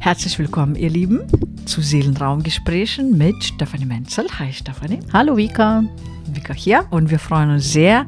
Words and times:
Herzlich 0.00 0.38
willkommen, 0.38 0.76
ihr 0.76 0.90
Lieben, 0.90 1.26
zu 1.66 1.82
Seelenraumgesprächen 1.82 3.18
mit 3.18 3.42
Stefanie 3.42 3.84
Menzel. 3.84 4.26
Hi 4.38 4.52
Stefanie. 4.52 5.00
Hallo 5.12 5.36
Vika. 5.36 5.82
Vika 6.24 6.54
hier 6.54 6.86
und 6.90 7.10
wir 7.10 7.18
freuen 7.18 7.50
uns 7.50 7.72
sehr. 7.72 8.06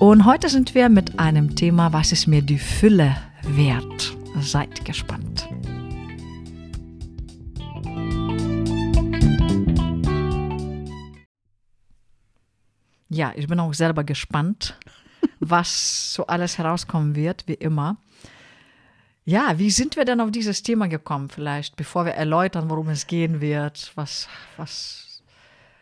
Und 0.00 0.24
heute 0.24 0.48
sind 0.48 0.74
wir 0.74 0.88
mit 0.88 1.20
einem 1.20 1.54
Thema, 1.54 1.92
was 1.92 2.10
ist 2.10 2.26
mir 2.26 2.42
die 2.42 2.58
Fülle 2.58 3.16
wert? 3.44 4.16
Seid 4.40 4.84
gespannt. 4.84 5.48
Ja, 13.08 13.32
ich 13.36 13.46
bin 13.46 13.60
auch 13.60 13.72
selber 13.74 14.02
gespannt, 14.02 14.76
was 15.38 16.12
so 16.12 16.26
alles 16.26 16.58
herauskommen 16.58 17.14
wird, 17.14 17.44
wie 17.46 17.54
immer. 17.54 17.96
Ja, 19.28 19.58
wie 19.58 19.70
sind 19.70 19.96
wir 19.96 20.06
denn 20.06 20.22
auf 20.22 20.30
dieses 20.30 20.62
Thema 20.62 20.88
gekommen, 20.88 21.28
vielleicht, 21.28 21.76
bevor 21.76 22.06
wir 22.06 22.12
erläutern, 22.12 22.70
worum 22.70 22.88
es 22.88 23.06
gehen 23.06 23.42
wird? 23.42 23.92
Was, 23.94 24.26
was? 24.56 25.22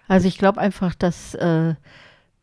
Also 0.08 0.26
ich 0.26 0.36
glaube 0.36 0.60
einfach, 0.60 0.96
dass 0.96 1.36
äh, 1.36 1.74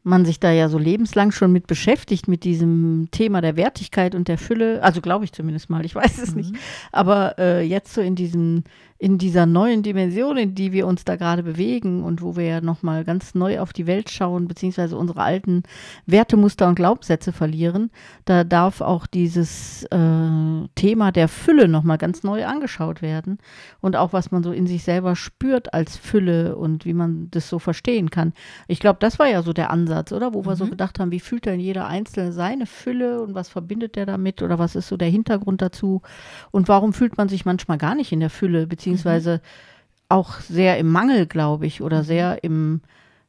man 0.03 0.23
sich 0.23 0.39
da 0.39 0.49
ja 0.51 0.69
so 0.69 0.77
lebenslang 0.77 1.33
schon 1.33 1.51
mit 1.51 1.67
beschäftigt, 1.67 2.29
mit 2.29 2.45
diesem 2.45 3.09
Thema 3.11 3.41
der 3.41 3.57
Wertigkeit 3.57 4.15
und 4.15 4.29
der 4.29 4.37
Fülle. 4.37 4.81
Also 4.81 5.01
glaube 5.01 5.25
ich 5.25 5.33
zumindest 5.33 5.69
mal, 5.69 5.83
ich 5.83 5.93
weiß 5.93 6.19
es 6.19 6.31
mhm. 6.31 6.37
nicht. 6.37 6.55
Aber 6.93 7.37
äh, 7.37 7.61
jetzt 7.63 7.93
so 7.93 7.99
in 7.99 8.15
diesem 8.15 8.63
in 9.03 9.17
dieser 9.17 9.45
neuen 9.45 9.83
Dimension, 9.83 10.37
in 10.37 10.55
die 10.55 10.71
wir 10.71 10.87
uns 10.87 11.03
da 11.03 11.17
gerade 11.17 11.43
bewegen 11.43 12.05
und 12.05 12.21
wo 12.21 12.37
wir 12.37 12.45
ja 12.45 12.61
nochmal 12.61 13.03
ganz 13.03 13.35
neu 13.35 13.59
auf 13.59 13.73
die 13.73 13.85
Welt 13.85 14.09
schauen, 14.09 14.47
beziehungsweise 14.47 14.95
unsere 14.95 15.19
alten 15.19 15.63
Wertemuster 16.05 16.69
und 16.69 16.75
Glaubenssätze 16.75 17.33
verlieren, 17.33 17.91
da 18.23 18.45
darf 18.45 18.79
auch 18.79 19.05
dieses 19.05 19.83
äh, 19.91 20.67
Thema 20.75 21.11
der 21.11 21.27
Fülle 21.27 21.67
nochmal 21.67 21.97
ganz 21.97 22.23
neu 22.23 22.45
angeschaut 22.45 23.01
werden 23.01 23.39
und 23.81 23.97
auch 23.97 24.13
was 24.13 24.31
man 24.31 24.41
so 24.41 24.53
in 24.53 24.67
sich 24.67 24.85
selber 24.85 25.17
spürt 25.17 25.73
als 25.73 25.97
Fülle 25.97 26.55
und 26.55 26.85
wie 26.85 26.93
man 26.93 27.27
das 27.29 27.49
so 27.49 27.59
verstehen 27.59 28.09
kann. 28.09 28.31
Ich 28.69 28.79
glaube, 28.79 28.99
das 29.01 29.19
war 29.19 29.27
ja 29.27 29.41
so 29.41 29.51
der 29.51 29.69
Ansatz, 29.69 30.13
oder? 30.13 30.33
Wo 30.33 30.43
mhm. 30.43 30.45
wir 30.45 30.55
so 30.55 30.63
mhm. 30.63 30.69
gedacht 30.69 30.97
haben, 31.01 31.11
wie 31.11 31.19
fühlt 31.19 31.45
denn 31.45 31.59
jeder 31.59 31.87
Einzelne 31.87 32.31
seine 32.31 32.65
Fülle 32.65 33.21
und 33.21 33.35
was 33.35 33.49
verbindet 33.49 33.97
der 33.97 34.05
damit 34.05 34.41
oder 34.41 34.59
was 34.59 34.77
ist 34.77 34.87
so 34.87 34.95
der 34.95 35.09
Hintergrund 35.09 35.61
dazu 35.61 36.01
und 36.51 36.69
warum 36.69 36.93
fühlt 36.93 37.17
man 37.17 37.27
sich 37.27 37.43
manchmal 37.43 37.77
gar 37.77 37.95
nicht 37.95 38.13
in 38.13 38.21
der 38.21 38.29
Fülle, 38.29 38.65
beziehungsweise 38.65 38.92
beziehungsweise 38.93 39.41
auch 40.09 40.39
sehr 40.41 40.77
im 40.77 40.91
Mangel, 40.91 41.25
glaube 41.25 41.65
ich, 41.65 41.81
oder 41.81 41.99
mhm. 41.99 42.05
sehr 42.05 42.43
im 42.43 42.81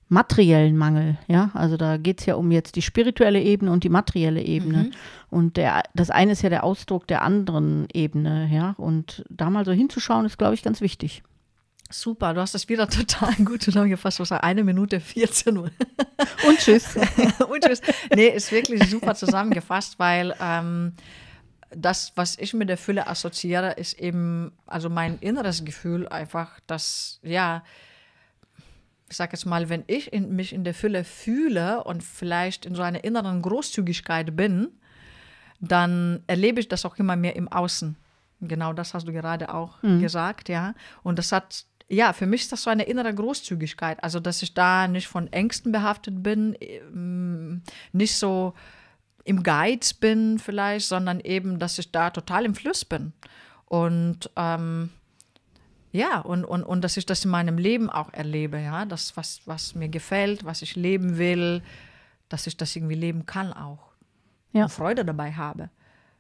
materiellen 0.08 0.76
Mangel. 0.76 1.16
Ja, 1.28 1.50
also 1.54 1.76
da 1.76 1.96
geht 1.96 2.20
es 2.20 2.26
ja 2.26 2.34
um 2.34 2.50
jetzt 2.52 2.76
die 2.76 2.82
spirituelle 2.82 3.40
Ebene 3.40 3.70
und 3.72 3.84
die 3.84 3.88
materielle 3.88 4.42
Ebene. 4.42 4.84
Mhm. 4.84 4.90
Und 5.30 5.56
der, 5.56 5.82
das 5.94 6.10
eine 6.10 6.32
ist 6.32 6.42
ja 6.42 6.50
der 6.50 6.64
Ausdruck 6.64 7.06
der 7.06 7.22
anderen 7.22 7.86
Ebene, 7.92 8.48
ja. 8.52 8.74
Und 8.76 9.24
da 9.30 9.50
mal 9.50 9.64
so 9.64 9.72
hinzuschauen, 9.72 10.26
ist, 10.26 10.38
glaube 10.38 10.54
ich, 10.54 10.62
ganz 10.62 10.80
wichtig. 10.80 11.22
Super, 11.90 12.34
du 12.34 12.40
hast 12.40 12.54
das 12.54 12.68
wieder 12.68 12.88
total 12.90 13.34
gut 13.44 13.62
zusammengefasst. 13.62 14.20
Was 14.20 14.30
war 14.30 14.44
eine 14.44 14.62
Minute 14.62 15.00
14 15.00 15.56
Uhr. 15.56 15.70
Und 16.46 16.58
tschüss. 16.58 16.96
und 17.48 17.64
tschüss. 17.64 17.80
Nee, 18.14 18.28
ist 18.28 18.52
wirklich 18.52 18.88
super 18.88 19.14
zusammengefasst, 19.14 19.98
weil 19.98 20.34
ähm, 20.40 20.92
das, 21.76 22.12
was 22.16 22.38
ich 22.38 22.54
mit 22.54 22.68
der 22.68 22.78
Fülle 22.78 23.06
assoziiere, 23.06 23.72
ist 23.72 23.98
eben, 23.98 24.52
also 24.66 24.88
mein 24.88 25.18
inneres 25.20 25.64
Gefühl 25.64 26.08
einfach, 26.08 26.60
dass, 26.66 27.20
ja, 27.22 27.62
ich 29.08 29.16
sage 29.16 29.32
jetzt 29.32 29.44
mal, 29.44 29.68
wenn 29.68 29.84
ich 29.86 30.12
in, 30.12 30.34
mich 30.34 30.52
in 30.52 30.64
der 30.64 30.74
Fülle 30.74 31.04
fühle 31.04 31.84
und 31.84 32.02
vielleicht 32.02 32.66
in 32.66 32.74
so 32.74 32.82
einer 32.82 33.04
inneren 33.04 33.42
Großzügigkeit 33.42 34.34
bin, 34.34 34.68
dann 35.60 36.22
erlebe 36.26 36.60
ich 36.60 36.68
das 36.68 36.84
auch 36.84 36.96
immer 36.96 37.16
mehr 37.16 37.36
im 37.36 37.48
Außen. 37.48 37.96
Genau 38.40 38.72
das 38.72 38.94
hast 38.94 39.06
du 39.06 39.12
gerade 39.12 39.52
auch 39.52 39.82
mhm. 39.82 40.00
gesagt, 40.00 40.48
ja. 40.48 40.74
Und 41.02 41.18
das 41.18 41.32
hat, 41.32 41.64
ja, 41.88 42.12
für 42.12 42.26
mich 42.26 42.42
ist 42.42 42.52
das 42.52 42.62
so 42.62 42.70
eine 42.70 42.84
innere 42.84 43.14
Großzügigkeit. 43.14 44.02
Also, 44.02 44.20
dass 44.20 44.42
ich 44.42 44.54
da 44.54 44.88
nicht 44.88 45.06
von 45.06 45.32
Ängsten 45.32 45.72
behaftet 45.72 46.22
bin, 46.22 46.56
ähm, 46.60 47.62
nicht 47.92 48.16
so 48.16 48.54
im 49.24 49.42
Geiz 49.42 49.94
bin 49.94 50.38
vielleicht, 50.38 50.86
sondern 50.86 51.20
eben, 51.20 51.58
dass 51.58 51.78
ich 51.78 51.90
da 51.90 52.10
total 52.10 52.44
im 52.44 52.54
Fluss 52.54 52.84
bin. 52.84 53.12
Und 53.66 54.30
ähm, 54.36 54.90
ja, 55.92 56.20
und, 56.20 56.44
und, 56.44 56.62
und 56.62 56.82
dass 56.82 56.96
ich 56.96 57.06
das 57.06 57.24
in 57.24 57.30
meinem 57.30 57.56
Leben 57.56 57.88
auch 57.88 58.12
erlebe, 58.12 58.60
ja, 58.60 58.84
das, 58.84 59.16
was, 59.16 59.40
was 59.46 59.74
mir 59.74 59.88
gefällt, 59.88 60.44
was 60.44 60.60
ich 60.62 60.76
leben 60.76 61.18
will, 61.18 61.62
dass 62.28 62.46
ich 62.46 62.56
das 62.56 62.74
irgendwie 62.74 62.96
leben 62.96 63.26
kann 63.26 63.52
auch. 63.52 63.92
Ja. 64.52 64.64
Und 64.64 64.70
Freude 64.70 65.04
dabei 65.04 65.32
habe. 65.32 65.70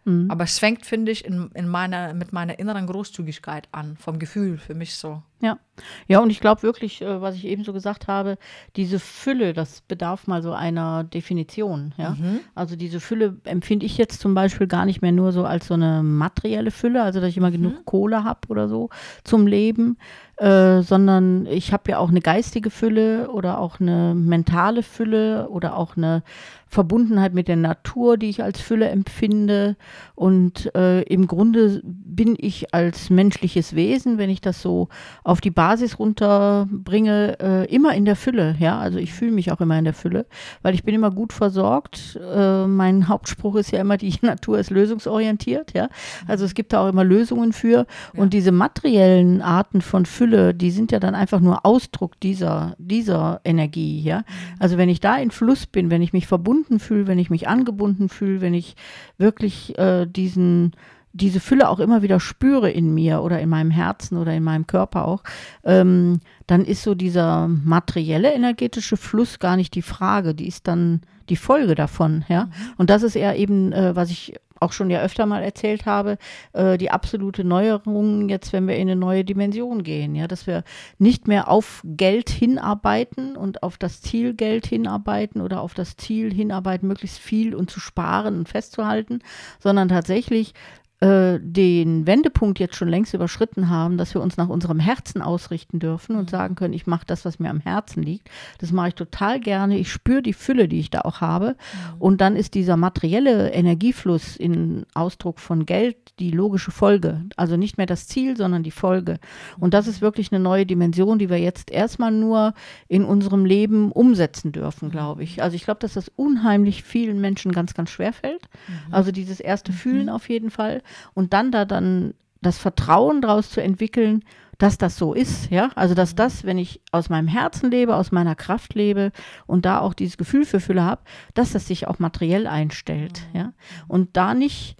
Mhm. 0.04 0.30
Aber 0.30 0.44
es 0.44 0.58
fängt, 0.58 0.86
finde 0.86 1.12
ich, 1.12 1.24
in, 1.24 1.50
in 1.54 1.68
meiner, 1.68 2.14
mit 2.14 2.32
meiner 2.32 2.58
inneren 2.58 2.86
Großzügigkeit 2.86 3.68
an, 3.72 3.96
vom 3.96 4.18
Gefühl 4.18 4.58
für 4.58 4.74
mich 4.74 4.94
so. 4.94 5.22
Ja, 5.40 5.58
ja, 6.06 6.20
und 6.20 6.30
ich 6.30 6.40
glaube 6.40 6.62
wirklich, 6.62 7.02
äh, 7.02 7.20
was 7.20 7.34
ich 7.34 7.46
eben 7.46 7.64
so 7.64 7.72
gesagt 7.72 8.06
habe, 8.06 8.38
diese 8.76 8.98
Fülle, 8.98 9.52
das 9.52 9.80
bedarf 9.80 10.26
mal 10.26 10.42
so 10.42 10.52
einer 10.52 11.04
Definition. 11.04 11.92
Ja? 11.96 12.10
Mhm. 12.10 12.40
Also 12.54 12.76
diese 12.76 13.00
Fülle 13.00 13.36
empfinde 13.44 13.86
ich 13.86 13.98
jetzt 13.98 14.20
zum 14.20 14.34
Beispiel 14.34 14.66
gar 14.66 14.84
nicht 14.84 15.02
mehr 15.02 15.12
nur 15.12 15.32
so 15.32 15.44
als 15.44 15.66
so 15.66 15.74
eine 15.74 16.02
materielle 16.02 16.70
Fülle, 16.70 17.02
also 17.02 17.20
dass 17.20 17.28
ich 17.30 17.36
immer 17.36 17.50
mhm. 17.50 17.54
genug 17.54 17.84
Kohle 17.84 18.24
habe 18.24 18.40
oder 18.48 18.68
so 18.68 18.90
zum 19.24 19.46
Leben, 19.46 19.98
äh, 20.36 20.82
sondern 20.82 21.46
ich 21.46 21.72
habe 21.72 21.90
ja 21.92 21.98
auch 21.98 22.08
eine 22.08 22.20
geistige 22.20 22.70
Fülle 22.70 23.30
oder 23.30 23.58
auch 23.58 23.80
eine 23.80 24.14
mentale 24.14 24.82
Fülle 24.82 25.48
oder 25.48 25.76
auch 25.76 25.96
eine 25.96 26.22
Verbundenheit 26.66 27.34
mit 27.34 27.46
der 27.46 27.56
Natur, 27.56 28.16
die 28.16 28.28
ich 28.28 28.42
als 28.42 28.60
Fülle 28.60 28.88
empfinde. 28.88 29.76
Und 30.16 30.74
äh, 30.74 31.02
im 31.02 31.28
Grunde 31.28 31.80
bin 31.84 32.34
ich 32.36 32.74
als 32.74 33.10
menschliches 33.10 33.76
Wesen, 33.76 34.18
wenn 34.18 34.28
ich 34.28 34.40
das 34.40 34.60
so 34.60 34.88
auf 35.24 35.40
die 35.40 35.50
Basis 35.50 35.98
runterbringe, 35.98 37.38
äh, 37.40 37.74
immer 37.74 37.94
in 37.94 38.04
der 38.04 38.14
Fülle. 38.14 38.54
Ja, 38.58 38.78
also 38.78 38.98
ich 38.98 39.12
fühle 39.12 39.32
mich 39.32 39.50
auch 39.50 39.60
immer 39.60 39.78
in 39.78 39.84
der 39.84 39.94
Fülle, 39.94 40.26
weil 40.62 40.74
ich 40.74 40.84
bin 40.84 40.94
immer 40.94 41.10
gut 41.10 41.32
versorgt. 41.32 42.18
Äh, 42.20 42.66
mein 42.66 43.08
Hauptspruch 43.08 43.56
ist 43.56 43.72
ja 43.72 43.80
immer, 43.80 43.96
die 43.96 44.14
Natur 44.22 44.58
ist 44.58 44.70
lösungsorientiert. 44.70 45.72
Ja, 45.74 45.88
also 46.28 46.44
es 46.44 46.54
gibt 46.54 46.72
da 46.72 46.84
auch 46.84 46.88
immer 46.88 47.04
Lösungen 47.04 47.52
für. 47.52 47.86
Ja. 48.14 48.20
Und 48.20 48.32
diese 48.32 48.52
materiellen 48.52 49.42
Arten 49.42 49.80
von 49.80 50.06
Fülle, 50.06 50.54
die 50.54 50.70
sind 50.70 50.92
ja 50.92 51.00
dann 51.00 51.14
einfach 51.14 51.40
nur 51.40 51.66
Ausdruck 51.66 52.20
dieser, 52.20 52.76
dieser 52.78 53.40
Energie. 53.44 54.02
Ja, 54.02 54.18
mhm. 54.18 54.24
also 54.60 54.78
wenn 54.78 54.88
ich 54.88 55.00
da 55.00 55.16
in 55.16 55.30
Fluss 55.30 55.66
bin, 55.66 55.90
wenn 55.90 56.02
ich 56.02 56.12
mich 56.12 56.26
verbunden 56.26 56.44
verbunden 56.44 56.78
fühle, 56.78 57.06
wenn 57.06 57.18
ich 57.18 57.30
mich 57.30 57.48
angebunden 57.48 58.08
fühle, 58.08 58.40
wenn 58.40 58.54
ich 58.54 58.76
wirklich 59.18 59.78
äh, 59.78 60.06
diesen 60.06 60.72
diese 61.14 61.40
Fülle 61.40 61.68
auch 61.68 61.78
immer 61.78 62.02
wieder 62.02 62.20
spüre 62.20 62.70
in 62.70 62.92
mir 62.92 63.22
oder 63.22 63.40
in 63.40 63.48
meinem 63.48 63.70
Herzen 63.70 64.18
oder 64.18 64.34
in 64.34 64.42
meinem 64.42 64.66
Körper 64.66 65.06
auch, 65.06 65.22
ähm, 65.62 66.20
dann 66.46 66.64
ist 66.64 66.82
so 66.82 66.94
dieser 66.94 67.48
materielle 67.48 68.34
energetische 68.34 68.96
Fluss 68.96 69.38
gar 69.38 69.56
nicht 69.56 69.74
die 69.74 69.82
Frage, 69.82 70.34
die 70.34 70.48
ist 70.48 70.66
dann 70.68 71.02
die 71.28 71.36
Folge 71.36 71.74
davon, 71.74 72.24
ja. 72.28 72.46
Mhm. 72.46 72.52
Und 72.76 72.90
das 72.90 73.02
ist 73.02 73.16
eher 73.16 73.36
eben, 73.36 73.72
äh, 73.72 73.96
was 73.96 74.10
ich 74.10 74.34
auch 74.60 74.72
schon 74.72 74.90
ja 74.90 75.02
öfter 75.02 75.26
mal 75.26 75.42
erzählt 75.42 75.86
habe, 75.86 76.16
äh, 76.52 76.78
die 76.78 76.90
absolute 76.90 77.44
Neuerung 77.44 78.28
jetzt, 78.28 78.52
wenn 78.52 78.66
wir 78.66 78.76
in 78.76 78.88
eine 78.88 78.96
neue 78.96 79.24
Dimension 79.24 79.82
gehen, 79.82 80.14
ja, 80.14 80.26
dass 80.26 80.46
wir 80.46 80.64
nicht 80.98 81.28
mehr 81.28 81.48
auf 81.48 81.82
Geld 81.84 82.30
hinarbeiten 82.30 83.36
und 83.36 83.62
auf 83.62 83.78
das 83.78 84.00
Ziel 84.00 84.34
Geld 84.34 84.66
hinarbeiten 84.66 85.40
oder 85.40 85.60
auf 85.60 85.74
das 85.74 85.96
Ziel 85.96 86.32
hinarbeiten, 86.32 86.88
möglichst 86.88 87.18
viel 87.18 87.54
und 87.54 87.70
zu 87.70 87.78
sparen 87.78 88.38
und 88.38 88.48
festzuhalten, 88.48 89.20
sondern 89.60 89.88
tatsächlich 89.88 90.54
äh, 91.00 91.40
den 91.40 92.06
Wendepunkt 92.06 92.60
jetzt 92.60 92.76
schon 92.76 92.88
längst 92.88 93.14
überschritten 93.14 93.68
haben, 93.68 93.98
dass 93.98 94.14
wir 94.14 94.22
uns 94.22 94.36
nach 94.36 94.48
unserem 94.48 94.78
Herzen 94.78 95.22
ausrichten 95.22 95.80
dürfen 95.80 96.14
und 96.14 96.26
mhm. 96.26 96.30
sagen 96.30 96.54
können, 96.54 96.72
ich 96.72 96.86
mache 96.86 97.04
das, 97.04 97.24
was 97.24 97.40
mir 97.40 97.50
am 97.50 97.58
Herzen 97.58 98.02
liegt. 98.02 98.30
Das 98.58 98.70
mache 98.70 98.88
ich 98.88 98.94
total 98.94 99.40
gerne. 99.40 99.76
Ich 99.76 99.90
spüre 99.90 100.22
die 100.22 100.32
Fülle, 100.32 100.68
die 100.68 100.78
ich 100.78 100.90
da 100.90 101.00
auch 101.00 101.20
habe. 101.20 101.48
Mhm. 101.48 102.00
Und 102.00 102.20
dann 102.20 102.36
ist 102.36 102.54
dieser 102.54 102.76
materielle 102.76 103.50
Energiefluss 103.50 104.36
in 104.36 104.86
Ausdruck 104.94 105.40
von 105.40 105.66
Geld 105.66 105.96
die 106.20 106.30
logische 106.30 106.70
Folge. 106.70 107.22
Also 107.36 107.56
nicht 107.56 107.76
mehr 107.76 107.86
das 107.86 108.06
Ziel, 108.06 108.36
sondern 108.36 108.62
die 108.62 108.70
Folge. 108.70 109.18
Und 109.58 109.74
das 109.74 109.88
ist 109.88 110.00
mhm. 110.00 110.06
wirklich 110.06 110.32
eine 110.32 110.42
neue 110.42 110.64
Dimension, 110.64 111.18
die 111.18 111.28
wir 111.28 111.38
jetzt 111.38 111.72
erstmal 111.72 112.12
nur 112.12 112.54
in 112.86 113.04
unserem 113.04 113.44
Leben 113.44 113.90
umsetzen 113.90 114.52
dürfen, 114.52 114.90
glaube 114.90 115.24
ich. 115.24 115.42
Also 115.42 115.56
ich 115.56 115.64
glaube, 115.64 115.80
dass 115.80 115.94
das 115.94 116.08
unheimlich 116.14 116.84
vielen 116.84 117.20
Menschen 117.20 117.50
ganz, 117.50 117.74
ganz 117.74 117.90
schwer 117.90 118.12
fällt. 118.12 118.42
Mhm. 118.68 118.94
Also 118.94 119.10
dieses 119.10 119.40
erste 119.40 119.72
Fühlen 119.72 120.08
auf 120.08 120.28
jeden 120.28 120.50
Fall 120.50 120.82
und 121.14 121.32
dann 121.32 121.52
da 121.52 121.64
dann 121.64 122.14
das 122.42 122.58
Vertrauen 122.58 123.22
daraus 123.22 123.50
zu 123.50 123.62
entwickeln, 123.62 124.22
dass 124.58 124.78
das 124.78 124.96
so 124.96 125.14
ist, 125.14 125.50
ja, 125.50 125.70
also 125.74 125.94
dass 125.94 126.14
das, 126.14 126.44
wenn 126.44 126.58
ich 126.58 126.80
aus 126.92 127.08
meinem 127.08 127.28
Herzen 127.28 127.70
lebe, 127.70 127.96
aus 127.96 128.12
meiner 128.12 128.34
Kraft 128.34 128.74
lebe 128.74 129.10
und 129.46 129.64
da 129.64 129.80
auch 129.80 129.94
dieses 129.94 130.16
Gefühl 130.16 130.44
für 130.44 130.60
Fülle 130.60 130.84
habe, 130.84 131.02
dass 131.34 131.52
das 131.52 131.66
sich 131.66 131.88
auch 131.88 131.98
materiell 131.98 132.46
einstellt, 132.46 133.22
ja, 133.32 133.52
und 133.88 134.16
da 134.16 134.34
nicht 134.34 134.76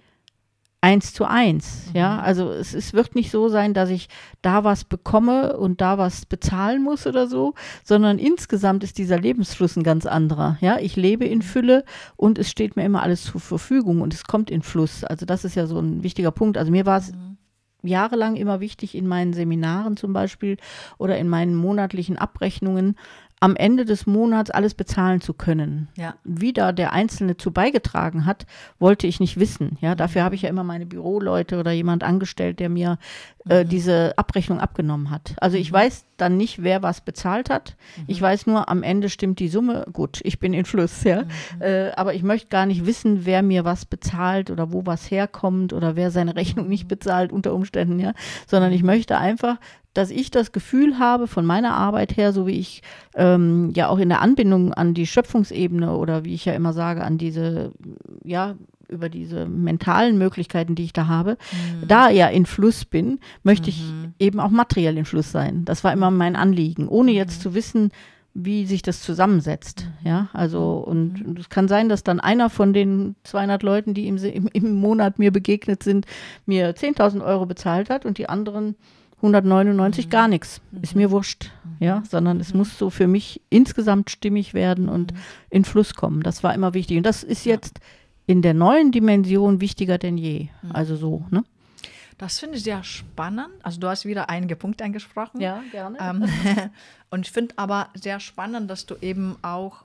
eins 0.85 1.13
zu 1.13 1.25
eins. 1.25 1.87
Mhm. 1.87 1.97
Ja, 1.99 2.19
also 2.19 2.51
es, 2.51 2.75
es 2.75 2.93
wird 2.93 3.15
nicht 3.15 3.31
so 3.31 3.49
sein, 3.49 3.73
dass 3.73 3.89
ich 3.89 4.07
da 4.43 4.63
was 4.63 4.83
bekomme 4.83 5.57
und 5.57 5.81
da 5.81 5.97
was 5.97 6.27
bezahlen 6.27 6.83
muss 6.83 7.07
oder 7.07 7.27
so, 7.27 7.55
sondern 7.83 8.19
insgesamt 8.19 8.83
ist 8.83 8.99
dieser 8.99 9.19
Lebensfluss 9.19 9.75
ein 9.75 9.83
ganz 9.83 10.05
anderer. 10.05 10.57
Ja, 10.61 10.77
ich 10.77 10.95
lebe 10.95 11.25
in 11.25 11.39
mhm. 11.39 11.43
Fülle 11.43 11.85
und 12.15 12.37
es 12.37 12.51
steht 12.51 12.75
mir 12.75 12.85
immer 12.85 13.01
alles 13.01 13.23
zur 13.23 13.41
Verfügung 13.41 14.01
und 14.01 14.13
es 14.13 14.25
kommt 14.25 14.51
in 14.51 14.61
Fluss. 14.61 15.03
Also 15.03 15.25
das 15.25 15.43
ist 15.43 15.55
ja 15.55 15.65
so 15.65 15.79
ein 15.79 16.03
wichtiger 16.03 16.31
Punkt. 16.31 16.55
Also 16.55 16.71
mir 16.71 16.85
war 16.85 16.99
es 16.99 17.11
mhm 17.11 17.37
jahrelang 17.87 18.35
immer 18.35 18.59
wichtig 18.59 18.95
in 18.95 19.07
meinen 19.07 19.33
Seminaren 19.33 19.97
zum 19.97 20.13
Beispiel 20.13 20.57
oder 20.97 21.17
in 21.17 21.29
meinen 21.29 21.55
monatlichen 21.55 22.17
Abrechnungen, 22.17 22.95
am 23.39 23.55
Ende 23.55 23.85
des 23.85 24.07
Monats 24.07 24.49
alles 24.49 24.73
bezahlen 24.73 25.21
zu 25.21 25.33
können. 25.33 25.89
Ja. 25.97 26.15
Wie 26.23 26.53
da 26.53 26.71
der 26.71 26.93
Einzelne 26.93 27.37
zu 27.37 27.51
beigetragen 27.51 28.25
hat, 28.25 28.45
wollte 28.79 29.07
ich 29.07 29.19
nicht 29.19 29.39
wissen. 29.39 29.77
Ja, 29.81 29.95
dafür 29.95 30.23
habe 30.23 30.35
ich 30.35 30.43
ja 30.43 30.49
immer 30.49 30.63
meine 30.63 30.85
Büroleute 30.85 31.59
oder 31.59 31.71
jemand 31.71 32.03
angestellt, 32.03 32.59
der 32.59 32.69
mir 32.69 32.97
äh, 33.47 33.65
diese 33.65 34.17
Abrechnung 34.17 34.59
abgenommen 34.59 35.11
hat. 35.11 35.35
Also 35.39 35.57
ich 35.57 35.71
weiß 35.71 36.05
dann 36.17 36.37
nicht, 36.37 36.63
wer 36.63 36.81
was 36.81 37.01
bezahlt 37.01 37.49
hat. 37.49 37.75
Ich 38.07 38.21
weiß 38.21 38.47
nur, 38.47 38.69
am 38.69 38.83
Ende 38.83 39.09
stimmt 39.09 39.39
die 39.39 39.49
Summe. 39.49 39.85
Gut, 39.91 40.19
ich 40.23 40.39
bin 40.39 40.53
in 40.53 40.65
Fluss, 40.65 41.03
ja. 41.03 41.25
Äh, 41.59 41.91
aber 41.91 42.13
ich 42.13 42.23
möchte 42.23 42.47
gar 42.47 42.65
nicht 42.65 42.85
wissen, 42.85 43.25
wer 43.25 43.43
mir 43.43 43.65
was 43.65 43.85
bezahlt 43.85 44.49
oder 44.49 44.71
wo 44.71 44.85
was 44.85 45.11
herkommt 45.11 45.73
oder 45.73 45.95
wer 45.95 46.11
seine 46.11 46.35
Rechnung 46.35 46.67
nicht 46.67 46.87
bezahlt 46.87 47.31
unter 47.31 47.53
Umständen, 47.53 47.99
ja. 47.99 48.13
Sondern 48.47 48.71
ich 48.71 48.83
möchte 48.83 49.17
einfach, 49.17 49.57
dass 49.93 50.11
ich 50.11 50.29
das 50.29 50.51
Gefühl 50.51 50.99
habe 50.99 51.27
von 51.27 51.45
meiner 51.45 51.73
Arbeit 51.73 52.17
her, 52.17 52.33
so 52.33 52.47
wie 52.47 52.59
ich 52.59 52.83
ähm, 53.15 53.71
ja 53.75 53.87
auch 53.87 53.97
in 53.97 54.09
der 54.09 54.21
Anbindung 54.21 54.73
an 54.73 54.93
die 54.93 55.07
Schöpfungsebene 55.07 55.95
oder 55.95 56.25
wie 56.25 56.33
ich 56.33 56.45
ja 56.45 56.53
immer 56.53 56.73
sage, 56.73 57.03
an 57.03 57.17
diese, 57.17 57.71
ja, 58.23 58.55
über 58.89 59.09
diese 59.09 59.45
mentalen 59.45 60.17
Möglichkeiten, 60.17 60.75
die 60.75 60.83
ich 60.83 60.93
da 60.93 61.07
habe, 61.07 61.37
da 61.87 62.09
ja 62.09 62.27
in 62.27 62.45
Fluss 62.45 62.85
bin, 62.85 63.19
möchte 63.43 63.69
ich 63.69 63.83
eben 64.19 64.39
auch 64.39 64.51
materiell 64.51 64.97
in 64.97 65.05
Fluss 65.05 65.31
sein. 65.31 65.65
Das 65.65 65.83
war 65.83 65.93
immer 65.93 66.11
mein 66.11 66.35
Anliegen, 66.35 66.87
ohne 66.87 67.11
jetzt 67.11 67.41
zu 67.41 67.53
wissen, 67.53 67.91
wie 68.35 68.65
sich 68.65 68.81
das 68.81 69.01
zusammensetzt. 69.01 69.87
Ja, 70.03 70.27
also 70.33 70.77
und, 70.85 71.25
und 71.25 71.39
es 71.39 71.49
kann 71.49 71.69
sein, 71.69 71.87
dass 71.87 72.03
dann 72.03 72.19
einer 72.19 72.49
von 72.49 72.73
den 72.73 73.15
200 73.23 73.63
Leuten, 73.63 73.93
die 73.93 74.07
im, 74.07 74.17
im, 74.17 74.49
im 74.51 74.75
Monat 74.75 75.19
mir 75.19 75.31
begegnet 75.31 75.83
sind, 75.83 76.05
mir 76.45 76.75
10.000 76.75 77.25
Euro 77.25 77.45
bezahlt 77.45 77.89
hat 77.89 78.05
und 78.05 78.17
die 78.17 78.27
anderen 78.27 78.75
199 79.17 80.09
gar 80.09 80.27
nichts. 80.27 80.61
Ist 80.81 80.95
mir 80.95 81.11
wurscht. 81.11 81.51
Ja, 81.79 82.03
sondern 82.09 82.39
es 82.39 82.53
muss 82.53 82.77
so 82.77 82.89
für 82.89 83.07
mich 83.07 83.41
insgesamt 83.49 84.09
stimmig 84.09 84.53
werden 84.53 84.87
und 84.89 85.13
in 85.49 85.65
Fluss 85.65 85.95
kommen. 85.95 86.21
Das 86.21 86.43
war 86.43 86.53
immer 86.53 86.73
wichtig. 86.73 86.97
Und 86.97 87.05
das 87.05 87.23
ist 87.23 87.45
jetzt 87.45 87.79
in 88.27 88.41
der 88.41 88.53
neuen 88.53 88.91
Dimension 88.91 89.61
wichtiger 89.61 89.97
denn 89.97 90.17
je. 90.17 90.49
Also 90.73 90.95
so, 90.95 91.25
ne? 91.29 91.43
Das 92.17 92.39
finde 92.39 92.57
ich 92.57 92.63
sehr 92.63 92.83
spannend. 92.83 93.53
Also 93.61 93.79
du 93.79 93.87
hast 93.87 94.05
wieder 94.05 94.29
einige 94.29 94.55
Punkte 94.55 94.85
angesprochen. 94.85 95.41
gerne. 95.71 95.97
Ähm, 95.99 96.25
und 97.09 97.25
ich 97.27 97.31
finde 97.31 97.55
aber 97.57 97.89
sehr 97.93 98.19
spannend, 98.19 98.69
dass 98.69 98.85
du 98.85 98.95
eben 99.01 99.37
auch, 99.41 99.83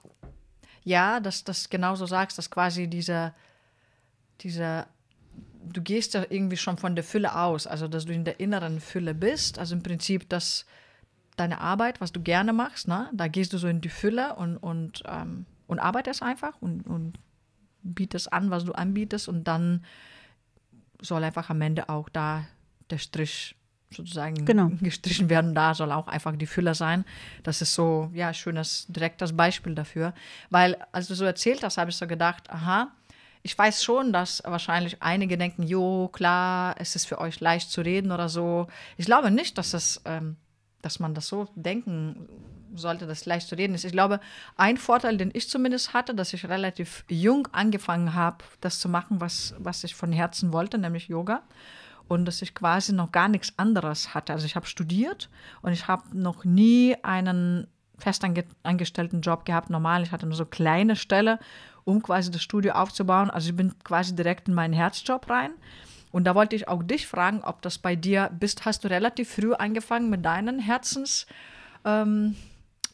ja, 0.85 1.19
dass 1.19 1.43
das 1.43 1.71
genauso 1.71 2.07
sagst, 2.07 2.39
dass 2.39 2.51
quasi 2.51 2.87
diese, 2.87 3.35
diese, 4.41 4.87
du 5.65 5.83
gehst 5.83 6.15
ja 6.15 6.25
irgendwie 6.29 6.57
schon 6.57 6.79
von 6.79 6.95
der 6.95 7.03
Fülle 7.03 7.37
aus, 7.37 7.67
also 7.67 7.89
dass 7.89 8.07
du 8.07 8.13
in 8.13 8.25
der 8.25 8.39
inneren 8.39 8.81
Fülle 8.81 9.15
bist. 9.15 9.59
Also 9.59 9.75
im 9.75 9.83
Prinzip, 9.83 10.29
dass 10.29 10.67
deine 11.37 11.61
Arbeit, 11.61 12.01
was 12.01 12.13
du 12.13 12.21
gerne 12.21 12.53
machst, 12.53 12.87
ne, 12.87 13.11
da 13.13 13.27
gehst 13.27 13.53
du 13.53 13.59
so 13.59 13.67
in 13.67 13.81
die 13.81 13.89
Fülle 13.89 14.37
und, 14.37 14.57
und, 14.57 15.03
ähm, 15.07 15.47
und 15.67 15.81
arbeitest 15.81 16.23
einfach 16.23 16.55
und, 16.61 16.87
und 16.87 17.19
bietest 17.83 18.33
an, 18.33 18.51
was 18.51 18.65
du 18.65 18.73
anbietest 18.73 19.29
und 19.29 19.45
dann 19.45 19.85
soll 21.01 21.25
einfach 21.25 21.51
am 21.51 21.61
Ende 21.63 21.89
auch 21.89 22.09
da 22.09 22.45
der 22.91 22.99
Strich 22.99 23.57
sozusagen 23.91 24.45
Genau. 24.45 24.71
gestrichen 24.81 25.29
werden. 25.31 25.55
Da 25.55 25.75
soll 25.75 25.91
auch 25.93 26.07
einfach 26.07 26.37
die 26.37 26.47
Fülle 26.47 26.75
sein. 26.75 27.05
Das 27.43 27.61
ist 27.63 27.75
so, 27.75 28.11
ja, 28.15 28.33
schönes, 28.33 28.87
direktes 28.89 29.37
Beispiel 29.37 29.75
dafür. 29.75 30.15
Weil, 30.51 30.77
als 30.93 31.09
du 31.09 31.15
so 31.15 31.25
erzählt 31.25 31.65
hast, 31.65 31.77
habe 31.79 31.91
ich 31.91 31.97
so 31.97 32.07
gedacht, 32.07 32.49
aha, 32.51 32.93
ich 33.43 33.57
weiß 33.57 33.83
schon, 33.83 34.13
dass 34.13 34.43
wahrscheinlich 34.45 35.03
einige 35.03 35.39
denken, 35.39 35.63
jo, 35.63 36.09
klar, 36.09 36.75
es 36.79 36.95
ist 36.95 37.07
für 37.07 37.19
euch 37.19 37.41
leicht 37.41 37.71
zu 37.71 37.81
reden 37.81 38.13
oder 38.13 38.29
so. 38.29 38.67
Ich 38.97 39.07
glaube 39.07 39.31
nicht, 39.31 39.57
dass 39.59 39.73
es, 39.75 40.01
ähm, 40.05 40.37
dass 40.83 41.01
man 41.01 41.15
das 41.15 41.27
so 41.27 41.49
denken 41.57 42.29
sollte, 42.75 43.07
dass 43.07 43.21
es 43.21 43.27
leicht 43.27 43.49
zu 43.49 43.57
reden 43.57 43.75
ist. 43.75 43.85
Ich 43.85 43.93
glaube, 43.93 44.21
ein 44.57 44.77
Vorteil, 44.77 45.17
den 45.17 45.31
ich 45.33 45.49
zumindest 45.49 45.95
hatte, 45.95 46.15
dass 46.15 46.33
ich 46.33 46.49
relativ 46.49 47.05
jung 47.09 47.49
angefangen 47.53 48.15
habe, 48.15 48.39
das 48.61 48.81
zu 48.81 48.89
machen, 48.89 49.21
was, 49.21 49.55
was 49.59 49.85
ich 49.85 49.95
von 49.95 50.13
Herzen 50.13 50.53
wollte, 50.53 50.79
nämlich 50.79 51.09
Yoga. 51.09 51.43
Und 52.09 52.25
dass 52.25 52.43
ich 52.43 52.55
quasi 52.55 52.93
noch 52.93 53.13
gar 53.13 53.29
nichts 53.29 53.53
anderes 53.57 54.15
hatte. 54.15 54.33
Also 54.33 54.45
ich 54.45 54.57
habe 54.57 54.67
studiert 54.67 55.29
und 55.63 55.73
ich 55.73 55.87
habe 55.87 56.03
noch 56.13 56.45
nie 56.45 56.97
einen 57.03 57.69
festangestellten 57.99 59.21
Job 59.21 59.45
gehabt. 59.45 59.71
Normal, 59.71 60.03
ich 60.03 60.11
hatte 60.11 60.27
nur 60.27 60.35
so 60.35 60.47
kleine 60.47 60.97
Stelle, 60.97 61.39
um 61.85 62.03
quasi 62.03 62.31
das 62.31 62.43
Studio 62.43 62.73
aufzubauen. 62.73 63.31
Also 63.31 63.51
ich 63.51 63.57
bin 63.57 63.75
quasi 63.85 64.17
direkt 64.17 64.49
in 64.49 64.55
meinen 64.55 64.75
Herzjob 64.75 65.31
rein. 65.31 65.53
Und 66.11 66.25
da 66.25 66.35
wollte 66.35 66.57
ich 66.57 66.67
auch 66.67 66.83
dich 66.83 67.07
fragen, 67.07 67.43
ob 67.45 67.63
das 67.63 67.79
bei 67.79 67.95
dir 67.95 68.31
bist. 68.37 68.65
Hast 68.65 68.83
du 68.83 68.89
relativ 68.89 69.31
früh 69.33 69.53
angefangen 69.53 70.11
mit 70.11 70.25
deinen 70.25 70.59
Herzensprojekten? 70.59 71.51
Ähm, 71.85 72.37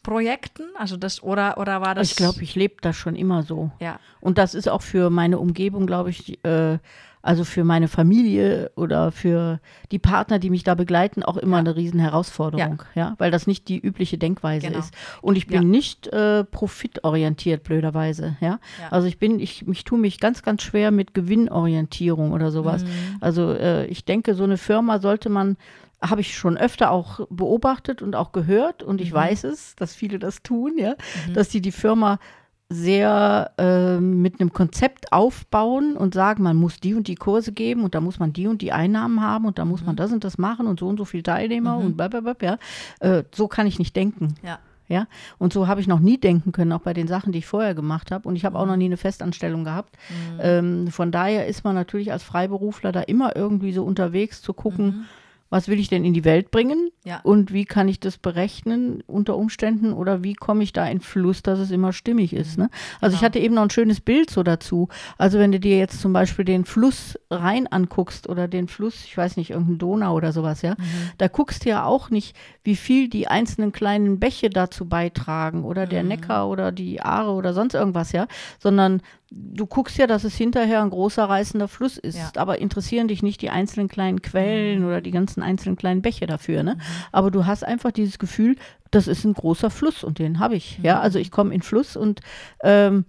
Projekten? 0.07 0.63
also 0.79 0.97
das 0.97 1.23
oder 1.23 1.59
oder 1.59 1.81
war 1.81 1.95
das? 1.95 2.11
ich 2.11 2.17
glaube, 2.17 2.43
ich 2.43 2.55
lebe 2.55 2.77
das 2.81 2.97
schon 2.97 3.17
immer 3.17 3.43
so. 3.43 3.71
Ja. 3.81 3.99
Und 4.21 4.39
das 4.39 4.55
ist 4.55 4.69
auch 4.69 4.83
für 4.83 5.11
meine 5.11 5.39
Umgebung, 5.39 5.87
glaube 5.87 6.11
ich, 6.11 6.43
äh, 6.45 6.79
also 7.23 7.43
für 7.43 7.65
meine 7.65 7.89
Familie 7.89 8.71
oder 8.77 9.11
für 9.11 9.59
die 9.91 9.99
Partner, 9.99 10.39
die 10.39 10.49
mich 10.49 10.63
da 10.63 10.77
begleiten, 10.77 11.25
auch 11.25 11.37
immer 11.37 11.57
Ja. 11.57 11.61
eine 11.61 11.75
riesen 11.75 11.99
Herausforderung, 11.99 12.85
ja. 12.95 13.17
weil 13.19 13.33
das 13.33 13.49
nicht 13.49 13.67
die 13.67 13.81
übliche 13.81 14.17
Denkweise 14.17 14.69
Genau. 14.69 14.79
ist. 14.79 14.95
Und 15.23 15.35
ich 15.37 15.49
bin 15.49 15.63
Ja. 15.63 15.69
nicht 15.69 16.07
äh, 16.07 16.45
profitorientiert, 16.45 17.65
blöderweise, 17.65 18.37
ja. 18.41 18.61
Ja. 18.81 18.89
Also 18.91 19.09
ich 19.09 19.19
bin, 19.19 19.41
ich, 19.41 19.67
mich 19.67 19.83
tue 19.83 19.99
mich 19.99 20.21
ganz, 20.21 20.45
ganz 20.45 20.63
schwer 20.63 20.93
mit 20.93 21.15
Gewinnorientierung 21.15 22.31
oder 22.33 22.53
sowas. 22.53 22.85
Mhm. 22.85 22.89
Also 23.21 23.51
äh, 23.53 23.87
ich 23.87 24.05
denke, 24.05 24.35
so 24.37 24.45
eine 24.45 24.57
Firma 24.57 25.01
sollte 25.01 25.29
man 25.29 25.57
habe 26.03 26.21
ich 26.21 26.37
schon 26.37 26.57
öfter 26.57 26.91
auch 26.91 27.21
beobachtet 27.31 28.03
und 28.03 28.15
auch 28.17 28.33
gehört 28.33 28.83
und 28.83 28.97
Mhm. 28.97 29.03
ich 29.03 29.13
weiß 29.13 29.45
es, 29.45 29.75
dass 29.77 29.95
viele 29.95 30.19
das 30.19 30.43
tun, 30.43 30.75
ja, 30.79 30.95
dass 31.35 31.51
sie 31.51 31.61
die 31.61 31.73
Firma 31.73 32.19
sehr 32.69 33.53
äh, 33.59 34.01
mit 34.01 34.41
einem 34.41 34.53
Konzept 34.53 35.13
aufbauen 35.13 35.97
und 35.97 36.15
sagen, 36.15 36.43
man 36.43 36.57
muss 36.57 36.81
die 36.81 36.95
und 36.95 37.07
die 37.07 37.15
Kurse 37.15 37.53
geben 37.53 37.85
und 37.85 37.95
da 37.95 38.01
muss 38.01 38.19
man 38.19 38.33
die 38.33 38.49
und 38.49 38.61
die 38.61 38.73
Einnahmen 38.73 39.23
haben 39.23 39.45
und 39.47 39.59
da 39.59 39.65
muss 39.65 39.81
Mhm. 39.83 39.87
man 39.87 39.97
das 39.97 40.13
und 40.13 40.25
das 40.25 40.37
machen 40.37 40.67
und 40.67 40.81
so 40.81 40.89
und 40.89 40.99
so 40.99 41.05
viele 41.05 41.23
Teilnehmer 41.23 41.79
und 41.79 41.97
blablabla, 41.97 42.35
ja. 42.43 42.59
Äh, 43.19 43.23
so 43.33 43.47
kann 43.47 43.67
ich 43.69 43.79
nicht 43.79 43.95
denken. 43.95 44.35
Ja. 44.43 44.59
Ja, 44.89 45.09
und 45.39 45.53
so 45.53 45.67
habe 45.67 45.81
ich 45.81 45.89
noch 45.89 45.99
nie 45.99 46.17
denken 46.17 46.53
können, 46.53 46.71
auch 46.73 46.81
bei 46.83 46.93
den 46.95 47.09
Sachen, 47.09 47.33
die 47.33 47.41
ich 47.41 47.47
vorher 47.47 47.75
gemacht 47.75 48.13
habe. 48.13 48.29
Und 48.29 48.37
ich 48.37 48.45
habe 48.45 48.57
auch 48.57 48.67
noch 48.67 48.77
nie 48.77 48.85
eine 48.85 48.97
Festanstellung 48.97 49.65
gehabt. 49.65 49.97
Ähm, 50.41 50.87
von 50.93 51.11
daher 51.11 51.49
ist 51.49 51.65
man 51.65 51.75
natürlich 51.75 52.13
als 52.13 52.23
Freiberufler 52.23 52.93
da 52.93 53.01
immer 53.01 53.35
irgendwie 53.35 53.73
so 53.73 53.83
unterwegs 53.83 54.43
zu 54.43 54.53
gucken, 54.55 55.07
was 55.51 55.69
will 55.69 55.79
ich 55.79 55.89
denn 55.89 56.05
in 56.05 56.13
die 56.15 56.25
Welt 56.25 56.51
bringen 56.51 56.91
Ja. 57.05 57.21
und 57.23 57.53
wie 57.53 57.65
kann 57.65 57.89
ich 57.89 58.01
das 58.01 58.19
berechnen 58.19 59.03
unter 59.07 59.37
Umständen 59.37 59.93
oder 59.93 60.23
wie 60.25 60.35
komme 60.35 60.63
ich 60.63 60.73
da 60.73 60.87
in 60.89 61.01
Fluss, 61.01 61.43
dass 61.43 61.59
es 61.59 61.71
immer 61.71 61.93
stimmig 61.93 62.33
ist. 62.33 62.59
Ne? 62.59 62.69
Also 63.01 63.17
ich 63.17 63.23
hatte 63.23 63.39
eben 63.39 63.55
noch 63.55 63.63
ein 63.63 63.71
schönes 63.71 64.01
Bild 64.01 64.31
so 64.31 64.43
dazu. 64.43 64.89
Also 65.19 65.39
wenn 65.39 65.53
du 65.53 65.61
dir 65.61 65.79
jetzt 65.79 66.01
zum 66.01 66.13
Beispiel 66.13 66.45
den 66.45 66.65
Fluss 66.65 67.19
Rhein 67.31 67.67
anguckst 67.67 68.29
oder 68.29 68.49
den 68.49 68.69
Fluss, 68.69 69.05
ich 69.05 69.17
weiß 69.17 69.37
nicht, 69.37 69.51
irgendein 69.51 69.79
Donau 69.79 70.15
oder 70.15 70.33
sowas, 70.33 70.63
ja, 70.63 70.75
da 71.19 71.29
guckst 71.29 71.65
du 71.65 71.69
ja 71.71 71.85
auch 71.85 72.11
nicht, 72.11 72.37
wie 72.65 72.77
viel 72.77 73.09
die 73.09 73.29
einzelnen 73.29 73.73
kleinen 73.73 74.19
Bäche 74.19 74.51
dazu 74.51 74.87
beitragen 74.89 75.65
oder 75.65 75.87
der 75.87 76.03
Neckar 76.03 76.49
oder 76.49 76.73
die 76.73 77.01
Aare 77.01 77.31
oder 77.33 77.55
sonst 77.55 77.75
irgendwas, 77.75 78.13
ja, 78.13 78.27
sondern 78.59 79.01
du 79.39 79.67
guckst 79.67 79.99
ja, 79.99 80.07
dass 80.07 80.25
es 80.25 80.35
hinterher 80.37 80.83
ein 80.83 80.91
großer 80.91 81.25
reißender 81.25 81.69
Fluss 81.69 81.99
ist, 81.99 82.17
Ja. 82.19 82.31
aber 82.41 82.59
interessieren 82.59 83.09
dich 83.09 83.23
nicht 83.23 83.43
die 83.43 83.51
einzelnen 83.51 83.89
kleinen 83.89 84.23
Quellen 84.23 84.85
oder 84.85 85.01
die 85.01 85.11
ganzen 85.11 85.43
einzelnen 85.43 85.77
kleinen 85.77 86.01
Bäche 86.03 86.27
dafür, 86.27 86.63
ne? 86.63 86.79
Aber 87.13 87.31
du 87.31 87.45
hast 87.47 87.65
einfach 87.65 87.91
dieses 87.93 88.19
Gefühl, 88.19 88.57
das 88.91 89.09
ist 89.09 89.25
ein 89.25 89.35
großer 89.35 89.69
Fluss 89.71 90.05
und 90.05 90.19
den 90.19 90.39
habe 90.39 90.57
ich, 90.57 90.79
ja. 90.83 91.01
Also 91.01 91.19
ich 91.19 91.31
komme 91.31 91.55
in 91.55 91.61
Fluss 91.63 91.97
und 91.97 92.21
ähm, 92.63 93.05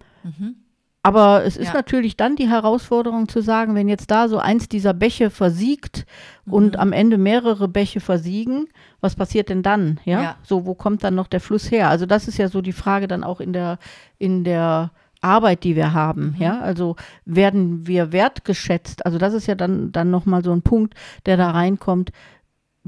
aber 1.03 1.45
es 1.45 1.55
ist 1.55 1.67
Ja. 1.67 1.73
natürlich 1.73 2.17
dann 2.17 2.35
die 2.35 2.49
Herausforderung 2.49 3.29
zu 3.29 3.41
sagen, 3.41 3.75
wenn 3.75 3.87
jetzt 3.87 4.11
da 4.11 4.27
so 4.27 4.39
eins 4.39 4.67
dieser 4.67 4.93
Bäche 4.93 5.29
versiegt 5.29 6.05
Mhm. 6.45 6.53
und 6.53 6.79
am 6.79 6.91
Ende 6.91 7.17
mehrere 7.17 7.69
Bäche 7.69 8.01
versiegen, 8.01 8.67
was 8.99 9.15
passiert 9.15 9.47
denn 9.47 9.63
dann? 9.63 9.99
Ja? 10.03 10.21
Ja. 10.21 10.35
So, 10.43 10.65
wo 10.65 10.75
kommt 10.75 11.03
dann 11.05 11.15
noch 11.15 11.27
der 11.27 11.39
Fluss 11.39 11.71
her? 11.71 11.89
Also 11.89 12.05
das 12.05 12.27
ist 12.27 12.37
ja 12.37 12.49
so 12.49 12.61
die 12.61 12.73
Frage 12.73 13.07
dann 13.07 13.23
auch 13.23 13.39
in 13.39 13.53
der, 13.53 13.79
in 14.17 14.43
der 14.43 14.91
Arbeit, 15.21 15.63
die 15.63 15.75
wir 15.75 15.93
haben, 15.93 16.33
Mhm. 16.35 16.41
ja, 16.41 16.59
also 16.59 16.95
werden 17.25 17.87
wir 17.87 18.11
wertgeschätzt, 18.11 19.05
also 19.05 19.17
das 19.17 19.33
ist 19.33 19.47
ja 19.47 19.55
dann, 19.55 19.91
dann 19.91 20.11
nochmal 20.11 20.43
so 20.43 20.51
ein 20.51 20.61
Punkt, 20.61 20.93
der 21.25 21.37
da 21.37 21.51
reinkommt, 21.51 22.11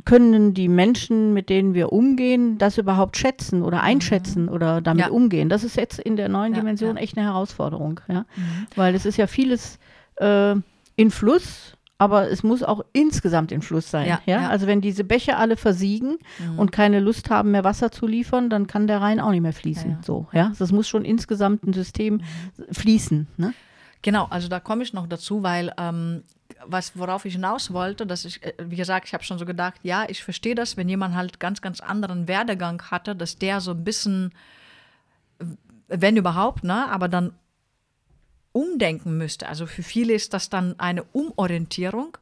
können 0.06 0.54
die 0.54 0.70
Menschen, 0.70 1.34
mit 1.34 1.50
denen 1.50 1.74
wir 1.74 1.92
umgehen, 1.92 2.58
das 2.58 2.78
überhaupt 2.78 3.18
schätzen 3.18 3.64
oder 3.64 3.82
einschätzen 3.82 4.48
oder 4.48 4.80
damit 4.80 5.06
Mhm. 5.08 5.12
Ja. 5.12 5.16
umgehen? 5.16 5.50
Das 5.50 5.64
ist 5.66 5.76
jetzt 5.76 6.00
in 6.00 6.16
der 6.16 6.30
neuen 6.30 6.54
Ja, 6.54 6.60
Dimension 6.60 6.96
ja. 6.96 7.02
echt 7.02 7.18
eine 7.18 7.28
Herausforderung, 7.28 8.00
ja. 8.08 8.26
Weil 8.76 8.96
es 8.96 9.06
ist 9.06 9.18
ja 9.18 9.28
vieles 9.28 9.78
äh, 10.22 10.56
in 10.96 11.12
Fluss, 11.12 11.76
aber 12.00 12.32
es 12.32 12.42
muss 12.42 12.64
auch 12.64 12.84
insgesamt 12.94 13.52
in 13.52 13.62
Fluss 13.62 13.92
sein. 13.92 14.08
Ja, 14.08 14.20
Ja, 14.26 14.42
ja. 14.44 14.50
Also 14.50 14.66
wenn 14.66 14.82
diese 14.82 15.04
Bäche 15.04 15.38
alle 15.38 15.56
versiegen 15.58 16.18
Mhm. 16.40 16.58
und 16.58 16.72
keine 16.72 17.00
Lust 17.00 17.30
haben, 17.30 17.52
mehr 17.52 17.64
Wasser 17.64 17.92
zu 17.92 18.08
liefern, 18.08 18.50
dann 18.50 18.66
kann 18.66 18.88
der 18.88 19.02
Rhein 19.02 19.20
auch 19.20 19.30
nicht 19.32 19.42
mehr 19.42 19.54
fließen. 19.54 19.92
Ja. 19.92 20.00
So, 20.04 20.28
ja. 20.32 20.52
Das 20.58 20.72
muss 20.72 20.88
schon 20.88 21.06
insgesamt 21.06 21.64
ein 21.68 21.74
System 21.74 22.22
fließen. 22.72 23.28
Ne? 23.38 23.54
Genau, 24.02 24.26
also 24.30 24.48
da 24.48 24.60
komme 24.62 24.82
ich 24.84 24.94
noch 24.94 25.08
dazu, 25.08 25.44
weil 25.44 25.74
ähm, 25.78 26.24
was, 26.66 26.98
worauf 26.98 27.26
ich 27.26 27.34
hinaus 27.34 27.74
wollte, 27.74 28.06
dass 28.08 28.24
ich, 28.26 28.42
äh, 28.44 28.54
wie 28.66 28.78
gesagt, 28.78 29.08
ich 29.08 29.14
habe 29.14 29.24
schon 29.26 29.38
so 29.38 29.46
gedacht, 29.46 29.76
ja, 29.84 30.06
ich 30.08 30.24
verstehe 30.24 30.56
das, 30.56 30.78
wenn 30.78 30.88
jemand 30.88 31.16
halt 31.16 31.40
ganz, 31.42 31.62
ganz 31.62 31.82
anderen 31.82 32.28
Werdegang 32.30 32.82
hatte, 32.90 33.14
dass 33.16 33.36
der 33.38 33.60
so 33.60 33.72
ein 33.72 33.84
bisschen, 33.84 34.32
wenn 35.90 36.18
überhaupt, 36.18 36.64
ne, 36.64 36.90
aber 36.90 37.08
dann 37.08 37.34
umdenken 38.52 39.18
müsste. 39.18 39.48
Also 39.48 39.66
für 39.66 39.84
viele 39.84 40.14
ist 40.14 40.34
das 40.34 40.50
dann 40.50 40.80
eine 40.80 41.04
Umorientierung. 41.04 42.18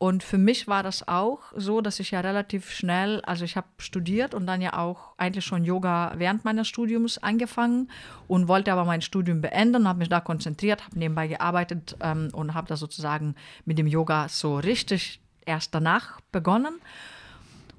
Und 0.00 0.22
für 0.22 0.38
mich 0.38 0.68
war 0.68 0.84
das 0.84 1.08
auch 1.08 1.40
so, 1.56 1.80
dass 1.80 1.98
ich 1.98 2.12
ja 2.12 2.20
relativ 2.20 2.70
schnell, 2.70 3.20
also 3.22 3.44
ich 3.44 3.56
habe 3.56 3.66
studiert 3.78 4.32
und 4.32 4.46
dann 4.46 4.60
ja 4.60 4.78
auch 4.78 5.14
eigentlich 5.16 5.44
schon 5.44 5.64
Yoga 5.64 6.12
während 6.16 6.44
meines 6.44 6.68
Studiums 6.68 7.18
angefangen 7.18 7.90
und 8.28 8.46
wollte 8.46 8.72
aber 8.72 8.84
mein 8.84 9.02
Studium 9.02 9.40
beenden, 9.40 9.88
habe 9.88 9.98
mich 9.98 10.08
da 10.08 10.20
konzentriert, 10.20 10.84
habe 10.84 11.00
nebenbei 11.00 11.26
gearbeitet 11.26 11.96
ähm, 12.00 12.28
und 12.32 12.54
habe 12.54 12.68
da 12.68 12.76
sozusagen 12.76 13.34
mit 13.64 13.76
dem 13.76 13.88
Yoga 13.88 14.28
so 14.28 14.58
richtig 14.58 15.20
erst 15.46 15.74
danach 15.74 16.20
begonnen. 16.30 16.74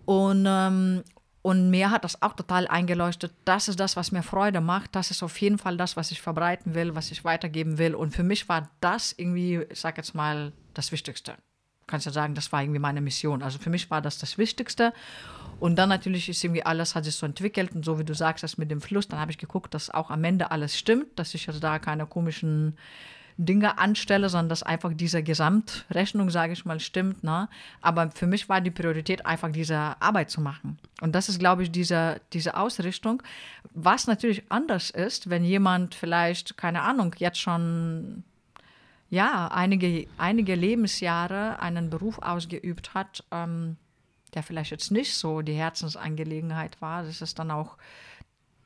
Und, 0.05 0.45
ähm, 0.45 1.03
und 1.41 1.69
mir 1.69 1.91
hat 1.91 2.03
das 2.03 2.21
auch 2.21 2.33
total 2.33 2.67
eingeleuchtet. 2.67 3.33
Das 3.45 3.67
ist 3.67 3.79
das, 3.79 3.95
was 3.95 4.11
mir 4.11 4.23
Freude 4.23 4.61
macht. 4.61 4.95
Das 4.95 5.09
ist 5.09 5.23
auf 5.23 5.39
jeden 5.39 5.57
Fall 5.57 5.77
das, 5.77 5.95
was 5.95 6.11
ich 6.11 6.21
verbreiten 6.21 6.75
will, 6.75 6.95
was 6.95 7.11
ich 7.11 7.23
weitergeben 7.23 7.77
will. 7.77 7.95
Und 7.95 8.11
für 8.11 8.23
mich 8.23 8.49
war 8.49 8.69
das 8.81 9.13
irgendwie, 9.17 9.65
ich 9.69 9.79
sag 9.79 9.97
jetzt 9.97 10.13
mal, 10.13 10.51
das 10.73 10.91
Wichtigste 10.91 11.35
kannst 11.89 12.05
ja 12.05 12.11
sagen, 12.11 12.35
das 12.35 12.51
war 12.51 12.61
irgendwie 12.61 12.79
meine 12.79 13.01
Mission. 13.01 13.43
Also 13.43 13.59
für 13.59 13.69
mich 13.69 13.89
war 13.91 14.01
das 14.01 14.17
das 14.17 14.37
Wichtigste. 14.37 14.93
Und 15.59 15.75
dann 15.75 15.89
natürlich 15.89 16.29
ist 16.29 16.41
irgendwie 16.41 16.63
alles, 16.63 16.95
hat 16.95 17.03
sich 17.03 17.15
so 17.15 17.25
entwickelt 17.25 17.73
und 17.75 17.83
so 17.83 17.99
wie 17.99 18.05
du 18.05 18.13
sagst, 18.13 18.43
das 18.43 18.57
mit 18.57 18.71
dem 18.71 18.79
Fluss, 18.79 19.09
dann 19.09 19.19
habe 19.19 19.31
ich 19.31 19.37
geguckt, 19.37 19.73
dass 19.73 19.89
auch 19.89 20.09
am 20.09 20.23
Ende 20.23 20.51
alles 20.51 20.77
stimmt, 20.77 21.19
dass 21.19 21.33
ich 21.33 21.49
also 21.49 21.59
da 21.59 21.79
keine 21.79 22.05
komischen 22.05 22.77
Dinge 23.41 23.77
anstelle, 23.77 24.27
sondern 24.27 24.49
dass 24.49 24.63
einfach 24.63 24.91
diese 24.93 25.23
Gesamtrechnung, 25.23 26.29
sage 26.29 26.51
ich 26.51 26.65
mal, 26.65 26.81
stimmt. 26.81 27.23
Ne? 27.23 27.47
Aber 27.81 28.11
für 28.11 28.27
mich 28.27 28.49
war 28.49 28.59
die 28.59 28.69
Priorität 28.69 29.25
einfach 29.25 29.49
diese 29.49 29.95
Arbeit 30.01 30.29
zu 30.29 30.41
machen. 30.41 30.77
Und 30.99 31.15
das 31.15 31.29
ist, 31.29 31.39
glaube 31.39 31.63
ich, 31.63 31.71
diese, 31.71 32.19
diese 32.33 32.57
Ausrichtung. 32.57 33.23
Was 33.73 34.07
natürlich 34.07 34.43
anders 34.49 34.89
ist, 34.89 35.29
wenn 35.29 35.45
jemand 35.45 35.95
vielleicht, 35.95 36.57
keine 36.57 36.81
Ahnung, 36.81 37.15
jetzt 37.17 37.39
schon 37.39 38.23
ja, 39.09 39.47
einige, 39.47 40.05
einige 40.17 40.55
Lebensjahre 40.55 41.61
einen 41.61 41.89
Beruf 41.89 42.19
ausgeübt 42.19 42.93
hat, 42.93 43.23
ähm, 43.31 43.77
der 44.33 44.43
vielleicht 44.43 44.71
jetzt 44.71 44.91
nicht 44.91 45.15
so 45.15 45.41
die 45.41 45.53
Herzensangelegenheit 45.53 46.81
war. 46.81 47.03
Das 47.03 47.21
ist 47.21 47.39
dann 47.39 47.51
auch 47.51 47.77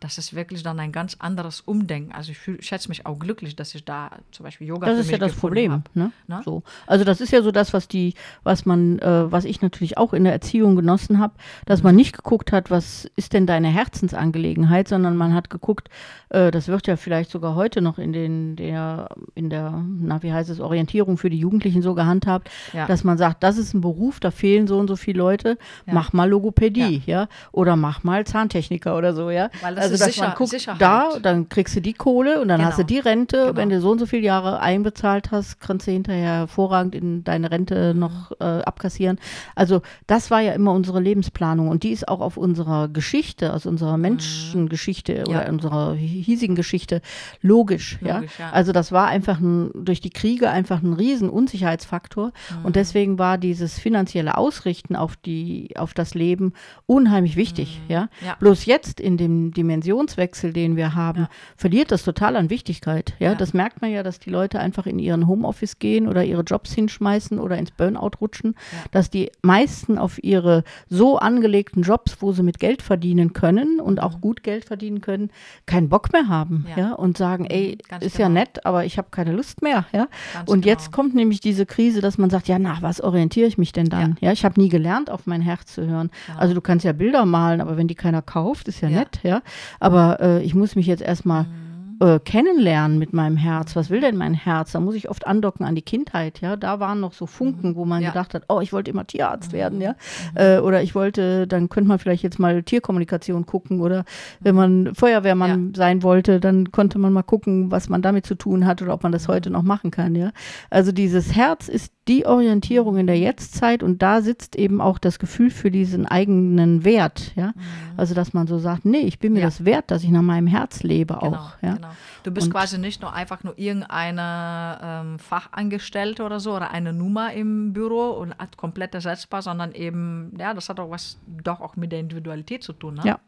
das 0.04 0.18
ist 0.18 0.36
wirklich 0.36 0.64
dann 0.64 0.80
ein 0.82 0.92
ganz 0.92 1.16
anderes 1.20 1.62
Umdenken. 1.62 2.12
Also 2.12 2.32
ich 2.32 2.38
fühl, 2.38 2.62
schätze 2.62 2.90
mich 2.90 3.06
auch 3.06 3.18
glücklich, 3.18 3.56
dass 3.56 3.74
ich 3.74 3.86
da 3.86 4.12
zum 4.32 4.44
Beispiel 4.44 4.68
Yoga 4.68 4.88
Das 4.88 5.00
ist 5.00 5.10
ja 5.10 5.18
das 5.18 5.34
Problem. 5.34 5.84
Ne? 5.94 6.12
Ne? 6.28 6.42
So. 6.44 6.62
Also 6.88 7.06
das 7.06 7.22
ist 7.22 7.32
ja 7.32 7.42
so 7.42 7.52
das, 7.52 7.72
was 7.72 7.88
die, 7.88 8.14
was 8.44 8.66
man, 8.66 9.00
äh, 9.00 9.32
was 9.32 9.46
ich 9.46 9.62
natürlich 9.62 9.98
auch 9.98 10.12
in 10.12 10.26
der 10.26 10.34
Erziehung 10.34 10.76
genossen 10.76 11.20
habe, 11.20 11.36
dass 11.66 11.84
man 11.84 11.96
nicht 11.96 12.18
geguckt 12.18 12.52
hat, 12.52 12.70
was 12.70 13.10
ist 13.16 13.32
denn 13.32 13.48
deine 13.48 13.70
Herzensangelegenheit, 13.70 14.90
sondern 14.90 15.16
man 15.16 15.34
hat 15.34 15.50
geguckt, 15.50 15.90
äh, 16.30 16.52
das 16.52 16.68
wird 16.68 16.86
ja 16.88 16.98
vielleicht 16.98 17.32
sogar 17.32 17.56
heute 17.56 17.80
noch 17.82 17.98
in 17.98 18.12
den, 18.12 18.58
der, 18.58 19.08
in 19.36 19.50
der, 19.50 19.72
na 19.72 20.22
wie 20.22 20.34
heißt 20.34 20.50
es, 20.50 20.60
Orientierung 20.60 21.18
für 21.18 21.30
die 21.30 21.40
Jugendlichen 21.40 21.82
so 21.82 21.96
gehandhabt, 21.96 22.50
ja. 22.74 22.88
dass 22.88 23.06
man 23.06 23.18
sagt, 23.18 23.42
das 23.42 23.58
ist 23.58 23.74
ein 23.74 23.80
Beruf, 23.80 24.20
da 24.20 24.32
fehlen 24.32 24.68
so 24.68 24.78
und 24.80 24.90
so 24.90 24.98
viele 24.98 25.20
Leute, 25.20 25.58
ja. 25.86 25.94
mach 25.94 26.12
mal 26.12 26.30
Logopädie, 26.30 27.04
ja. 27.06 27.22
ja, 27.22 27.28
oder 27.54 27.78
mach 27.78 28.04
mal 28.04 28.26
Zahntechniker 28.26 28.98
oder 28.98 29.14
so, 29.14 29.30
ja. 29.30 29.50
Weil 29.62 29.76
das 29.76 29.86
also, 29.86 29.93
dass 29.98 30.14
sicher, 30.14 30.28
man 30.28 30.36
guckt, 30.36 30.52
Sicherheit. 30.52 30.82
da, 30.82 31.20
dann 31.22 31.50
kriegst 31.50 31.76
du 31.76 31.82
die 31.82 31.94
Kohle 31.94 32.42
und 32.42 32.48
dann 32.48 32.60
genau. 32.60 32.70
hast 32.70 32.80
du 32.80 32.84
die 32.84 33.00
Rente. 33.00 33.38
Genau. 33.38 33.56
Wenn 33.56 33.70
du 33.70 33.80
so 33.82 33.92
und 33.92 34.00
so 34.00 34.06
viele 34.06 34.24
Jahre 34.24 34.60
einbezahlt 34.60 35.32
hast, 35.32 35.60
kannst 35.60 35.88
du 35.88 35.92
hinterher 35.92 36.34
hervorragend 36.34 36.96
in 36.96 37.24
deine 37.24 37.52
Rente 37.52 37.94
mhm. 37.94 38.00
noch 38.00 38.32
äh, 38.40 38.44
abkassieren. 38.44 39.20
Also 39.56 39.82
das 40.08 40.32
war 40.32 40.42
ja 40.42 40.54
immer 40.54 40.74
unsere 40.74 41.00
Lebensplanung 41.00 41.68
und 41.68 41.84
die 41.84 41.92
ist 41.92 42.08
auch 42.08 42.22
auf 42.22 42.38
unserer 42.38 42.88
Geschichte, 42.88 43.54
aus 43.54 43.66
unserer 43.66 43.98
mhm. 43.98 44.02
Menschengeschichte 44.02 45.20
mhm. 45.20 45.30
oder 45.30 45.44
ja. 45.44 45.50
unserer 45.50 45.94
hiesigen 45.94 46.56
Geschichte 46.56 47.02
logisch. 47.42 48.00
logisch 48.02 48.40
ja? 48.40 48.46
ja? 48.46 48.52
Also 48.52 48.72
das 48.72 48.92
war 48.92 49.08
einfach 49.08 49.40
ein, 49.40 49.72
durch 49.74 50.02
die 50.02 50.10
Kriege 50.10 50.50
einfach 50.50 50.82
ein 50.82 50.94
riesen 50.94 51.30
Unsicherheitsfaktor 51.30 52.28
mhm. 52.28 52.66
und 52.66 52.76
deswegen 52.76 53.20
war 53.20 53.38
dieses 53.38 53.80
finanzielle 53.80 54.38
Ausrichten 54.38 54.96
auf 54.96 55.16
die 55.16 55.74
auf 55.78 55.94
das 55.94 56.14
Leben 56.14 56.54
unheimlich 56.86 57.36
wichtig. 57.36 57.82
Mhm. 57.86 57.92
Ja? 57.92 58.10
ja? 58.26 58.36
bloß 58.40 58.66
jetzt 58.66 59.00
in 59.00 59.18
dem 59.18 59.52
Dimension 59.52 59.83
Dimensionswechsel, 59.84 60.54
den 60.54 60.75
wir 60.75 60.96
haben, 60.96 61.22
ja. 61.22 61.30
verliert 61.56 61.92
das 61.92 62.04
total 62.04 62.36
an 62.36 62.50
Wichtigkeit. 62.50 63.13
Ja? 63.20 63.32
ja, 63.32 63.36
das 63.36 63.54
merkt 63.54 63.82
man 63.82 63.92
ja, 63.92 64.04
dass 64.04 64.20
die 64.20 64.30
Leute 64.30 64.60
einfach 64.60 64.86
in 64.86 65.00
ihren 65.00 65.28
Homeoffice 65.28 65.80
gehen 65.80 66.08
oder 66.08 66.24
ihre 66.24 66.42
Jobs 66.42 66.74
hinschmeißen 66.74 67.40
oder 67.40 67.58
ins 67.58 67.72
Burnout 67.72 68.12
rutschen, 68.22 68.56
ja. 68.72 68.78
dass 68.92 69.10
die 69.10 69.32
meisten 69.42 69.98
auf 69.98 70.24
ihre 70.24 70.63
so 70.90 71.18
angelegten 71.18 71.84
Jobs, 71.84 72.18
wo 72.22 72.32
sie 72.32 72.44
mit 72.44 72.60
Geld 72.60 72.82
verdienen 72.82 73.34
können 73.34 73.80
und 73.80 74.02
auch 74.02 74.18
mhm. 74.18 74.22
gut 74.22 74.44
Geld 74.44 74.66
verdienen 74.66 75.02
können, 75.02 75.30
keinen 75.66 75.90
Bock 75.90 76.12
mehr 76.13 76.28
haben, 76.28 76.66
ja, 76.75 76.94
und 76.94 77.18
sagen, 77.18 77.46
ey, 77.46 77.78
mhm, 77.78 77.88
Ganz 77.90 78.06
ist 78.06 78.18
genau. 78.18 78.30
ja 78.30 78.34
nett, 78.34 78.66
aber 78.66 78.86
ich 78.86 78.98
habe 78.98 79.10
keine 79.12 79.34
Lust 79.34 79.62
mehr, 79.62 79.86
ja. 79.92 80.08
Ganz 80.34 80.50
und 80.50 80.62
genau. 80.62 80.74
jetzt 80.74 80.92
kommt 80.92 81.13
nämlich 81.13 81.40
diese 81.40 81.66
Krise, 81.66 82.02
dass 82.02 82.18
man 82.18 82.30
sagt, 82.30 82.48
ja, 82.48 82.60
nach 82.60 82.82
was 82.82 83.02
orientiere 83.02 83.48
ich 83.48 83.58
mich 83.58 83.74
denn 83.74 83.90
dann? 83.90 84.18
Ja, 84.22 84.32
ich 84.32 84.46
habe 84.46 84.60
nie 84.60 84.70
gelernt, 84.70 85.10
auf 85.10 85.28
mein 85.28 85.42
Herz 85.42 85.74
zu 85.74 85.86
hören. 85.86 86.10
Genau. 86.28 86.40
Also 86.40 86.54
du 86.54 86.62
kannst 86.62 86.86
ja 86.86 86.94
Bilder 86.94 87.25
malen, 87.25 87.62
aber 87.62 87.78
wenn 87.78 87.88
die 87.88 87.96
keiner 87.96 88.22
kauft, 88.22 88.68
ist 88.68 88.82
ja, 88.82 88.90
nett, 88.90 89.20
ja. 89.24 89.42
Aber 89.80 90.20
äh, 90.20 90.44
ich 90.44 90.56
muss 90.56 90.75
mich 90.75 90.88
jetzt 90.88 91.01
erstmal 91.01 91.44
mhm 91.44 91.62
äh, 92.00 92.20
kennenlernen 92.20 92.98
mit 92.98 93.14
meinem 93.14 93.38
Herz. 93.38 93.76
Was 93.76 93.90
will 93.90 94.02
denn 94.02 94.16
mein 94.16 94.34
Herz? 94.34 94.72
Da 94.72 94.80
muss 94.80 94.96
ich 94.96 95.10
oft 95.10 95.28
andocken 95.28 95.66
an 95.66 95.76
die 95.76 95.82
Kindheit, 95.82 96.42
ja. 96.42 96.56
Da 96.56 96.80
waren 96.80 97.00
noch 97.00 97.14
so 97.14 97.26
Funken, 97.26 97.72
mhm. 97.72 97.76
wo 97.76 97.86
man 97.86 98.02
ja. 98.02 98.10
gedacht 98.10 98.34
hat, 98.34 98.44
oh, 98.50 98.62
ich 98.62 98.74
wollte 98.74 98.92
immer 98.92 99.06
Tierarzt 99.06 99.52
mhm. 99.52 99.58
werden, 99.58 99.82
ja. 99.82 99.92
Mhm. 99.92 100.38
Äh, 100.38 100.58
oder 100.60 100.82
ich 100.82 100.96
wollte, 100.96 101.48
dann 101.48 101.70
könnte 101.70 101.88
man 101.88 102.00
vielleicht 102.00 102.24
jetzt 102.24 102.40
mal 102.40 102.64
Tierkommunikation 102.64 103.46
gucken 103.46 103.82
oder 103.82 104.06
wenn 104.40 104.56
man 104.56 104.96
Feuerwehrmann 104.96 105.68
ja. 105.68 105.78
sein 105.78 106.04
wollte, 106.04 106.40
dann 106.40 106.72
konnte 106.72 107.00
man 107.00 107.14
mal 107.14 107.24
gucken, 107.24 107.72
was 107.72 107.90
man 107.90 108.02
damit 108.02 108.26
zu 108.26 108.36
tun 108.36 108.66
hat 108.66 108.82
oder 108.82 108.94
ob 108.94 109.04
man 109.04 109.12
das 109.12 109.28
heute 109.28 109.50
noch 109.50 109.64
machen 109.64 109.92
kann, 109.92 110.16
ja. 110.16 110.32
Also 110.70 110.92
dieses 110.92 111.36
Herz 111.36 111.68
ist 111.68 111.94
die 112.08 112.26
Orientierung 112.26 112.98
in 112.98 113.08
der 113.08 113.18
Jetztzeit 113.18 113.82
und 113.82 114.02
da 114.02 114.22
sitzt 114.22 114.56
eben 114.56 114.82
auch 114.82 115.00
das 115.00 115.20
Gefühl 115.20 115.50
für 115.50 115.72
diesen 115.72 116.06
eigenen 116.06 116.84
Wert, 116.84 117.34
ja. 117.36 117.54
Also 117.96 118.14
dass 118.14 118.34
man 118.34 118.48
so 118.48 118.58
sagt, 118.58 118.86
nee, 118.86 119.00
ich 119.00 119.20
bin 119.20 119.34
mir 119.34 119.40
ja. 119.40 119.46
das 119.46 119.66
wert, 119.66 119.92
dass 119.92 120.04
ich 120.04 120.10
nach 120.10 120.22
meinem 120.22 120.48
Herz 120.48 120.84
lebe 120.84 121.18
genau, 121.20 121.38
auch, 121.38 121.52
ja. 121.62 121.76
Genau. 121.76 121.83
Du 122.24 122.32
bist 122.32 122.48
und 122.48 122.54
quasi 122.54 122.78
nicht 122.78 123.02
nur 123.02 123.13
einfach 123.13 123.44
nur 123.44 123.58
irgendeine 123.58 124.80
ähm, 124.82 125.20
Fachangestellte 125.20 126.24
oder 126.24 126.40
so 126.40 126.56
oder 126.56 126.72
eine 126.72 126.94
Nummer 126.94 127.34
im 127.34 127.74
Büro 127.74 128.12
und 128.12 128.36
komplett 128.58 128.94
ersetzbar, 128.96 129.42
sondern 129.42 129.74
eben, 129.74 130.34
ja, 130.38 130.54
das 130.54 130.70
hat 130.70 130.80
auch 130.80 130.90
was 130.90 131.20
doch 131.28 131.62
auch 131.62 131.75
mit 131.75 131.92
der 131.92 132.00
Individualität 132.00 132.63
zu 132.63 132.74
tun. 132.74 132.96
Ne? 132.96 133.02
Ja, 133.06 133.20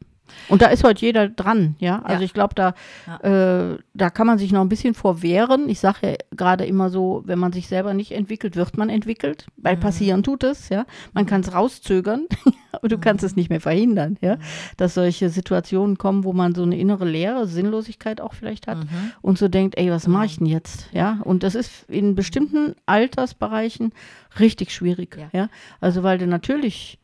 und 0.47 0.61
da 0.61 0.67
ist 0.67 0.83
heute 0.83 1.05
jeder 1.05 1.29
dran, 1.29 1.75
ja. 1.79 2.01
Also 2.03 2.21
ja. 2.21 2.25
ich 2.25 2.33
glaube, 2.33 2.55
da, 2.55 2.73
ja. 3.07 3.71
äh, 3.71 3.77
da 3.93 4.09
kann 4.09 4.27
man 4.27 4.37
sich 4.37 4.51
noch 4.51 4.61
ein 4.61 4.69
bisschen 4.69 4.93
vor 4.93 5.21
wehren. 5.21 5.69
Ich 5.69 5.79
sage 5.79 5.97
ja 6.07 6.15
gerade 6.31 6.65
immer 6.65 6.89
so, 6.89 7.23
wenn 7.25 7.39
man 7.39 7.51
sich 7.51 7.67
selber 7.67 7.93
nicht 7.93 8.11
entwickelt, 8.11 8.55
wird 8.55 8.77
man 8.77 8.89
entwickelt, 8.89 9.47
weil 9.57 9.75
mhm. 9.75 9.81
passieren 9.81 10.23
tut 10.23 10.43
es, 10.43 10.69
ja. 10.69 10.85
Man 11.13 11.25
kann 11.25 11.41
es 11.41 11.53
rauszögern, 11.53 12.25
aber 12.71 12.87
du 12.87 12.97
mhm. 12.97 13.01
kannst 13.01 13.23
es 13.23 13.35
nicht 13.35 13.49
mehr 13.49 13.61
verhindern, 13.61 14.17
ja. 14.21 14.35
Mhm. 14.35 14.41
Dass 14.77 14.93
solche 14.93 15.29
Situationen 15.29 15.97
kommen, 15.97 16.23
wo 16.23 16.33
man 16.33 16.55
so 16.55 16.63
eine 16.63 16.77
innere 16.77 17.05
Leere, 17.05 17.47
Sinnlosigkeit 17.47 18.21
auch 18.21 18.33
vielleicht 18.33 18.67
hat 18.67 18.79
mhm. 18.79 19.11
und 19.21 19.37
so 19.37 19.47
denkt, 19.47 19.77
ey, 19.77 19.89
was 19.91 20.07
mache 20.07 20.25
ich 20.25 20.37
denn 20.37 20.47
jetzt, 20.47 20.89
ja. 20.91 21.19
Und 21.23 21.43
das 21.43 21.55
ist 21.55 21.89
in 21.89 22.15
bestimmten 22.15 22.75
Altersbereichen 22.85 23.93
richtig 24.39 24.73
schwierig, 24.73 25.17
ja. 25.17 25.29
ja? 25.39 25.49
Also 25.79 26.03
weil 26.03 26.17
du 26.17 26.27
natürlich 26.27 26.99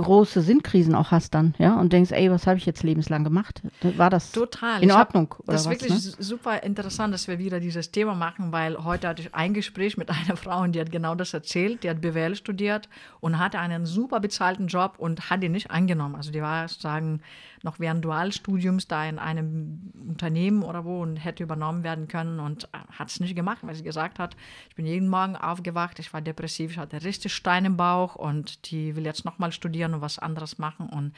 große 0.00 0.40
Sinnkrisen 0.40 0.94
auch 0.94 1.10
hast 1.10 1.34
dann, 1.34 1.54
ja, 1.58 1.78
und 1.78 1.92
denkst, 1.92 2.12
ey, 2.12 2.30
was 2.30 2.46
habe 2.46 2.58
ich 2.58 2.66
jetzt 2.66 2.82
lebenslang 2.82 3.24
gemacht? 3.24 3.62
War 3.96 4.10
das 4.10 4.32
Total. 4.32 4.82
in 4.82 4.90
Ordnung? 4.90 5.34
Hab, 5.38 5.46
das 5.46 5.62
ist 5.62 5.70
wirklich 5.70 5.92
ne? 5.92 5.98
super 5.98 6.62
interessant, 6.62 7.14
dass 7.14 7.28
wir 7.28 7.38
wieder 7.38 7.60
dieses 7.60 7.90
Thema 7.90 8.14
machen, 8.14 8.52
weil 8.52 8.84
heute 8.84 9.08
hatte 9.08 9.22
ich 9.22 9.34
ein 9.34 9.54
Gespräch 9.54 9.96
mit 9.96 10.10
einer 10.28 10.36
Frau 10.36 10.62
und 10.62 10.72
die 10.72 10.80
hat 10.80 10.90
genau 10.90 11.14
das 11.14 11.34
erzählt. 11.34 11.82
Die 11.82 11.90
hat 11.90 12.00
BWL 12.00 12.34
studiert 12.36 12.88
und 13.20 13.38
hatte 13.38 13.58
einen 13.58 13.86
super 13.86 14.20
bezahlten 14.20 14.66
Job 14.66 14.94
und 14.98 15.30
hat 15.30 15.42
ihn 15.42 15.52
nicht 15.52 15.70
angenommen. 15.70 16.14
Also 16.14 16.30
die 16.30 16.42
war 16.42 16.68
sozusagen 16.68 17.20
noch 17.62 17.80
während 17.80 18.04
Dualstudiums 18.04 18.88
da 18.88 19.04
in 19.06 19.18
einem 19.18 19.92
Unternehmen 20.08 20.62
oder 20.62 20.84
wo 20.84 21.02
und 21.02 21.16
hätte 21.16 21.42
übernommen 21.42 21.84
werden 21.84 22.08
können 22.08 22.40
und 22.40 22.64
äh, 22.64 22.78
hat 22.92 23.08
es 23.08 23.20
nicht 23.20 23.36
gemacht, 23.36 23.58
weil 23.62 23.74
sie 23.74 23.82
gesagt 23.82 24.18
hat, 24.18 24.36
ich 24.68 24.76
bin 24.76 24.86
jeden 24.86 25.08
Morgen 25.08 25.36
aufgewacht, 25.36 25.98
ich 25.98 26.12
war 26.12 26.20
depressiv, 26.20 26.72
ich 26.72 26.78
hatte 26.78 27.02
richtig 27.02 27.34
Stein 27.34 27.64
im 27.64 27.76
Bauch 27.76 28.14
und 28.16 28.70
die 28.70 28.96
will 28.96 29.04
jetzt 29.04 29.24
nochmal 29.24 29.52
studieren 29.52 29.94
und 29.94 30.00
was 30.00 30.18
anderes 30.18 30.58
machen 30.58 30.88
und 30.88 31.12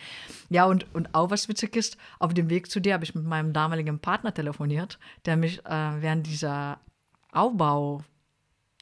ja 0.49 0.65
und, 0.65 0.87
und 0.95 1.15
auch 1.15 1.31
was 1.31 1.49
witzig 1.49 1.77
ist, 1.77 1.97
auf 2.19 2.35
dem 2.35 2.51
Weg 2.51 2.71
zu 2.71 2.81
dir 2.81 2.95
habe 2.95 3.05
ich 3.05 3.15
mit 3.15 3.25
meinem 3.25 3.53
damaligen 3.53 3.99
Partner 3.99 4.33
telefoniert, 4.35 4.99
der 5.27 5.37
mich 5.37 5.65
äh, 5.67 6.03
während 6.03 6.27
dieser 6.27 6.79
Aufbau 7.33 8.03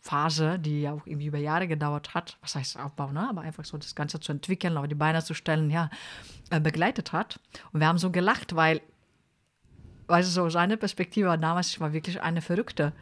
Phase, 0.09 0.59
die 0.59 0.83
ja 0.83 0.93
auch 0.93 1.07
irgendwie 1.07 1.27
über 1.27 1.37
Jahre 1.37 1.69
gedauert 1.69 2.15
hat, 2.15 2.39
was 2.41 2.55
heißt 2.55 2.79
Aufbau, 2.79 3.13
ne? 3.13 3.29
aber 3.29 3.43
einfach 3.43 3.67
so 3.67 3.77
das 3.77 3.95
Ganze 3.95 4.19
zu 4.21 4.33
entwickeln, 4.33 4.79
auf 4.79 4.89
die 4.89 4.95
Beine 4.95 5.23
zu 5.23 5.35
stellen, 5.35 5.71
ja, 5.71 5.91
äh, 6.49 6.61
begleitet 6.61 7.13
hat. 7.13 7.41
Und 7.73 7.81
wir 7.81 7.89
haben 7.89 7.99
so 7.99 8.11
gelacht, 8.11 8.57
weil, 8.57 8.81
weißt 10.07 10.29
du, 10.29 10.33
so 10.33 10.49
seine 10.49 10.79
Perspektive 10.79 11.29
war 11.29 11.37
damals, 11.37 11.79
war 11.79 11.93
wirklich 11.93 12.23
eine 12.23 12.41
Verrückte, 12.41 12.95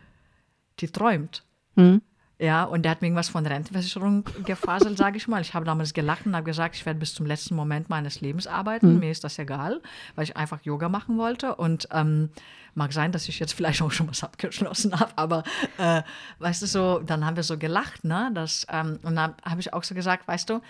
die 0.80 0.88
träumt. 0.88 1.44
Mhm. 1.76 2.02
Ja, 2.38 2.64
und 2.64 2.82
der 2.82 2.90
hat 2.90 3.00
mir 3.00 3.08
irgendwas 3.08 3.30
von 3.30 3.46
Rentenversicherung 3.46 4.24
gefaselt, 4.44 4.98
sage 4.98 5.16
ich 5.16 5.26
mal. 5.26 5.40
Ich 5.40 5.54
habe 5.54 5.64
damals 5.64 5.94
gelacht 5.94 6.26
und 6.26 6.36
habe 6.36 6.44
gesagt, 6.44 6.76
ich 6.76 6.84
werde 6.84 7.00
bis 7.00 7.14
zum 7.14 7.24
letzten 7.24 7.54
Moment 7.54 7.88
meines 7.88 8.20
Lebens 8.20 8.46
arbeiten. 8.46 8.94
Mhm. 8.94 8.98
Mir 9.00 9.10
ist 9.10 9.24
das 9.24 9.38
egal, 9.38 9.80
weil 10.16 10.24
ich 10.24 10.36
einfach 10.36 10.60
Yoga 10.62 10.90
machen 10.90 11.16
wollte. 11.16 11.54
Und 11.54 11.88
ähm, 11.92 12.28
mag 12.74 12.92
sein, 12.92 13.10
dass 13.10 13.28
ich 13.28 13.38
jetzt 13.38 13.54
vielleicht 13.54 13.80
auch 13.80 13.90
schon 13.90 14.08
was 14.08 14.22
abgeschlossen 14.22 14.98
habe, 14.98 15.12
aber 15.16 15.44
äh, 15.78 16.02
weißt 16.38 16.62
du 16.62 16.66
so, 16.66 16.98
dann 16.98 17.24
haben 17.24 17.36
wir 17.36 17.42
so 17.42 17.56
gelacht, 17.56 18.04
ne? 18.04 18.30
Das, 18.34 18.66
ähm, 18.70 18.98
und 19.02 19.16
dann 19.16 19.34
habe 19.42 19.60
ich 19.60 19.72
auch 19.72 19.82
so 19.82 19.94
gesagt, 19.94 20.28
weißt 20.28 20.50
du, 20.50 20.60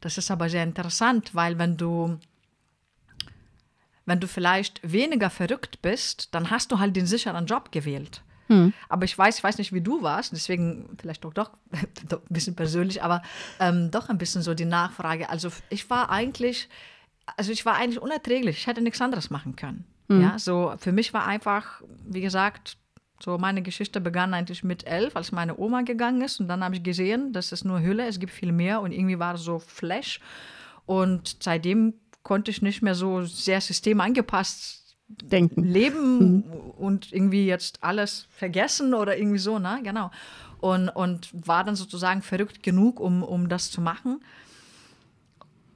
das 0.00 0.18
ist 0.18 0.30
aber 0.30 0.50
sehr 0.50 0.64
interessant, 0.64 1.34
weil 1.34 1.58
wenn 1.58 1.76
du 1.76 2.18
wenn 4.04 4.18
du 4.18 4.26
vielleicht 4.26 4.80
weniger 4.82 5.30
verrückt 5.30 5.80
bist, 5.80 6.34
dann 6.34 6.50
hast 6.50 6.72
du 6.72 6.80
halt 6.80 6.96
den 6.96 7.06
sicheren 7.06 7.46
Job 7.46 7.70
gewählt. 7.70 8.22
Hm. 8.52 8.72
Aber 8.88 9.04
ich 9.04 9.16
weiß, 9.16 9.38
ich 9.38 9.44
weiß 9.44 9.58
nicht, 9.58 9.72
wie 9.72 9.80
du 9.80 10.02
warst, 10.02 10.32
deswegen 10.32 10.96
vielleicht 11.00 11.24
doch, 11.24 11.32
doch, 11.32 11.52
doch 12.08 12.20
ein 12.20 12.32
bisschen 12.34 12.54
persönlich, 12.54 13.02
aber 13.02 13.22
ähm, 13.58 13.90
doch 13.90 14.08
ein 14.08 14.18
bisschen 14.18 14.42
so 14.42 14.54
die 14.54 14.66
Nachfrage. 14.66 15.30
Also 15.30 15.48
ich 15.70 15.88
war 15.88 16.10
eigentlich, 16.10 16.68
also 17.36 17.50
ich 17.50 17.64
war 17.64 17.76
eigentlich 17.76 18.00
unerträglich. 18.00 18.58
Ich 18.58 18.66
hätte 18.66 18.82
nichts 18.82 19.00
anderes 19.00 19.30
machen 19.30 19.56
können. 19.56 19.84
Hm. 20.08 20.20
Ja, 20.20 20.38
so 20.38 20.74
für 20.78 20.92
mich 20.92 21.14
war 21.14 21.26
einfach, 21.26 21.82
wie 22.04 22.20
gesagt, 22.20 22.76
so 23.22 23.38
meine 23.38 23.62
Geschichte 23.62 24.00
begann 24.00 24.34
eigentlich 24.34 24.64
mit 24.64 24.86
elf, 24.86 25.16
als 25.16 25.32
meine 25.32 25.56
Oma 25.56 25.82
gegangen 25.82 26.20
ist 26.22 26.40
und 26.40 26.48
dann 26.48 26.64
habe 26.64 26.76
ich 26.76 26.82
gesehen, 26.82 27.32
das 27.32 27.52
ist 27.52 27.64
nur 27.64 27.80
Hülle, 27.80 28.06
es 28.06 28.18
gibt 28.18 28.32
viel 28.32 28.52
mehr 28.52 28.80
und 28.80 28.92
irgendwie 28.92 29.18
war 29.18 29.36
es 29.36 29.42
so 29.42 29.60
Flash 29.60 30.20
und 30.86 31.36
seitdem 31.40 31.94
konnte 32.24 32.50
ich 32.50 32.62
nicht 32.62 32.82
mehr 32.82 32.94
so 32.94 33.22
sehr 33.22 33.60
systemangepasst 33.60 34.81
denken. 35.22 35.64
Leben 35.64 36.18
mhm. 36.18 36.44
und 36.78 37.12
irgendwie 37.12 37.46
jetzt 37.46 37.82
alles 37.82 38.26
vergessen 38.30 38.94
oder 38.94 39.16
irgendwie 39.16 39.38
so, 39.38 39.58
ne? 39.58 39.80
Genau. 39.82 40.10
Und, 40.60 40.88
und 40.90 41.30
war 41.32 41.64
dann 41.64 41.74
sozusagen 41.74 42.22
verrückt 42.22 42.62
genug, 42.62 43.00
um, 43.00 43.22
um 43.22 43.48
das 43.48 43.70
zu 43.70 43.80
machen. 43.80 44.22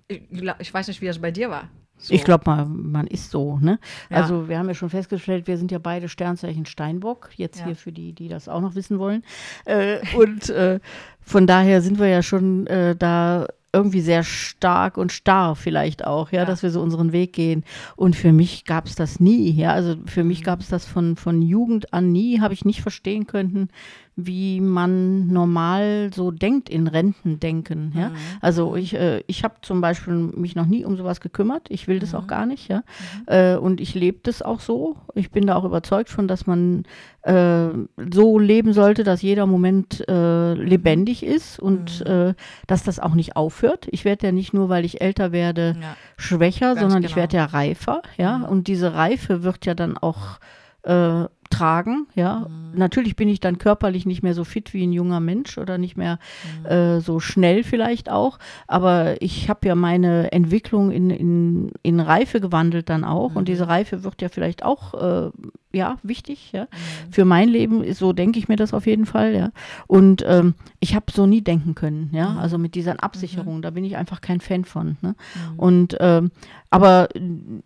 Ich, 0.09 0.23
ich 0.61 0.73
weiß 0.73 0.89
nicht, 0.89 1.01
wie 1.01 1.09
es 1.09 1.21
bei 1.21 1.33
dir 1.33 1.51
war. 1.51 1.69
So. 1.99 2.15
Ich 2.15 2.25
glaube 2.25 2.45
mal, 2.47 2.67
man 2.67 3.07
ist 3.07 3.31
so, 3.31 3.59
ne? 3.59 3.79
Ja. 4.11 4.19
Also 4.19 4.49
wir 4.49 4.59
haben 4.59 4.69
ja 4.69 4.75
schon 4.75 4.91
festgestellt, 4.91 5.47
wir 5.47 5.57
sind 5.57 5.73
ja 5.73 5.79
beide 5.79 6.09
Sternzeichen 6.09 6.67
Steinbock, 6.67 7.31
jetzt 7.37 7.61
ja. 7.61 7.67
hier 7.67 7.77
für 7.77 7.91
die, 7.91 8.13
die 8.13 8.29
das 8.29 8.49
auch 8.49 8.61
noch 8.61 8.75
wissen 8.75 8.99
wollen. 8.99 9.25
Äh, 9.65 9.99
und 10.17 10.51
äh, 10.51 10.79
von 11.21 11.47
daher 11.47 11.81
sind 11.81 11.99
wir 11.99 12.09
ja 12.09 12.23
schon 12.23 12.67
äh, 12.67 12.95
da 12.95 13.47
irgendwie 13.77 14.01
sehr 14.01 14.23
stark 14.23 14.97
und 14.97 15.13
starr 15.13 15.55
vielleicht 15.55 16.07
auch, 16.07 16.33
ja, 16.33 16.41
ja, 16.41 16.45
dass 16.45 16.63
wir 16.63 16.71
so 16.71 16.81
unseren 16.81 17.13
Weg 17.13 17.33
gehen. 17.33 17.65
Und 17.95 18.17
für 18.17 18.33
mich 18.33 18.65
gab 18.65 18.87
es 18.87 18.95
das 18.95 19.21
nie, 19.21 19.51
ja, 19.51 19.73
also 19.73 19.97
für 20.07 20.25
mich 20.25 20.41
mhm. 20.41 20.45
gab 20.45 20.61
es 20.61 20.69
das 20.69 20.87
von, 20.87 21.17
von 21.17 21.43
Jugend 21.43 21.93
an 21.93 22.13
nie, 22.13 22.41
habe 22.41 22.55
ich 22.55 22.65
nicht 22.65 22.83
verstehen 22.83 23.27
können, 23.27 23.69
wie 24.17 24.63
man 24.63 25.27
normal 25.29 26.11
so 26.13 26.31
denkt 26.31 26.71
in 26.71 26.87
Rentendenken. 26.87 27.93
Ja? 27.95 28.09
Mhm. 28.09 28.15
Also 28.41 28.75
ich, 28.75 28.95
äh, 28.95 29.23
ich 29.27 29.45
habe 29.45 29.57
zum 29.61 29.83
Beispiel 29.83 30.15
mich 30.15 30.57
noch 30.57 30.65
nie 30.65 30.87
um 30.87 30.97
sowas 30.97 31.21
gekümmert. 31.21 31.67
Ich 31.69 31.87
will 31.87 31.99
das 31.99 32.13
mhm. 32.13 32.19
auch 32.19 32.27
gar 32.27 32.47
nicht. 32.47 32.69
Ja? 32.69 32.79
Mhm. 32.79 33.25
Äh, 33.27 33.57
und 33.57 33.79
ich 33.79 33.95
lebe 33.95 34.21
das 34.23 34.41
auch 34.41 34.61
so. 34.61 34.97
Ich 35.15 35.31
bin 35.31 35.47
da 35.47 35.55
auch 35.55 35.65
überzeugt 35.65 36.09
von, 36.09 36.29
dass 36.29 36.47
man 36.47 36.85
äh, 37.23 37.69
so 38.11 38.39
leben 38.39 38.73
sollte, 38.73 39.05
dass 39.05 39.21
jeder 39.21 39.45
Moment 39.45 40.03
äh, 40.09 40.55
lebendig 40.55 41.23
ist 41.23 41.59
und 41.59 42.01
mhm. 42.01 42.11
äh, 42.31 42.35
dass 42.67 42.85
das 42.85 42.99
auch 42.99 43.15
nicht 43.15 43.37
aufhört. 43.37 43.87
Ich 43.91 44.07
werde 44.07 44.29
ja 44.29 44.33
nicht 44.33 44.55
nur, 44.55 44.71
weil 44.71 44.87
ich 44.87 45.03
älter 45.03 45.31
werde, 45.31 45.77
ja. 45.79 45.95
schwächer, 46.17 46.69
Ganz 46.69 46.81
sondern 46.81 47.03
genau. 47.03 47.11
ich 47.11 47.17
werde 47.17 47.37
ja 47.37 47.45
reifer. 47.45 48.01
Ja? 48.17 48.39
Mhm. 48.39 48.45
Und 48.45 48.69
diese 48.69 48.95
Reife 48.95 49.43
wird 49.43 49.67
ja 49.67 49.75
dann 49.75 49.99
auch 49.99 50.39
äh, 50.87 51.27
tragen. 51.49 52.07
Ja, 52.15 52.47
mhm. 52.49 52.79
natürlich 52.79 53.17
bin 53.17 53.29
ich 53.29 53.41
dann 53.41 53.59
körperlich 53.59 54.07
nicht 54.07 54.23
mehr 54.23 54.35
so 54.35 54.45
fit 54.45 54.75
wie 54.75 54.87
ein 54.87 54.93
junger 54.93 55.21
Mensch 55.21 55.59
oder 55.59 55.79
nicht 55.79 55.97
mehr 55.97 56.19
mhm. 56.63 56.67
äh, 56.67 57.01
so 57.01 57.21
schnell 57.21 57.65
vielleicht 57.65 58.11
auch. 58.11 58.39
Aber 58.67 59.21
ich 59.21 59.49
habe 59.49 59.67
ja 59.69 59.75
meine 59.75 60.33
Entwicklung 60.33 60.91
in, 60.91 61.11
in, 61.11 61.73
in 61.83 62.01
Reife 62.01 62.41
gewandelt 62.41 62.89
dann 62.89 63.05
auch. 63.05 63.31
Mhm. 63.31 63.37
Und 63.37 63.49
diese 63.49 63.69
Reife 63.69 64.05
wird 64.05 64.23
ja 64.23 64.29
vielleicht 64.29 64.65
auch 64.65 64.95
äh, 64.95 65.31
ja, 65.77 65.99
wichtig, 66.03 66.51
ja. 66.53 66.63
Mhm. 66.65 67.13
Für 67.13 67.25
mein 67.25 67.49
Leben, 67.49 67.95
so 67.95 68.13
denke 68.13 68.39
ich 68.39 68.49
mir 68.49 68.57
das 68.57 68.75
auf 68.75 68.87
jeden 68.87 69.07
Fall, 69.07 69.35
ja. 69.35 69.51
Und 69.87 70.25
ähm, 70.27 70.55
ich 70.81 70.95
habe 70.95 71.07
so 71.13 71.27
nie 71.27 71.43
denken 71.43 71.75
können, 71.75 72.11
ja. 72.13 72.31
Mhm. 72.31 72.39
Also 72.39 72.59
mit 72.59 72.75
dieser 72.75 73.03
Absicherung, 73.03 73.59
mhm. 73.59 73.63
da 73.63 73.71
bin 73.71 73.85
ich 73.85 73.97
einfach 73.97 74.21
kein 74.21 74.41
Fan 74.41 74.65
von. 74.65 74.97
Ne? 75.03 75.15
Mhm. 75.53 75.59
Und 75.59 75.97
ähm, 76.01 76.31
aber 76.71 77.09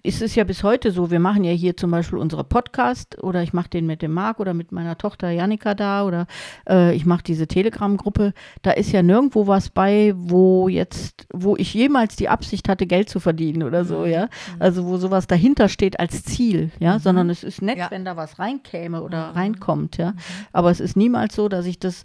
ist 0.02 0.22
es 0.22 0.34
ja 0.34 0.44
bis 0.44 0.62
heute 0.62 0.90
so, 0.90 1.10
wir 1.10 1.20
machen 1.20 1.42
ja 1.42 1.52
hier 1.52 1.76
zum 1.76 1.90
Beispiel 1.90 2.18
unsere 2.18 2.44
Podcast 2.44 3.22
oder 3.22 3.42
ich 3.42 3.52
mache 3.52 3.70
den 3.70 3.86
mit 3.86 4.02
dem 4.02 4.12
Marc 4.12 4.40
oder 4.40 4.54
mit 4.54 4.72
meiner 4.72 4.98
Tochter 4.98 5.30
Janika 5.30 5.74
da 5.74 6.04
oder 6.04 6.26
äh, 6.68 6.94
ich 6.94 7.06
mache 7.06 7.22
diese 7.22 7.46
Telegram-Gruppe. 7.46 8.34
Da 8.62 8.72
ist 8.72 8.92
ja 8.92 9.02
nirgendwo 9.02 9.46
was 9.46 9.70
bei, 9.70 10.12
wo 10.16 10.68
jetzt, 10.68 11.26
wo 11.32 11.56
ich 11.56 11.72
jemals 11.72 12.16
die 12.16 12.28
Absicht 12.28 12.68
hatte, 12.68 12.86
Geld 12.86 13.08
zu 13.08 13.20
verdienen 13.20 13.62
oder 13.62 13.84
so, 13.84 14.00
mhm. 14.00 14.10
ja. 14.10 14.28
Also 14.58 14.86
wo 14.86 14.96
sowas 14.98 15.26
dahinter 15.26 15.68
steht 15.68 15.98
als 15.98 16.22
Ziel, 16.22 16.70
ja, 16.78 16.98
sondern 16.98 17.30
es 17.30 17.42
ist 17.42 17.62
nett, 17.62 17.78
ja. 17.78 17.90
wenn 17.90 17.99
wenn 18.00 18.04
da 18.06 18.16
was 18.16 18.38
reinkäme 18.38 19.02
oder 19.02 19.28
mhm. 19.28 19.36
reinkommt, 19.36 19.96
ja. 19.98 20.12
Mhm. 20.12 20.16
Aber 20.52 20.70
es 20.70 20.80
ist 20.80 20.96
niemals 20.96 21.34
so, 21.34 21.48
dass 21.48 21.66
ich 21.66 21.78
das 21.78 22.04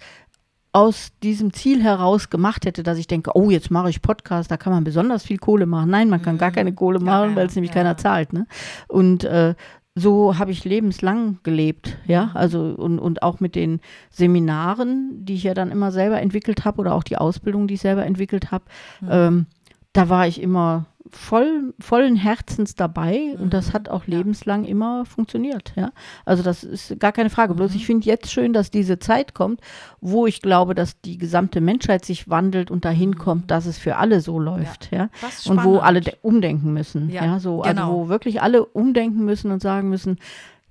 aus 0.74 1.14
diesem 1.24 1.54
Ziel 1.54 1.82
heraus 1.82 2.30
gemacht 2.30 2.66
hätte, 2.66 2.84
dass 2.84 2.98
ich 2.98 3.08
denke, 3.08 3.32
oh, 3.34 3.50
jetzt 3.50 3.72
mache 3.72 3.90
ich 3.90 4.02
Podcast, 4.02 4.52
da 4.52 4.58
kann 4.58 4.74
man 4.74 4.84
besonders 4.84 5.24
viel 5.24 5.38
Kohle 5.38 5.66
machen. 5.66 5.90
Nein, 5.90 6.10
man 6.10 6.22
kann 6.22 6.36
mhm. 6.36 6.40
gar 6.40 6.52
keine 6.52 6.74
Kohle 6.74 7.00
machen, 7.00 7.30
ja, 7.30 7.36
weil 7.38 7.48
es 7.48 7.56
nämlich 7.56 7.70
ja. 7.70 7.76
keiner 7.76 7.96
zahlt. 7.96 8.34
Ne? 8.34 8.46
Und 8.90 9.24
äh, 9.24 9.56
so 9.96 10.38
habe 10.38 10.52
ich 10.52 10.66
lebenslang 10.66 11.40
gelebt, 11.44 11.98
ja, 12.06 12.26
mhm. 12.26 12.32
also 12.34 12.60
und, 12.78 13.00
und 13.00 13.24
auch 13.24 13.40
mit 13.40 13.56
den 13.56 13.80
Seminaren, 14.10 15.24
die 15.24 15.36
ich 15.36 15.44
ja 15.44 15.54
dann 15.54 15.72
immer 15.72 15.94
selber 15.94 16.20
entwickelt 16.20 16.66
habe 16.66 16.82
oder 16.82 16.94
auch 16.94 17.04
die 17.04 17.18
Ausbildung, 17.18 17.68
die 17.68 17.76
ich 17.76 17.82
selber 17.82 18.06
entwickelt 18.06 18.52
habe, 18.52 18.66
mhm. 19.00 19.08
ähm, 19.10 19.46
da 19.94 20.10
war 20.10 20.28
ich 20.28 20.42
immer 20.42 20.88
voll, 21.12 21.74
vollen 21.80 22.16
Herzens 22.16 22.76
dabei 22.76 23.34
mhm. 23.36 23.44
und 23.44 23.54
das 23.54 23.74
hat 23.74 23.90
auch 23.90 24.08
lebenslang 24.08 24.64
ja. 24.64 24.70
immer 24.70 25.06
funktioniert. 25.06 25.74
Ja? 25.76 25.92
Also 26.26 26.44
das 26.44 26.64
ist 26.64 27.00
gar 27.00 27.12
keine 27.12 27.30
Frage. 27.30 27.54
Mhm. 27.54 27.58
Bloß 27.58 27.76
ich 27.76 27.86
finde 27.86 28.06
jetzt 28.06 28.32
schön, 28.32 28.54
dass 28.54 28.72
diese 28.72 29.00
Zeit 29.00 29.34
kommt, 29.34 29.62
wo 30.02 30.26
ich 30.28 30.42
glaube, 30.42 30.76
dass 30.76 31.00
die 31.02 31.18
gesamte 31.18 31.62
Menschheit 31.62 32.06
sich 32.06 32.30
wandelt 32.30 32.72
und 32.72 32.86
dahin 32.86 33.12
mhm. 33.12 33.18
kommt, 33.18 33.52
dass 33.52 33.66
es 33.66 33.78
für 33.78 33.98
alle 33.98 34.22
so 34.22 34.40
läuft. 34.40 34.92
Ja? 34.92 35.10
ja? 35.22 35.52
Und 35.52 35.64
wo 35.64 35.78
alle 35.78 36.02
umdenken 36.22 36.74
müssen. 36.74 37.10
Ja, 37.10 37.26
ja? 37.26 37.40
So, 37.40 37.62
also 37.62 37.70
genau. 37.70 37.90
Also 37.90 38.06
wo 38.06 38.10
wirklich 38.10 38.42
alle 38.42 38.66
umdenken 38.66 39.26
müssen 39.26 39.52
und 39.52 39.62
sagen 39.62 39.90
müssen, 39.90 40.18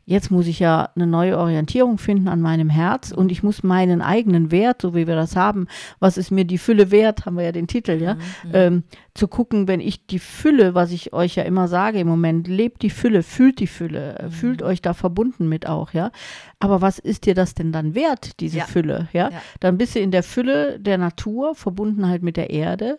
Jetzt 0.07 0.31
muss 0.31 0.47
ich 0.47 0.59
ja 0.59 0.91
eine 0.95 1.07
neue 1.07 1.39
Orientierung 1.39 1.99
finden 1.99 2.29
an 2.29 2.41
meinem 2.41 2.69
Herz 2.69 3.11
und 3.11 3.33
ich 3.33 3.43
muss 3.43 3.63
meinen 3.63 4.03
eigenen 4.03 4.51
Wert, 4.51 4.83
so 4.83 4.95
wie 4.95 5.07
wir 5.07 5.15
das 5.15 5.35
haben, 5.35 5.67
was 5.99 6.19
ist 6.19 6.31
mir 6.31 6.45
die 6.45 6.59
Fülle 6.59 6.91
wert, 6.91 7.25
haben 7.25 7.37
wir 7.37 7.45
ja 7.45 7.53
den 7.53 7.67
Titel, 7.67 8.01
ja, 8.03 8.15
mhm. 8.15 8.51
ähm, 8.53 8.83
zu 9.15 9.29
gucken, 9.29 9.67
wenn 9.67 9.81
ich 9.81 10.07
die 10.07 10.19
Fülle, 10.19 10.75
was 10.75 10.91
ich 10.91 11.13
euch 11.13 11.37
ja 11.37 11.45
immer 11.45 11.69
sage 11.69 12.01
im 12.01 12.09
Moment, 12.09 12.49
lebt 12.49 12.83
die 12.83 12.91
Fülle, 12.91 13.23
fühlt 13.23 13.61
die 13.61 13.67
Fülle, 13.67 14.21
mhm. 14.23 14.31
fühlt 14.31 14.63
euch 14.63 14.83
da 14.83 14.93
verbunden 14.93 15.49
mit 15.49 15.67
auch, 15.67 15.93
ja. 15.93 16.11
Aber 16.59 16.83
was 16.83 16.99
ist 16.99 17.27
dir 17.27 17.35
das 17.35 17.55
denn 17.55 17.73
dann 17.73 17.95
wert, 17.95 18.41
diese 18.41 18.59
ja. 18.59 18.65
Fülle, 18.65 19.09
ja? 19.13 19.31
ja? 19.31 19.43
Dann 19.61 19.79
bist 19.79 19.95
du 19.95 20.01
in 20.01 20.11
der 20.11 20.23
Fülle 20.23 20.79
der 20.81 20.99
Natur, 20.99 21.55
verbunden 21.55 22.09
halt 22.09 22.23
mit 22.23 22.37
der 22.37 22.51
Erde 22.51 22.99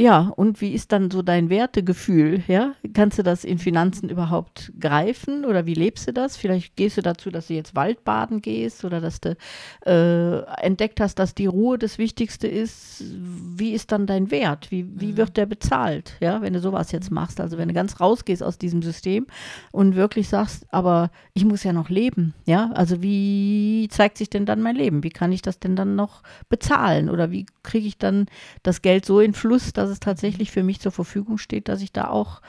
ja, 0.00 0.32
und 0.34 0.62
wie 0.62 0.72
ist 0.72 0.92
dann 0.92 1.10
so 1.10 1.20
dein 1.20 1.50
Wertegefühl? 1.50 2.42
Ja? 2.48 2.72
Kannst 2.94 3.18
du 3.18 3.22
das 3.22 3.44
in 3.44 3.58
Finanzen 3.58 4.08
überhaupt 4.08 4.72
greifen 4.80 5.44
oder 5.44 5.66
wie 5.66 5.74
lebst 5.74 6.08
du 6.08 6.14
das? 6.14 6.38
Vielleicht 6.38 6.74
gehst 6.74 6.96
du 6.96 7.02
dazu, 7.02 7.30
dass 7.30 7.48
du 7.48 7.54
jetzt 7.54 7.76
Waldbaden 7.76 8.40
gehst 8.40 8.82
oder 8.86 9.02
dass 9.02 9.20
du 9.20 9.36
äh, 9.84 10.38
entdeckt 10.62 11.00
hast, 11.00 11.18
dass 11.18 11.34
die 11.34 11.44
Ruhe 11.44 11.76
das 11.76 11.98
Wichtigste 11.98 12.48
ist. 12.48 13.04
Wie 13.14 13.72
ist 13.72 13.92
dann 13.92 14.06
dein 14.06 14.30
Wert? 14.30 14.70
Wie, 14.70 14.86
wie 14.98 15.12
mhm. 15.12 15.16
wird 15.18 15.36
der 15.36 15.44
bezahlt, 15.44 16.16
ja, 16.20 16.40
wenn 16.40 16.54
du 16.54 16.60
sowas 16.60 16.92
jetzt 16.92 17.10
machst? 17.10 17.38
Also 17.38 17.58
wenn 17.58 17.68
du 17.68 17.74
ganz 17.74 18.00
rausgehst 18.00 18.42
aus 18.42 18.56
diesem 18.56 18.80
System 18.80 19.26
und 19.70 19.96
wirklich 19.96 20.30
sagst, 20.30 20.66
aber 20.70 21.10
ich 21.34 21.44
muss 21.44 21.62
ja 21.62 21.74
noch 21.74 21.90
leben, 21.90 22.32
ja? 22.46 22.70
Also 22.72 23.02
wie 23.02 23.86
zeigt 23.90 24.16
sich 24.16 24.30
denn 24.30 24.46
dann 24.46 24.62
mein 24.62 24.76
Leben? 24.76 25.02
Wie 25.04 25.10
kann 25.10 25.30
ich 25.30 25.42
das 25.42 25.58
denn 25.58 25.76
dann 25.76 25.94
noch 25.94 26.22
bezahlen? 26.48 27.10
Oder 27.10 27.30
wie 27.30 27.44
kriege 27.62 27.86
ich 27.86 27.98
dann 27.98 28.26
das 28.62 28.80
Geld 28.80 29.04
so 29.04 29.20
in 29.20 29.34
Fluss, 29.34 29.74
dass 29.74 29.89
es 29.90 30.00
tatsächlich 30.00 30.50
für 30.50 30.62
mich 30.62 30.80
zur 30.80 30.92
Verfügung 30.92 31.38
steht, 31.38 31.68
dass 31.68 31.82
ich 31.82 31.92
da 31.92 32.08
auch 32.08 32.40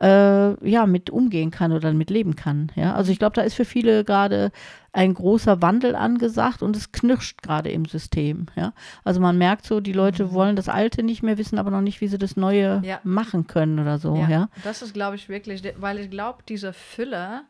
äh, 0.00 0.68
ja, 0.68 0.86
mit 0.86 1.10
umgehen 1.10 1.50
kann 1.50 1.72
oder 1.72 1.92
mit 1.92 2.10
leben 2.10 2.36
kann. 2.36 2.70
Ja? 2.76 2.94
Also 2.94 3.10
ich 3.10 3.18
glaube, 3.18 3.34
da 3.34 3.42
ist 3.42 3.54
für 3.54 3.64
viele 3.64 4.04
gerade 4.04 4.52
ein 4.92 5.12
großer 5.14 5.60
Wandel 5.60 5.96
angesagt 5.96 6.62
und 6.62 6.76
es 6.76 6.92
knirscht 6.92 7.42
gerade 7.42 7.70
im 7.70 7.84
System. 7.84 8.46
Ja? 8.54 8.72
Also 9.04 9.20
man 9.20 9.38
merkt 9.38 9.66
so, 9.66 9.80
die 9.80 9.92
Leute 9.92 10.26
mhm. 10.26 10.32
wollen 10.32 10.56
das 10.56 10.68
Alte 10.68 11.02
nicht 11.02 11.22
mehr 11.22 11.38
wissen, 11.38 11.58
aber 11.58 11.70
noch 11.70 11.80
nicht, 11.80 12.00
wie 12.00 12.08
sie 12.08 12.18
das 12.18 12.36
Neue 12.36 12.80
ja. 12.84 13.00
machen 13.02 13.46
können 13.46 13.80
oder 13.80 13.98
so. 13.98 14.14
Ja, 14.16 14.28
ja? 14.28 14.48
das 14.62 14.82
ist, 14.82 14.94
glaube 14.94 15.16
ich, 15.16 15.28
wirklich, 15.28 15.62
weil 15.78 15.98
ich 15.98 16.10
glaube, 16.10 16.44
diese 16.48 16.72
Fülle, 16.72 17.42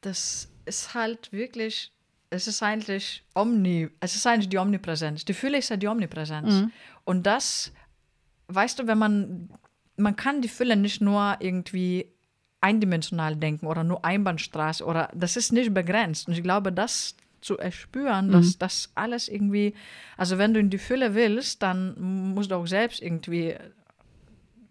das 0.00 0.48
ist 0.64 0.94
halt 0.94 1.30
wirklich 1.32 1.93
es 2.30 2.48
ist 2.48 2.62
eigentlich 2.62 3.24
omni, 3.34 3.88
es 4.00 4.16
ist 4.16 4.26
eigentlich 4.26 4.48
die 4.48 4.58
Omnipräsenz. 4.58 5.24
Die 5.24 5.34
Fülle 5.34 5.58
ist 5.58 5.68
ja 5.68 5.76
die 5.76 5.88
Omnipräsenz. 5.88 6.52
Mhm. 6.52 6.72
Und 7.04 7.26
das, 7.26 7.72
weißt 8.48 8.78
du, 8.78 8.86
wenn 8.86 8.98
man, 8.98 9.50
man 9.96 10.16
kann 10.16 10.42
die 10.42 10.48
Fülle 10.48 10.76
nicht 10.76 11.00
nur 11.00 11.36
irgendwie 11.40 12.10
eindimensional 12.60 13.36
denken 13.36 13.66
oder 13.66 13.84
nur 13.84 14.04
Einbahnstraße 14.04 14.84
oder 14.84 15.10
das 15.14 15.36
ist 15.36 15.52
nicht 15.52 15.74
begrenzt. 15.74 16.28
Und 16.28 16.34
ich 16.34 16.42
glaube, 16.42 16.72
das 16.72 17.14
zu 17.42 17.58
erspüren, 17.58 18.32
dass 18.32 18.56
das 18.56 18.90
alles 18.94 19.28
irgendwie, 19.28 19.74
also 20.16 20.38
wenn 20.38 20.54
du 20.54 20.60
in 20.60 20.70
die 20.70 20.78
Fülle 20.78 21.14
willst, 21.14 21.62
dann 21.62 22.32
musst 22.32 22.50
du 22.50 22.54
auch 22.54 22.66
selbst 22.66 23.02
irgendwie 23.02 23.54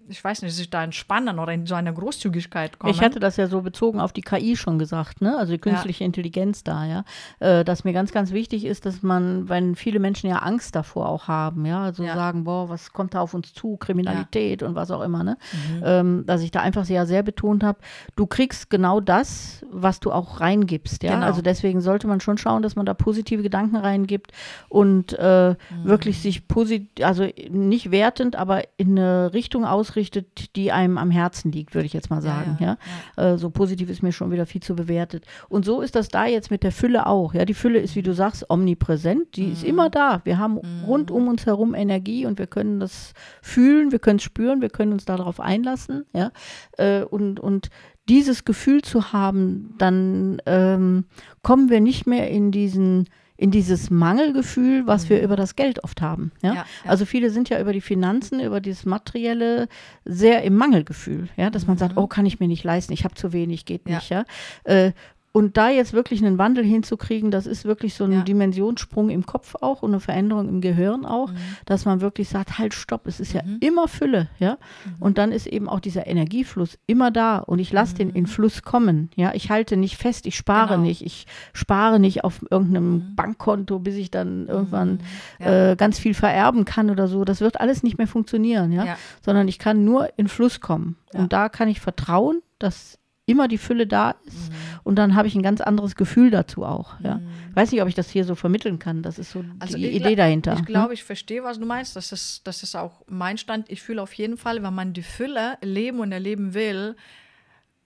ich 0.10 0.24
weiß 0.24 0.42
nicht, 0.42 0.54
sich 0.54 0.70
da 0.70 0.84
entspannen 0.84 1.40
oder 1.40 1.54
in 1.54 1.66
so 1.66 1.76
eine 1.76 1.94
Großzügigkeit 1.94 2.78
kommen. 2.80 2.94
Ich 2.94 3.02
hatte 3.02 3.20
das 3.20 3.38
ja 3.38 3.48
so 3.48 3.62
bezogen 3.62 4.00
auf 4.00 4.12
die 4.12 4.22
KI 4.22 4.56
schon 4.56 4.78
gesagt, 4.78 5.22
ne? 5.22 5.38
Also 5.38 5.54
die 5.54 5.60
künstliche 5.60 6.04
ja. 6.04 6.06
Intelligenz 6.06 6.64
da, 6.64 6.86
ja. 6.86 7.06
Äh, 7.40 7.64
dass 7.64 7.84
mir 7.84 7.94
ganz, 7.94 8.12
ganz 8.12 8.32
wichtig 8.32 8.66
ist, 8.66 8.86
dass 8.86 9.02
man, 9.02 9.50
wenn 9.50 9.76
viele 9.76 10.00
Menschen 10.00 10.30
ja 10.30 10.38
Angst 10.38 10.76
davor 10.76 11.10
auch 11.10 11.28
haben, 11.28 11.66
ja, 11.66 11.84
also 11.84 12.04
ja. 12.04 12.16
sagen, 12.16 12.44
boah, 12.44 12.70
was 12.70 12.92
kommt 12.94 13.14
da 13.14 13.22
auf 13.22 13.34
uns 13.34 13.54
zu, 13.54 13.78
Kriminalität 13.78 14.62
ja. 14.62 14.68
und 14.68 14.76
was 14.76 14.92
auch 14.92 15.02
immer, 15.02 15.24
ne? 15.24 15.38
Mhm. 15.52 15.84
Ähm, 15.84 16.24
dass 16.26 16.42
ich 16.42 16.52
da 16.52 16.62
einfach 16.62 16.86
sehr, 16.86 17.06
sehr 17.06 17.24
betont 17.24 17.64
habe, 17.64 17.80
du 18.16 18.28
kriegst 18.28 18.70
genau 18.70 19.00
das, 19.00 19.66
was 19.72 20.00
du 20.00 20.12
auch 20.12 20.42
reingibst, 20.42 21.04
ja. 21.04 21.16
Genau. 21.16 21.26
Also 21.26 21.42
deswegen 21.42 21.82
sollte 21.82 22.08
man 22.08 22.20
schon 22.20 22.38
schauen, 22.38 22.62
dass 22.62 22.76
man 22.76 22.86
da 22.86 22.94
positive 22.94 23.42
Gedanken 23.42 23.78
reingibt 23.78 24.32
und 24.68 25.14
äh, 25.18 25.50
mhm. 25.52 25.56
wirklich 25.84 26.22
sich 26.22 26.48
positiv, 26.48 26.90
also 27.02 27.28
nicht 27.50 27.92
wertend, 27.92 28.36
aber 28.36 28.64
in 28.78 28.98
eine 28.98 29.34
Richtung 29.34 29.66
ausrichtet, 29.66 29.93
ausrichtet, 29.94 30.56
die 30.56 30.72
einem 30.72 30.98
am 30.98 31.12
Herzen 31.12 31.52
liegt, 31.52 31.76
würde 31.76 31.86
ich 31.86 31.94
jetzt 31.94 32.10
mal 32.10 32.22
sagen. 32.22 32.58
Ja, 32.60 32.66
ja, 32.66 32.78
ja. 33.18 33.34
Äh, 33.34 33.38
so 33.38 33.50
positiv 33.50 33.90
ist 33.90 34.02
mir 34.02 34.12
schon 34.12 34.32
wieder 34.32 34.46
viel 34.46 34.62
zu 34.62 34.76
bewertet. 34.76 35.26
Und 35.50 35.66
so 35.66 35.82
ist 35.82 35.96
das 35.96 36.08
da 36.08 36.26
jetzt 36.26 36.50
mit 36.50 36.64
der 36.64 36.72
Fülle 36.72 37.06
auch. 37.06 37.34
Ja, 37.34 37.46
die 37.46 37.54
Fülle 37.54 37.80
ist, 37.80 37.96
wie 37.96 38.02
du 38.02 38.14
sagst, 38.14 38.50
omnipräsent. 38.50 39.36
Die 39.36 39.48
mhm. 39.48 39.54
ist 39.54 39.64
immer 39.64 39.90
da. 39.90 40.22
Wir 40.24 40.40
haben 40.40 40.56
mhm. 40.56 40.86
rund 40.86 41.12
um 41.12 41.28
uns 41.28 41.46
herum 41.46 41.76
Energie 41.76 42.26
und 42.26 42.40
wir 42.40 42.48
können 42.48 42.80
das 42.80 43.14
fühlen, 43.42 43.92
wir 43.92 44.00
können 44.00 44.18
es 44.18 44.24
spüren, 44.24 44.62
wir 44.62 44.70
können 44.70 44.94
uns 44.94 45.06
darauf 45.06 45.40
einlassen. 45.40 46.06
Ja, 46.14 46.32
äh, 46.78 47.04
und 47.04 47.40
und 47.40 47.70
dieses 48.10 48.44
Gefühl 48.46 48.82
zu 48.82 49.14
haben, 49.14 49.76
dann 49.78 50.42
ähm, 50.46 51.06
kommen 51.42 51.70
wir 51.70 51.80
nicht 51.80 52.06
mehr 52.06 52.30
in 52.30 52.52
diesen 52.52 53.08
in 53.44 53.52
dieses 53.52 53.90
Mangelgefühl, 53.90 54.88
was 54.88 55.04
mhm. 55.04 55.10
wir 55.10 55.22
über 55.22 55.36
das 55.36 55.58
Geld 55.58 55.84
oft 55.84 56.02
haben. 56.02 56.32
Ja? 56.42 56.50
Ja, 56.50 56.56
ja? 56.56 56.66
Also 56.86 57.04
viele 57.04 57.30
sind 57.30 57.50
ja 57.50 57.60
über 57.60 57.74
die 57.74 57.82
Finanzen, 57.82 58.40
über 58.40 58.62
dieses 58.62 58.86
Materielle 58.86 59.68
sehr 60.06 60.44
im 60.44 60.56
Mangelgefühl, 60.56 61.28
ja, 61.36 61.50
dass 61.50 61.68
man 61.68 61.78
sagt, 61.78 61.98
mhm. 61.98 62.04
oh, 62.04 62.08
kann 62.08 62.26
ich 62.26 62.40
mir 62.40 62.48
nicht 62.48 62.64
leisten, 62.64 62.94
ich 62.94 63.04
habe 63.04 63.16
zu 63.16 63.34
wenig, 63.34 63.66
geht 63.66 63.86
nicht, 63.86 64.10
ja. 64.10 64.24
Äh, 64.64 64.94
und 65.36 65.58
da 65.58 65.70
jetzt 65.70 65.94
wirklich 65.94 66.24
einen 66.24 66.38
Wandel 66.38 66.64
hinzukriegen, 66.64 67.32
das 67.32 67.48
ist 67.48 67.66
wirklich 67.66 67.96
so 67.96 68.04
ein 68.04 68.12
ja. 68.12 68.22
Dimensionssprung 68.22 69.10
im 69.10 69.26
Kopf 69.26 69.56
auch 69.62 69.82
und 69.82 69.90
eine 69.90 70.00
Veränderung 70.00 70.48
im 70.48 70.62
Gehirn 70.62 71.08
auch, 71.08 71.32
mhm. 71.32 71.38
dass 71.66 71.86
man 71.86 72.02
wirklich 72.02 72.30
sagt, 72.30 72.60
halt, 72.60 72.76
stopp, 72.76 73.08
es 73.08 73.20
ist 73.20 73.34
ja 73.34 73.42
mhm. 73.42 73.58
immer 73.60 73.88
Fülle, 73.88 74.30
ja. 74.38 74.60
Mhm. 74.86 74.92
Und 75.00 75.18
dann 75.18 75.32
ist 75.32 75.48
eben 75.48 75.68
auch 75.68 75.80
dieser 75.80 76.06
Energiefluss 76.06 76.78
immer 76.86 77.10
da 77.10 77.40
und 77.40 77.58
ich 77.58 77.74
lasse 77.74 77.96
den 77.96 78.12
in 78.12 78.24
mhm. 78.24 78.28
Fluss 78.28 78.62
kommen, 78.62 79.10
ja. 79.16 79.34
Ich 79.34 79.50
halte 79.50 79.76
nicht 79.76 79.98
fest, 79.98 80.28
ich 80.28 80.38
spare 80.38 80.76
genau. 80.76 80.84
nicht, 80.86 81.04
ich 81.04 81.26
spare 81.52 82.00
nicht 82.00 82.24
auf 82.24 82.46
irgendeinem 82.52 82.92
mhm. 82.92 83.16
Bankkonto, 83.16 83.80
bis 83.80 83.96
ich 83.96 84.12
dann 84.12 84.48
irgendwann 84.48 85.00
ja. 85.40 85.72
äh, 85.72 85.76
ganz 85.76 85.98
viel 85.98 86.14
vererben 86.14 86.64
kann 86.64 86.92
oder 86.92 87.08
so. 87.08 87.26
Das 87.26 87.42
wird 87.42 87.60
alles 87.60 87.82
nicht 87.82 87.98
mehr 87.98 88.08
funktionieren, 88.08 88.72
ja. 88.72 88.86
ja. 88.86 88.98
Sondern 89.26 89.48
ich 89.48 89.58
kann 89.58 89.84
nur 89.84 90.10
in 90.16 90.28
Fluss 90.28 90.62
kommen. 90.62 90.96
Und 91.12 91.34
da 91.34 91.50
kann 91.50 91.68
ich 91.68 91.80
vertrauen, 91.80 92.42
dass 92.60 93.00
immer 93.26 93.48
die 93.48 93.58
Fülle 93.58 93.88
da 93.88 94.16
ist 94.26 94.52
mhm. 94.52 94.56
und 94.84 94.96
dann 94.96 95.16
habe 95.16 95.28
ich 95.28 95.36
ein 95.36 95.44
ganz 95.44 95.62
anderes 95.62 95.96
Gefühl 95.96 96.30
dazu 96.30 96.64
auch. 96.64 97.00
Ja. 97.00 97.16
Mhm. 97.16 97.30
Weiß 97.54 97.72
nicht, 97.72 97.82
ob 97.82 97.88
ich 97.88 97.96
das 97.96 98.10
hier 98.10 98.26
so 98.26 98.36
vermitteln 98.36 98.80
kann. 98.80 99.02
Das 99.02 99.18
ist 99.18 99.32
so 99.32 99.46
also 99.60 99.78
die 99.78 99.92
Idee 99.92 100.16
dahinter. 100.16 100.54
Ich 100.54 100.60
ne? 100.60 100.66
glaube, 100.66 100.94
ich 100.94 101.04
verstehe, 101.04 101.44
was 101.44 101.60
du 101.60 101.66
meinst. 101.66 101.96
Das 101.96 102.12
ist, 102.12 102.46
das 102.46 102.64
ist 102.64 102.76
auch 102.76 103.04
mein 103.08 103.38
Stand. 103.38 103.70
Ich 103.70 103.82
fühle 103.82 104.02
auf 104.02 104.14
jeden 104.14 104.38
Fall, 104.38 104.62
wenn 104.62 104.74
man 104.74 104.94
die 104.94 105.04
Fülle 105.04 105.58
leben 105.62 106.00
und 106.00 106.12
erleben 106.12 106.54
will, 106.54 106.96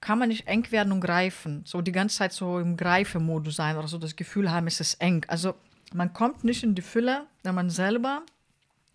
kann 0.02 0.20
man 0.20 0.30
nicht 0.30 0.48
eng 0.48 0.72
werden 0.72 0.92
und 0.92 1.02
greifen. 1.02 1.62
So 1.66 1.82
die 1.82 1.92
ganze 1.92 2.18
Zeit 2.18 2.34
so 2.34 2.60
im 2.60 2.78
Greifemodus 2.78 3.56
sein 3.56 3.78
oder 3.78 3.88
so 3.88 3.98
das 3.98 4.16
Gefühl 4.16 4.52
haben, 4.52 4.68
es 4.68 4.80
ist 4.80 4.96
eng. 4.96 5.24
Also 5.28 5.54
man 5.94 6.14
kommt 6.14 6.44
nicht 6.44 6.64
in 6.64 6.74
die 6.74 6.82
Fülle, 6.82 7.26
wenn 7.44 7.56
man 7.56 7.70
selber 7.70 8.24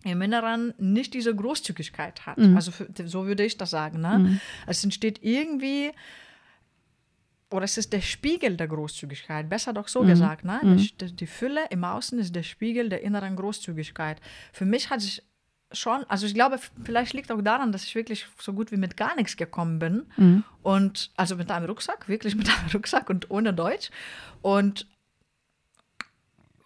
im 0.03 0.21
Inneren 0.21 0.73
nicht 0.77 1.13
diese 1.13 1.33
Großzügigkeit 1.33 2.25
hat. 2.25 2.37
Mhm. 2.37 2.55
Also 2.55 2.71
für, 2.71 2.87
so 3.05 3.25
würde 3.25 3.45
ich 3.45 3.57
das 3.57 3.69
sagen. 3.69 4.01
Ne? 4.01 4.19
Mhm. 4.19 4.39
Es 4.67 4.83
entsteht 4.83 5.19
irgendwie 5.23 5.91
oder 7.53 7.65
es 7.65 7.77
ist 7.77 7.93
der 7.93 8.01
Spiegel 8.01 8.57
der 8.57 8.67
Großzügigkeit, 8.67 9.47
besser 9.47 9.73
doch 9.73 9.87
so 9.87 10.01
mhm. 10.01 10.07
gesagt. 10.07 10.43
Ne? 10.43 10.59
Mhm. 10.63 10.77
Die, 10.77 11.15
die, 11.15 11.27
Fülle 11.27 11.61
im 11.69 11.83
Außen 11.83 12.17
ist 12.17 12.35
der 12.35 12.41
Spiegel 12.41 12.89
der 12.89 13.01
inneren 13.01 13.35
Großzügigkeit. 13.35 14.19
Für 14.51 14.65
mich 14.65 14.89
hat 14.89 15.01
sich 15.01 15.21
schon, 15.71 16.03
also 16.05 16.25
ich 16.25 16.33
glaube, 16.33 16.59
vielleicht 16.83 17.13
liegt 17.13 17.31
auch 17.31 17.41
daran, 17.43 17.71
dass 17.71 17.83
ich 17.83 17.93
wirklich 17.93 18.25
so 18.39 18.53
gut 18.53 18.71
wie 18.71 18.77
mit 18.77 18.97
gar 18.97 19.15
nichts 19.15 19.37
gekommen 19.37 19.77
bin. 19.77 20.07
Mhm. 20.17 20.43
Und 20.63 21.11
also 21.15 21.35
mit 21.35 21.51
einem 21.51 21.67
Rucksack, 21.67 22.09
wirklich 22.09 22.35
mit 22.35 22.49
einem 22.49 22.69
Rucksack 22.73 23.11
und 23.11 23.29
ohne 23.29 23.53
Deutsch. 23.53 23.91
Und 24.41 24.87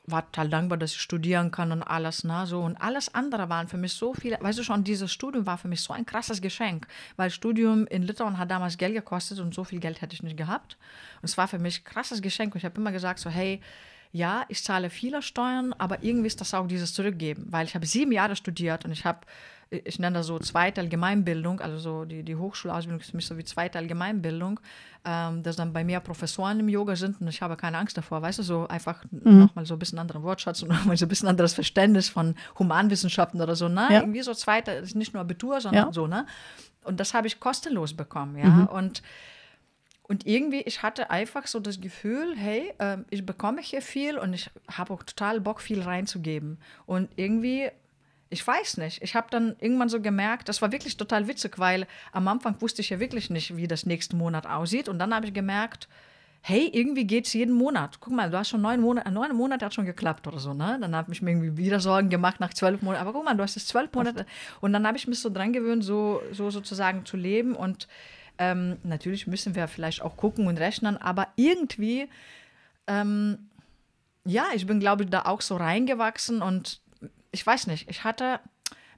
war 0.07 0.25
total 0.25 0.49
dankbar, 0.49 0.77
dass 0.77 0.93
ich 0.93 1.01
studieren 1.01 1.51
kann 1.51 1.71
und 1.71 1.83
alles, 1.83 2.23
ne, 2.23 2.45
so. 2.47 2.61
Und 2.61 2.77
alles 2.77 3.13
andere 3.13 3.49
waren 3.49 3.67
für 3.67 3.77
mich 3.77 3.93
so 3.93 4.13
viele, 4.13 4.37
weißt 4.39 4.57
du 4.57 4.63
schon, 4.63 4.83
dieses 4.85 5.11
Studium 5.11 5.45
war 5.45 5.57
für 5.57 5.67
mich 5.67 5.81
so 5.81 5.93
ein 5.93 6.05
krasses 6.05 6.41
Geschenk, 6.41 6.87
weil 7.17 7.29
Studium 7.29 7.85
in 7.87 8.03
Litauen 8.03 8.37
hat 8.37 8.49
damals 8.49 8.77
Geld 8.77 8.93
gekostet 8.93 9.39
und 9.39 9.53
so 9.53 9.65
viel 9.65 9.79
Geld 9.79 10.01
hätte 10.01 10.13
ich 10.13 10.23
nicht 10.23 10.37
gehabt. 10.37 10.77
Und 11.21 11.25
es 11.25 11.37
war 11.37 11.49
für 11.49 11.59
mich 11.59 11.81
ein 11.81 11.83
krasses 11.83 12.21
Geschenk 12.21 12.55
und 12.55 12.59
ich 12.59 12.65
habe 12.65 12.79
immer 12.79 12.93
gesagt 12.93 13.19
so, 13.19 13.29
hey, 13.29 13.59
ja, 14.13 14.45
ich 14.47 14.63
zahle 14.63 14.89
viele 14.89 15.21
Steuern, 15.21 15.73
aber 15.73 16.01
irgendwie 16.01 16.27
ist 16.27 16.39
das 16.39 16.53
auch 16.53 16.67
dieses 16.67 16.93
Zurückgeben, 16.93 17.45
weil 17.49 17.65
ich 17.65 17.75
habe 17.75 17.85
sieben 17.85 18.13
Jahre 18.13 18.37
studiert 18.37 18.85
und 18.85 18.91
ich 18.91 19.03
habe 19.03 19.19
ich 19.69 19.99
nenne 19.99 20.19
das 20.19 20.27
so 20.27 20.39
zweite 20.39 20.81
Allgemeinbildung, 20.81 21.59
also 21.59 21.77
so 21.77 22.05
die, 22.05 22.23
die 22.23 22.35
Hochschulausbildung 22.35 23.01
ist 23.01 23.11
für 23.11 23.15
mich 23.15 23.27
so 23.27 23.37
wie 23.37 23.43
zweite 23.43 23.77
Allgemeinbildung, 23.77 24.59
ähm, 25.05 25.43
dass 25.43 25.55
dann 25.55 25.73
bei 25.73 25.83
mir 25.83 25.99
Professoren 25.99 26.59
im 26.59 26.69
Yoga 26.69 26.95
sind 26.95 27.19
und 27.19 27.27
ich 27.27 27.41
habe 27.41 27.57
keine 27.57 27.77
Angst 27.77 27.97
davor, 27.97 28.21
weißt 28.21 28.39
du, 28.39 28.43
so 28.43 28.67
einfach 28.67 29.03
mhm. 29.11 29.39
nochmal 29.39 29.65
so 29.65 29.75
ein 29.75 29.79
bisschen 29.79 29.99
anderen 29.99 30.23
Wortschatz 30.23 30.61
und 30.61 30.69
nochmal 30.73 30.97
so 30.97 31.05
ein 31.05 31.09
bisschen 31.09 31.27
anderes 31.27 31.53
Verständnis 31.53 32.09
von 32.09 32.35
Humanwissenschaften 32.57 33.41
oder 33.41 33.55
so, 33.55 33.67
ne? 33.67 33.87
Ja. 33.89 33.99
Irgendwie 34.01 34.21
so 34.21 34.33
zweite, 34.33 34.71
ist 34.71 34.95
nicht 34.95 35.13
nur 35.13 35.21
Abitur, 35.21 35.59
sondern 35.59 35.87
ja. 35.87 35.93
so, 35.93 36.07
ne? 36.07 36.25
Und 36.83 36.99
das 36.99 37.13
habe 37.13 37.27
ich 37.27 37.39
kostenlos 37.39 37.93
bekommen, 37.93 38.37
ja, 38.37 38.45
mhm. 38.45 38.67
und 38.67 39.01
und 40.09 40.25
irgendwie, 40.25 40.61
ich 40.61 40.83
hatte 40.83 41.09
einfach 41.09 41.47
so 41.47 41.59
das 41.59 41.81
Gefühl, 41.81 42.33
hey, 42.37 42.73
äh, 42.77 42.99
ich 43.09 43.25
bekomme 43.25 43.61
hier 43.61 43.81
viel 43.81 44.17
und 44.17 44.33
ich 44.33 44.49
habe 44.71 44.93
auch 44.93 45.03
total 45.03 45.41
Bock, 45.41 45.59
viel 45.59 45.81
reinzugeben. 45.81 46.59
Und 46.85 47.09
irgendwie 47.17 47.69
ich 48.29 48.45
weiß 48.45 48.77
nicht. 48.77 49.01
Ich 49.01 49.15
habe 49.15 49.27
dann 49.29 49.55
irgendwann 49.59 49.89
so 49.89 50.01
gemerkt, 50.01 50.49
das 50.49 50.61
war 50.61 50.71
wirklich 50.71 50.97
total 50.97 51.27
witzig, 51.27 51.59
weil 51.59 51.87
am 52.11 52.27
Anfang 52.27 52.59
wusste 52.61 52.81
ich 52.81 52.89
ja 52.89 52.99
wirklich 52.99 53.29
nicht, 53.29 53.55
wie 53.55 53.67
das 53.67 53.85
nächsten 53.85 54.17
Monat 54.17 54.45
aussieht. 54.47 54.89
Und 54.89 54.99
dann 54.99 55.13
habe 55.13 55.25
ich 55.25 55.33
gemerkt, 55.33 55.87
hey, 56.41 56.69
irgendwie 56.71 57.05
geht 57.05 57.27
es 57.27 57.33
jeden 57.33 57.53
Monat. 57.53 57.99
Guck 57.99 58.13
mal, 58.13 58.29
du 58.29 58.37
hast 58.37 58.49
schon 58.49 58.61
neun 58.61 58.79
Monate, 58.81 59.11
neun 59.11 59.35
Monate 59.35 59.65
hat 59.65 59.73
schon 59.73 59.85
geklappt 59.85 60.27
oder 60.27 60.39
so, 60.39 60.53
ne? 60.53 60.77
Dann 60.79 60.95
habe 60.95 61.11
ich 61.11 61.21
mir 61.21 61.31
irgendwie 61.31 61.57
wieder 61.57 61.79
Sorgen 61.79 62.09
gemacht 62.09 62.39
nach 62.39 62.53
zwölf 62.53 62.81
Monaten. 62.81 63.01
Aber 63.01 63.13
guck 63.13 63.25
mal, 63.25 63.35
du 63.35 63.43
hast 63.43 63.57
es 63.57 63.67
zwölf 63.67 63.91
Monate. 63.93 64.25
Und 64.61 64.73
dann 64.73 64.85
habe 64.85 64.97
ich 64.97 65.07
mich 65.07 65.19
so 65.19 65.29
dran 65.29 65.53
gewöhnt, 65.53 65.83
so, 65.83 66.21
so 66.31 66.49
sozusagen 66.49 67.05
zu 67.05 67.17
leben. 67.17 67.55
Und 67.55 67.87
ähm, 68.37 68.77
natürlich 68.83 69.27
müssen 69.27 69.55
wir 69.55 69.67
vielleicht 69.67 70.01
auch 70.01 70.15
gucken 70.17 70.47
und 70.47 70.59
rechnen, 70.59 70.97
aber 70.97 71.27
irgendwie, 71.35 72.07
ähm, 72.85 73.49
ja, 74.25 74.45
ich 74.53 74.67
bin, 74.67 74.79
glaube 74.79 75.03
ich, 75.03 75.09
da 75.09 75.23
auch 75.23 75.41
so 75.41 75.55
reingewachsen 75.55 76.41
und 76.41 76.81
ich 77.37 77.45
weiß 77.45 77.67
nicht, 77.67 77.87
ich 77.87 78.03
hatte, 78.03 78.39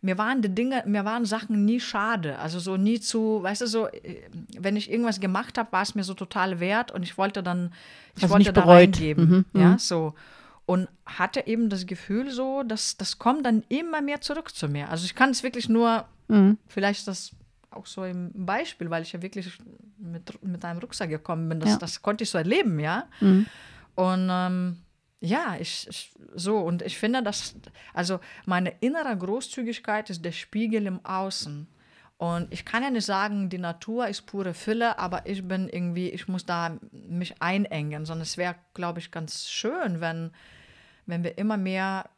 mir 0.02 0.18
waren 0.18 0.42
die 0.42 0.56
Dinge, 0.56 0.84
mir 0.88 1.04
waren 1.04 1.26
Sachen 1.26 1.66
nie 1.66 1.82
schade. 1.82 2.40
Also 2.40 2.60
so 2.60 2.78
nie 2.78 3.02
zu, 3.02 3.44
weißt 3.44 3.62
du, 3.62 3.68
so, 3.68 3.88
äh, 3.88 4.22
wenn 4.58 4.78
ich 4.78 4.90
irgendwas 4.90 5.20
gemacht 5.20 5.58
habe, 5.58 5.72
war 5.74 5.82
es 5.82 5.94
mir 5.94 6.06
so 6.06 6.14
total 6.14 6.62
wert 6.62 6.92
und 6.92 7.04
ich 7.04 7.18
wollte 7.18 7.44
dann, 7.44 7.74
ich 8.16 8.24
also 8.24 8.34
wollte 8.34 8.54
da 8.54 8.64
reingeben. 8.64 9.46
Mhm, 9.54 9.60
ja, 9.60 9.72
mhm. 9.72 9.78
so. 9.78 10.14
Und 10.66 10.88
hatte 11.06 11.48
eben 11.48 11.70
das 11.70 11.86
Gefühl 11.86 12.32
so, 12.32 12.64
dass 12.64 12.96
das 12.96 13.20
kommt 13.20 13.46
dann 13.46 13.64
immer 13.68 14.02
mehr 14.02 14.22
zurück 14.22 14.56
zu 14.56 14.70
mir. 14.70 14.90
Also 14.90 15.04
ich 15.04 15.16
kann 15.16 15.32
es 15.32 15.44
wirklich 15.44 15.68
nur, 15.68 16.06
mhm. 16.30 16.58
vielleicht 16.68 17.08
das 17.08 17.32
auch 17.72 17.86
so 17.86 18.06
im 18.06 18.32
Beispiel, 18.34 18.90
weil 18.90 19.04
ich 19.04 19.12
ja 19.12 19.22
wirklich 19.22 19.52
mit, 19.98 20.44
mit 20.44 20.64
einem 20.64 20.80
Rucksack 20.80 21.10
gekommen 21.10 21.50
bin. 21.50 21.60
Das, 21.60 21.72
ja. 21.72 21.78
das 21.78 22.02
konnte 22.02 22.24
ich 22.24 22.30
so 22.30 22.38
erleben, 22.38 22.80
ja. 22.80 23.06
Mhm. 23.20 23.48
Und 23.96 24.30
ähm, 24.32 24.78
ja, 25.22 25.58
ich, 25.60 25.88
ich, 25.90 26.12
so 26.34 26.60
und 26.60 26.82
ich 26.82 26.98
finde, 26.98 27.22
dass 27.22 27.56
also 27.94 28.20
meine 28.46 28.74
innere 28.80 29.18
Großzügigkeit 29.18 30.10
ist 30.10 30.24
der 30.24 30.32
Spiegel 30.32 30.86
im 30.86 31.06
Außen. 31.06 31.68
Und 32.18 32.52
ich 32.52 32.66
kann 32.66 32.84
ja 32.84 32.90
nicht 32.90 33.06
sagen, 33.06 33.50
die 33.50 33.58
Natur 33.58 34.08
ist 34.08 34.24
pure 34.24 34.54
Fülle, 34.54 35.00
aber 35.00 35.26
ich 35.26 35.48
bin 35.48 35.70
irgendwie, 35.70 36.10
ich 36.10 36.28
muss 36.28 36.46
da 36.46 36.78
mich 36.92 37.42
einengen, 37.42 38.06
sondern 38.06 38.24
es 38.24 38.36
wäre, 38.36 38.56
glaube 38.74 39.00
ich, 39.00 39.10
ganz 39.10 39.48
schön, 39.48 40.02
wenn, 40.02 40.32
wenn 41.06 41.24
wir 41.24 41.38
immer 41.38 41.56
mehr 41.56 42.10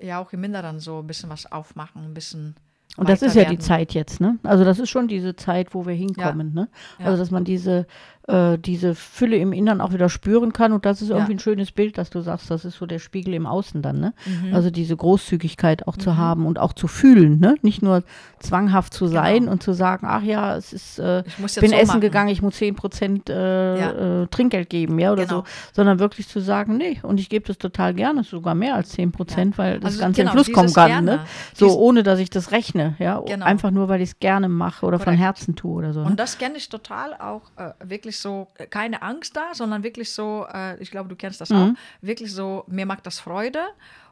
ja 0.00 0.20
auch 0.20 0.32
im 0.32 0.44
Inneren 0.44 0.80
so 0.80 1.00
ein 1.00 1.06
bisschen 1.06 1.30
was 1.30 1.50
aufmachen, 1.50 2.04
ein 2.04 2.14
bisschen 2.14 2.56
und 2.96 3.08
das 3.08 3.22
ist 3.22 3.36
ja 3.36 3.44
die 3.44 3.58
Zeit 3.58 3.94
jetzt, 3.94 4.20
ne? 4.20 4.38
Also 4.42 4.64
das 4.64 4.80
ist 4.80 4.90
schon 4.90 5.06
diese 5.06 5.36
Zeit, 5.36 5.72
wo 5.72 5.86
wir 5.86 5.94
hinkommen, 5.94 6.48
ja. 6.48 6.62
ne? 6.62 6.68
Also 6.98 7.16
dass 7.16 7.30
man 7.30 7.44
diese 7.44 7.86
äh, 8.28 8.58
diese 8.58 8.94
Fülle 8.94 9.36
im 9.36 9.52
Innern 9.52 9.80
auch 9.80 9.92
wieder 9.92 10.08
spüren 10.08 10.52
kann. 10.52 10.72
Und 10.72 10.84
das 10.84 11.02
ist 11.02 11.08
irgendwie 11.10 11.32
ja. 11.32 11.36
ein 11.36 11.40
schönes 11.40 11.72
Bild, 11.72 11.98
dass 11.98 12.10
du 12.10 12.20
sagst, 12.20 12.50
das 12.50 12.64
ist 12.64 12.76
so 12.76 12.86
der 12.86 12.98
Spiegel 12.98 13.34
im 13.34 13.46
Außen 13.46 13.82
dann. 13.82 14.00
Ne? 14.00 14.12
Mhm. 14.26 14.54
Also 14.54 14.70
diese 14.70 14.96
Großzügigkeit 14.96 15.88
auch 15.88 15.96
mhm. 15.96 16.00
zu 16.00 16.16
haben 16.16 16.46
und 16.46 16.58
auch 16.58 16.74
zu 16.74 16.88
fühlen. 16.88 17.40
Ne? 17.40 17.56
Nicht 17.62 17.82
nur 17.82 18.04
zwanghaft 18.38 18.92
zu 18.92 19.06
sein 19.06 19.40
genau. 19.40 19.52
und 19.52 19.62
zu 19.62 19.72
sagen, 19.72 20.06
ach 20.08 20.22
ja, 20.22 20.56
es 20.56 20.72
ist, 20.72 20.98
äh, 20.98 21.20
ich 21.26 21.36
bin 21.36 21.70
so 21.70 21.76
essen 21.76 21.86
machen. 21.86 22.00
gegangen, 22.00 22.28
ich 22.28 22.42
muss 22.42 22.56
10 22.56 22.74
Prozent 22.74 23.30
äh, 23.30 23.78
ja. 23.78 24.22
Äh, 24.22 24.26
Trinkgeld 24.28 24.68
geben, 24.68 24.98
ja, 24.98 25.12
oder 25.12 25.24
genau. 25.24 25.38
so. 25.38 25.44
Sondern 25.72 25.98
wirklich 25.98 26.28
zu 26.28 26.40
sagen, 26.40 26.76
nee, 26.76 27.00
und 27.02 27.20
ich 27.20 27.28
gebe 27.28 27.46
das 27.46 27.58
total 27.58 27.94
gerne, 27.94 28.24
sogar 28.24 28.54
mehr 28.54 28.74
als 28.74 28.90
10 28.90 29.12
Prozent, 29.12 29.54
ja. 29.54 29.58
weil 29.58 29.80
das 29.80 29.92
also 29.92 30.00
Ganze 30.00 30.20
genau, 30.20 30.32
in 30.32 30.36
Fluss 30.36 30.52
kommen 30.52 30.72
kann. 30.72 31.04
Ne? 31.04 31.20
So, 31.54 31.78
ohne 31.78 32.02
dass 32.02 32.18
ich 32.18 32.30
das 32.30 32.52
rechne, 32.52 32.94
ja. 32.98 33.20
Genau. 33.20 33.46
Einfach 33.46 33.70
nur, 33.70 33.88
weil 33.88 34.00
ich 34.00 34.10
es 34.10 34.18
gerne 34.20 34.48
mache 34.48 34.84
oder 34.84 34.98
Korrekt. 34.98 35.16
von 35.16 35.18
Herzen 35.18 35.56
tue 35.56 35.78
oder 35.78 35.92
so. 35.92 36.00
Ne? 36.00 36.06
Und 36.06 36.20
das 36.20 36.38
kenne 36.38 36.56
ich 36.56 36.68
total 36.68 37.14
auch 37.14 37.42
äh, 37.56 37.72
wirklich 38.18 38.58
so, 38.58 38.68
keine 38.70 39.02
Angst 39.02 39.36
da, 39.36 39.54
sondern 39.54 39.82
wirklich 39.82 40.12
so, 40.12 40.46
äh, 40.52 40.80
ich 40.82 40.90
glaube, 40.90 41.08
du 41.08 41.16
kennst 41.16 41.40
das 41.40 41.50
mhm. 41.50 41.56
auch, 41.56 41.68
wirklich 42.02 42.32
so, 42.32 42.64
mir 42.66 42.86
macht 42.86 43.06
das 43.06 43.20
Freude 43.20 43.64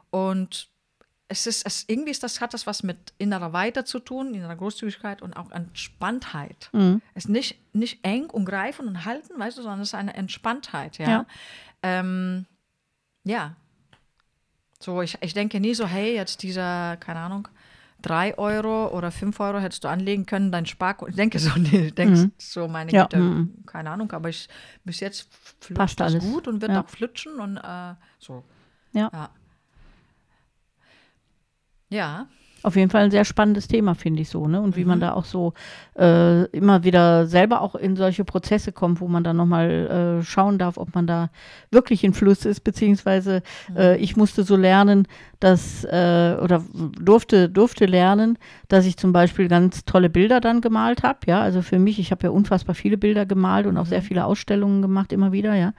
und 0.09 0.69
es 1.29 1.45
ist, 1.45 1.65
es, 1.65 1.83
irgendwie 1.87 2.11
ist 2.11 2.23
das, 2.23 2.39
hat 2.39 2.53
das 2.53 2.67
was 2.67 2.83
mit 2.83 3.13
innerer 3.17 3.51
Weite 3.51 3.83
zu 3.83 3.99
tun, 3.99 4.33
innerer 4.33 4.55
Großzügigkeit 4.55 5.21
und 5.21 5.33
auch 5.33 5.51
Entspanntheit. 5.51 6.69
Mhm. 6.71 7.01
Es 7.15 7.25
ist 7.25 7.29
nicht, 7.29 7.57
nicht 7.73 7.99
eng 8.03 8.29
und 8.29 8.45
greifen 8.45 8.87
und 8.87 9.03
halten, 9.03 9.37
weißt 9.37 9.57
du, 9.57 9.61
sondern 9.61 9.81
es 9.81 9.89
ist 9.89 9.95
eine 9.95 10.13
Entspanntheit, 10.13 10.97
ja. 10.97 11.09
Ja, 11.09 11.25
ähm, 11.83 12.45
ja. 13.25 13.55
So, 14.79 15.01
ich, 15.01 15.17
ich 15.21 15.33
denke 15.33 15.59
nie 15.59 15.73
so, 15.73 15.85
hey, 15.85 16.15
jetzt 16.15 16.43
dieser, 16.43 16.95
keine 16.97 17.19
Ahnung, 17.19 17.49
drei 18.01 18.37
Euro 18.37 18.95
oder 18.95 19.11
fünf 19.11 19.39
Euro 19.39 19.59
hättest 19.59 19.83
du 19.83 19.87
anlegen 19.87 20.25
können, 20.25 20.51
dein 20.51 20.65
Sparkonto. 20.65 21.09
Ich 21.09 21.15
denke 21.15 21.39
so, 21.39 21.51
nee, 21.57 21.91
denke 21.91 22.15
mhm. 22.15 22.31
so, 22.37 22.67
meine 22.67 22.91
ja. 22.91 23.03
Güte, 23.03 23.17
mhm. 23.17 23.65
keine 23.65 23.89
Ahnung, 23.89 24.11
aber 24.11 24.29
ich, 24.29 24.47
bis 24.83 24.99
jetzt 24.99 25.27
flutscht 25.59 25.99
das 25.99 26.17
gut 26.19 26.47
und 26.47 26.61
wird 26.61 26.71
ja. 26.71 26.83
auch 26.83 26.89
flutschen 26.89 27.39
und 27.39 27.57
äh, 27.57 27.95
so. 28.19 28.43
Ja. 28.93 29.09
ja. 29.13 29.29
Ja. 31.89 32.27
Auf 32.63 32.75
jeden 32.75 32.89
Fall 32.89 33.03
ein 33.03 33.11
sehr 33.11 33.23
spannendes 33.23 33.67
Thema, 33.67 33.93
finde 33.93 34.21
ich 34.21 34.29
so, 34.29 34.47
ne? 34.47 34.59
Und 34.59 34.75
wie 34.75 34.81
mhm. 34.81 34.87
man 34.87 34.99
da 34.99 35.13
auch 35.13 35.25
so 35.25 35.53
äh, 35.97 36.45
immer 36.45 36.83
wieder 36.83 37.27
selber 37.27 37.61
auch 37.61 37.75
in 37.75 37.95
solche 37.95 38.25
Prozesse 38.25 38.71
kommt, 38.71 38.99
wo 38.99 39.07
man 39.07 39.23
dann 39.23 39.37
nochmal 39.37 40.19
äh, 40.21 40.23
schauen 40.23 40.57
darf, 40.57 40.77
ob 40.77 40.95
man 40.95 41.05
da 41.05 41.29
wirklich 41.69 42.03
in 42.03 42.13
Fluss 42.13 42.45
ist, 42.45 42.61
beziehungsweise 42.61 43.43
mhm. 43.69 43.77
äh, 43.77 43.97
ich 43.97 44.17
musste 44.17 44.43
so 44.43 44.55
lernen, 44.55 45.07
dass, 45.39 45.83
äh, 45.83 46.35
oder 46.41 46.63
durfte, 46.99 47.47
durfte 47.47 47.85
lernen, 47.85 48.39
dass 48.69 48.85
ich 48.85 48.97
zum 48.97 49.13
Beispiel 49.13 49.47
ganz 49.47 49.85
tolle 49.85 50.09
Bilder 50.09 50.41
dann 50.41 50.61
gemalt 50.61 51.03
habe, 51.03 51.19
ja, 51.27 51.41
also 51.41 51.61
für 51.61 51.77
mich, 51.77 51.99
ich 51.99 52.11
habe 52.11 52.23
ja 52.23 52.31
unfassbar 52.31 52.73
viele 52.73 52.97
Bilder 52.97 53.27
gemalt 53.27 53.67
und 53.67 53.77
auch 53.77 53.85
sehr 53.85 54.01
mhm. 54.01 54.05
viele 54.05 54.25
Ausstellungen 54.25 54.81
gemacht, 54.81 55.13
immer 55.13 55.31
wieder, 55.31 55.53
ja, 55.53 55.73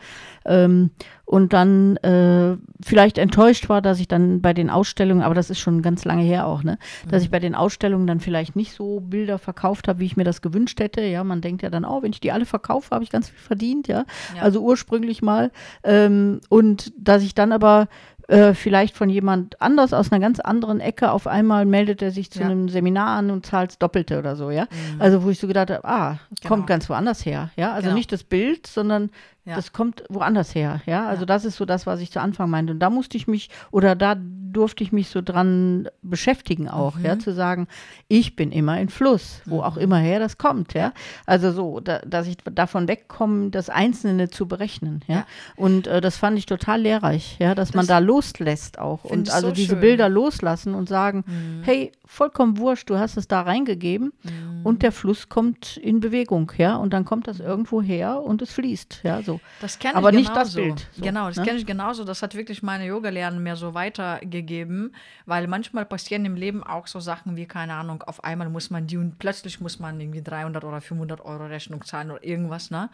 ähm, 0.45 0.91
und 1.29 1.53
dann 1.53 1.99
äh, 1.99 2.57
vielleicht 2.83 3.19
enttäuscht 3.19 3.69
war, 3.69 3.83
dass 3.83 4.01
ich 4.01 4.09
dann 4.09 4.41
bei 4.41 4.55
den 4.55 4.71
Ausstellungen, 4.71 5.23
aber 5.23 5.35
das 5.35 5.51
ist 5.51 5.59
schon 5.59 5.83
ganz 5.83 6.07
lange 6.07 6.23
her 6.23 6.47
auch, 6.47 6.63
ne, 6.63 6.79
dass 7.11 7.23
ich 7.23 7.29
mhm. 7.29 7.33
bei 7.33 7.39
den 7.39 7.55
Ausstellungen 7.55 8.07
dann 8.07 8.21
vielleicht 8.21 8.57
nicht 8.57 8.73
so 8.73 9.01
Bilder 9.01 9.39
verkauft 9.39 9.89
habe, 9.89 9.99
wie 9.99 10.07
ich 10.07 10.17
mir 10.17 10.25
das 10.25 10.41
gewünscht 10.41 10.81
hätte, 10.81 11.03
ja, 11.03 11.23
man 11.25 11.43
denkt 11.43 11.61
ja 11.61 11.69
dann, 11.69 11.85
oh, 11.85 12.03
wenn 12.03 12.13
ich 12.13 12.21
die 12.21 12.33
alle 12.33 12.47
verkaufe, 12.47 12.95
habe 12.95 13.05
ich 13.05 13.11
ganz 13.11 13.29
viel 13.29 13.39
verdient, 13.39 13.89
ja, 13.89 14.07
ja. 14.37 14.43
also 14.43 14.63
ursprünglich 14.63 15.21
mal, 15.21 15.51
ähm, 15.85 16.41
und 16.49 16.95
dass 16.97 17.23
ich 17.23 17.35
dann 17.35 17.53
aber 17.53 17.89
äh, 18.29 18.55
vielleicht 18.55 18.97
von 18.97 19.11
jemand 19.11 19.61
anders 19.61 19.93
aus 19.93 20.11
einer 20.11 20.21
ganz 20.21 20.41
anderen 20.41 20.81
Ecke 20.81 21.11
auf 21.13 21.27
einmal 21.27 21.67
meldet 21.67 22.01
er 22.01 22.11
sich 22.11 22.31
zu 22.31 22.41
ja. 22.41 22.47
einem 22.47 22.71
Seminar 22.71 23.19
an 23.19 23.31
und 23.31 23.45
zahlt 23.45 23.73
das 23.73 23.79
Doppelte 23.79 24.19
oder 24.19 24.35
so, 24.35 24.51
ja. 24.51 24.63
Mhm. 24.65 25.01
Also 25.01 25.25
wo 25.25 25.31
ich 25.31 25.39
so 25.39 25.47
gedacht 25.47 25.71
habe, 25.71 25.85
ah, 25.85 26.19
genau. 26.41 26.55
kommt 26.55 26.67
ganz 26.67 26.89
woanders 26.89 27.27
her, 27.27 27.51
ja. 27.57 27.73
Also 27.73 27.87
genau. 27.87 27.97
nicht 27.97 28.13
das 28.13 28.25
Bild, 28.25 28.67
sondern 28.67 29.11
ja. 29.49 29.57
Das 29.57 29.73
kommt 29.73 30.05
woanders 30.11 30.55
her, 30.55 30.83
ja. 30.85 31.09
Also 31.09 31.23
ja. 31.23 31.27
das 31.27 31.45
ist 31.47 31.57
so 31.57 31.65
das, 31.65 31.87
was 31.87 32.01
ich 32.01 32.11
zu 32.11 32.21
Anfang 32.21 32.51
meinte. 32.51 32.73
Und 32.73 32.81
da 32.81 32.91
musste 32.91 33.17
ich 33.17 33.27
mich 33.27 33.49
oder 33.71 33.97
da 33.97 34.15
durfte 34.53 34.83
ich 34.83 34.93
mich 34.93 35.09
so 35.09 35.23
dran 35.23 35.89
beschäftigen 36.03 36.69
auch, 36.69 36.97
mhm. 36.97 37.05
ja, 37.05 37.19
zu 37.19 37.33
sagen, 37.33 37.67
ich 38.09 38.37
bin 38.37 38.53
immer 38.53 38.81
in 38.81 38.89
Fluss, 38.89 39.41
wo 39.47 39.57
mhm. 39.57 39.63
auch 39.63 39.77
immer 39.77 39.99
her 39.99 40.19
das 40.19 40.39
kommt, 40.39 40.75
ja. 40.75 40.93
Also 41.27 41.53
so, 41.53 41.81
da, 41.81 42.01
dass 42.01 42.27
ich 42.27 42.37
davon 42.39 42.89
wegkomme, 42.89 43.51
das 43.51 43.71
Einzelne 43.71 44.29
zu 44.31 44.47
berechnen, 44.47 45.03
ja. 45.07 45.17
ja. 45.17 45.27
Und 45.57 45.87
äh, 45.87 46.01
das 46.01 46.17
fand 46.17 46.39
ich 46.39 46.47
total 46.47 46.83
lehrreich, 46.83 47.37
ja, 47.39 47.55
dass 47.55 47.69
das 47.69 47.77
man 47.77 47.87
da 47.87 47.99
loslässt 47.99 48.79
auch 48.79 49.05
und 49.05 49.31
also 49.31 49.49
so 49.49 49.55
diese 49.55 49.73
schön. 49.73 49.81
Bilder 49.81 50.09
loslassen 50.09 50.75
und 50.75 50.89
sagen, 50.89 51.25
mhm. 51.27 51.63
hey, 51.65 51.93
vollkommen 52.09 52.57
wurscht, 52.57 52.89
du 52.89 52.99
hast 52.99 53.19
es 53.19 53.29
da 53.29 53.43
reingegeben 53.43 54.15
mhm. 54.23 54.63
und 54.65 54.83
der 54.83 54.93
Fluss 54.93 55.29
kommt 55.29 55.77
in 55.77 56.01
Bewegung, 56.01 56.51
ja, 56.57 56.77
und 56.77 56.95
dann 56.95 57.05
kommt 57.05 57.29
das 57.29 57.39
irgendwo 57.39 57.83
her 57.83 58.23
und 58.23 58.41
es 58.41 58.51
fließt, 58.51 59.01
ja, 59.03 59.23
so. 59.23 59.41
Das 59.61 59.79
kenne 59.79 59.93
ich 59.93 59.99
Aber 59.99 60.11
nicht 60.11 60.35
das 60.35 60.55
Bild. 60.55 60.89
So, 60.93 61.03
genau, 61.03 61.29
das 61.29 61.37
ne? 61.37 61.45
kenne 61.45 61.59
ich 61.59 61.67
genauso. 61.67 62.05
Das 62.05 62.23
hat 62.23 62.35
wirklich 62.35 62.63
meine 62.63 62.87
Yoga-Lernen 62.87 63.43
mir 63.43 63.57
so 63.57 63.75
weitergegeben, 63.75 64.95
weil 65.27 65.47
manchmal 65.49 65.85
passieren 65.85 66.25
im 66.25 66.35
Leben 66.35 66.65
auch 66.65 66.87
so 66.87 66.99
Sachen 66.99 67.37
wie, 67.37 67.45
keine 67.45 67.75
Ahnung, 67.75 68.03
auf 68.03 68.25
einmal 68.25 68.49
muss 68.49 68.71
man 68.71 68.87
die 68.87 68.97
und 68.97 69.19
plötzlich 69.19 69.61
muss 69.61 69.79
man 69.79 70.01
irgendwie 70.01 70.23
300 70.23 70.65
oder 70.65 70.81
500 70.81 71.21
Euro 71.21 71.45
Rechnung 71.45 71.85
zahlen 71.85 72.11
oder 72.11 72.25
irgendwas, 72.25 72.71
ne? 72.71 72.89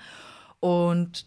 Und 0.58 1.24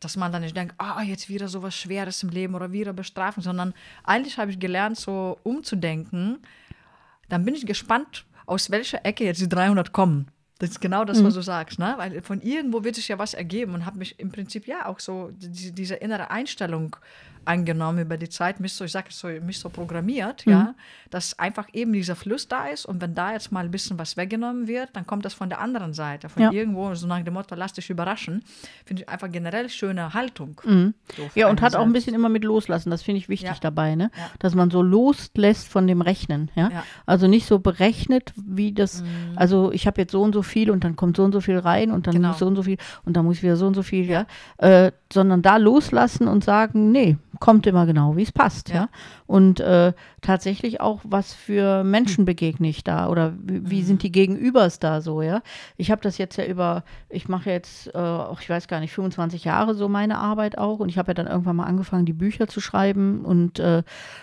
dass 0.00 0.16
man 0.16 0.32
dann 0.32 0.42
nicht 0.42 0.56
denkt, 0.56 0.74
ah, 0.78 0.96
oh, 0.98 1.02
jetzt 1.02 1.28
wieder 1.28 1.46
so 1.46 1.62
was 1.62 1.76
Schweres 1.76 2.22
im 2.24 2.30
Leben 2.30 2.56
oder 2.56 2.72
wieder 2.72 2.92
Bestrafung, 2.92 3.42
sondern 3.42 3.72
eigentlich 4.02 4.36
habe 4.38 4.50
ich 4.50 4.58
gelernt, 4.58 4.96
so 4.96 5.38
umzudenken. 5.44 6.40
Dann 7.30 7.44
bin 7.44 7.54
ich 7.54 7.64
gespannt, 7.64 8.26
aus 8.44 8.70
welcher 8.70 9.06
Ecke 9.06 9.24
jetzt 9.24 9.40
die 9.40 9.48
300 9.48 9.92
kommen. 9.92 10.30
Das 10.60 10.70
ist 10.70 10.80
genau 10.80 11.04
das, 11.04 11.24
was 11.24 11.32
mhm. 11.32 11.38
du 11.38 11.42
sagst, 11.42 11.78
ne? 11.78 11.94
Weil 11.96 12.22
von 12.22 12.40
irgendwo 12.42 12.84
wird 12.84 12.94
sich 12.94 13.08
ja 13.08 13.18
was 13.18 13.34
ergeben 13.34 13.74
und 13.74 13.86
habe 13.86 13.98
mich 13.98 14.20
im 14.20 14.30
Prinzip 14.30 14.66
ja 14.66 14.86
auch 14.86 15.00
so 15.00 15.30
diese, 15.32 15.72
diese 15.72 15.94
innere 15.96 16.30
Einstellung 16.30 16.96
angenommen 17.44 18.00
über 18.00 18.16
die 18.16 18.28
Zeit, 18.28 18.60
mich 18.60 18.72
so, 18.74 18.84
ich 18.84 18.92
sage 18.92 19.08
so, 19.10 19.28
mich 19.28 19.58
so 19.58 19.68
programmiert, 19.68 20.46
mhm. 20.46 20.52
ja, 20.52 20.74
dass 21.10 21.38
einfach 21.38 21.66
eben 21.72 21.92
dieser 21.92 22.16
Fluss 22.16 22.48
da 22.48 22.66
ist 22.66 22.86
und 22.86 23.00
wenn 23.00 23.14
da 23.14 23.32
jetzt 23.32 23.50
mal 23.50 23.64
ein 23.64 23.70
bisschen 23.70 23.98
was 23.98 24.16
weggenommen 24.16 24.66
wird, 24.66 24.90
dann 24.92 25.06
kommt 25.06 25.24
das 25.24 25.34
von 25.34 25.48
der 25.48 25.60
anderen 25.60 25.94
Seite, 25.94 26.28
von 26.28 26.42
ja. 26.42 26.52
irgendwo, 26.52 26.94
so 26.94 27.06
nach 27.06 27.22
dem 27.22 27.34
Motto, 27.34 27.54
lass 27.54 27.72
dich 27.72 27.90
überraschen, 27.90 28.42
finde 28.84 29.02
ich 29.02 29.08
einfach 29.08 29.30
generell 29.30 29.68
schöne 29.68 30.14
Haltung. 30.14 30.60
Mhm. 30.64 30.94
So 31.16 31.30
ja, 31.34 31.48
und 31.48 31.60
hat 31.60 31.72
Seite. 31.72 31.82
auch 31.82 31.86
ein 31.86 31.92
bisschen 31.92 32.14
immer 32.14 32.28
mit 32.28 32.44
loslassen, 32.44 32.90
das 32.90 33.02
finde 33.02 33.18
ich 33.18 33.28
wichtig 33.28 33.48
ja. 33.50 33.58
dabei, 33.60 33.94
ne? 33.94 34.10
Ja. 34.16 34.30
dass 34.38 34.54
man 34.54 34.70
so 34.70 34.82
loslässt 34.82 35.68
von 35.68 35.86
dem 35.86 36.02
Rechnen, 36.02 36.50
ja, 36.54 36.70
also 37.06 37.26
nicht 37.26 37.46
so 37.46 37.58
berechnet, 37.58 38.32
wie 38.36 38.72
das, 38.72 39.02
mhm. 39.02 39.32
also 39.36 39.72
ich 39.72 39.86
habe 39.86 40.00
jetzt 40.00 40.12
so 40.12 40.22
und 40.22 40.34
so 40.34 40.42
viel 40.50 40.70
und 40.70 40.84
dann 40.84 40.96
kommt 40.96 41.16
so 41.16 41.24
und 41.24 41.32
so 41.32 41.40
viel 41.40 41.58
rein 41.58 41.90
und 41.90 42.06
dann 42.06 42.14
genau. 42.14 42.28
muss 42.28 42.38
so 42.38 42.46
und 42.46 42.56
so 42.56 42.62
viel 42.62 42.76
und 43.04 43.16
dann 43.16 43.24
muss 43.24 43.38
ich 43.38 43.42
wieder 43.42 43.56
so 43.56 43.66
und 43.66 43.74
so 43.74 43.82
viel, 43.82 44.08
ja, 44.08 44.26
äh, 44.58 44.92
sondern 45.12 45.42
da 45.42 45.56
loslassen 45.56 46.28
und 46.28 46.44
sagen, 46.44 46.92
nee, 46.92 47.16
kommt 47.40 47.66
immer 47.66 47.86
genau, 47.86 48.16
wie 48.16 48.22
es 48.22 48.32
passt, 48.32 48.68
ja. 48.68 48.74
ja? 48.74 48.88
Und 49.26 49.60
äh, 49.60 49.92
tatsächlich 50.20 50.80
auch, 50.80 51.00
was 51.04 51.32
für 51.32 51.84
Menschen 51.84 52.24
begegne 52.24 52.68
ich 52.68 52.84
da 52.84 53.08
oder 53.08 53.32
wie, 53.42 53.70
wie 53.70 53.80
mhm. 53.80 53.86
sind 53.86 54.02
die 54.02 54.12
Gegenübers 54.12 54.78
da 54.78 55.00
so, 55.00 55.22
ja. 55.22 55.40
Ich 55.76 55.90
habe 55.90 56.02
das 56.02 56.18
jetzt 56.18 56.36
ja 56.36 56.44
über, 56.44 56.84
ich 57.08 57.28
mache 57.28 57.50
jetzt, 57.50 57.94
äh, 57.94 58.32
ich 58.40 58.50
weiß 58.50 58.68
gar 58.68 58.80
nicht, 58.80 58.92
25 58.92 59.44
Jahre 59.44 59.74
so 59.74 59.88
meine 59.88 60.18
Arbeit 60.18 60.58
auch 60.58 60.80
und 60.80 60.90
ich 60.90 60.98
habe 60.98 61.10
ja 61.10 61.14
dann 61.14 61.26
irgendwann 61.26 61.56
mal 61.56 61.64
angefangen, 61.64 62.04
die 62.04 62.12
Bücher 62.12 62.46
zu 62.46 62.60
schreiben 62.60 63.24
und 63.24 63.58
äh, 63.58 63.82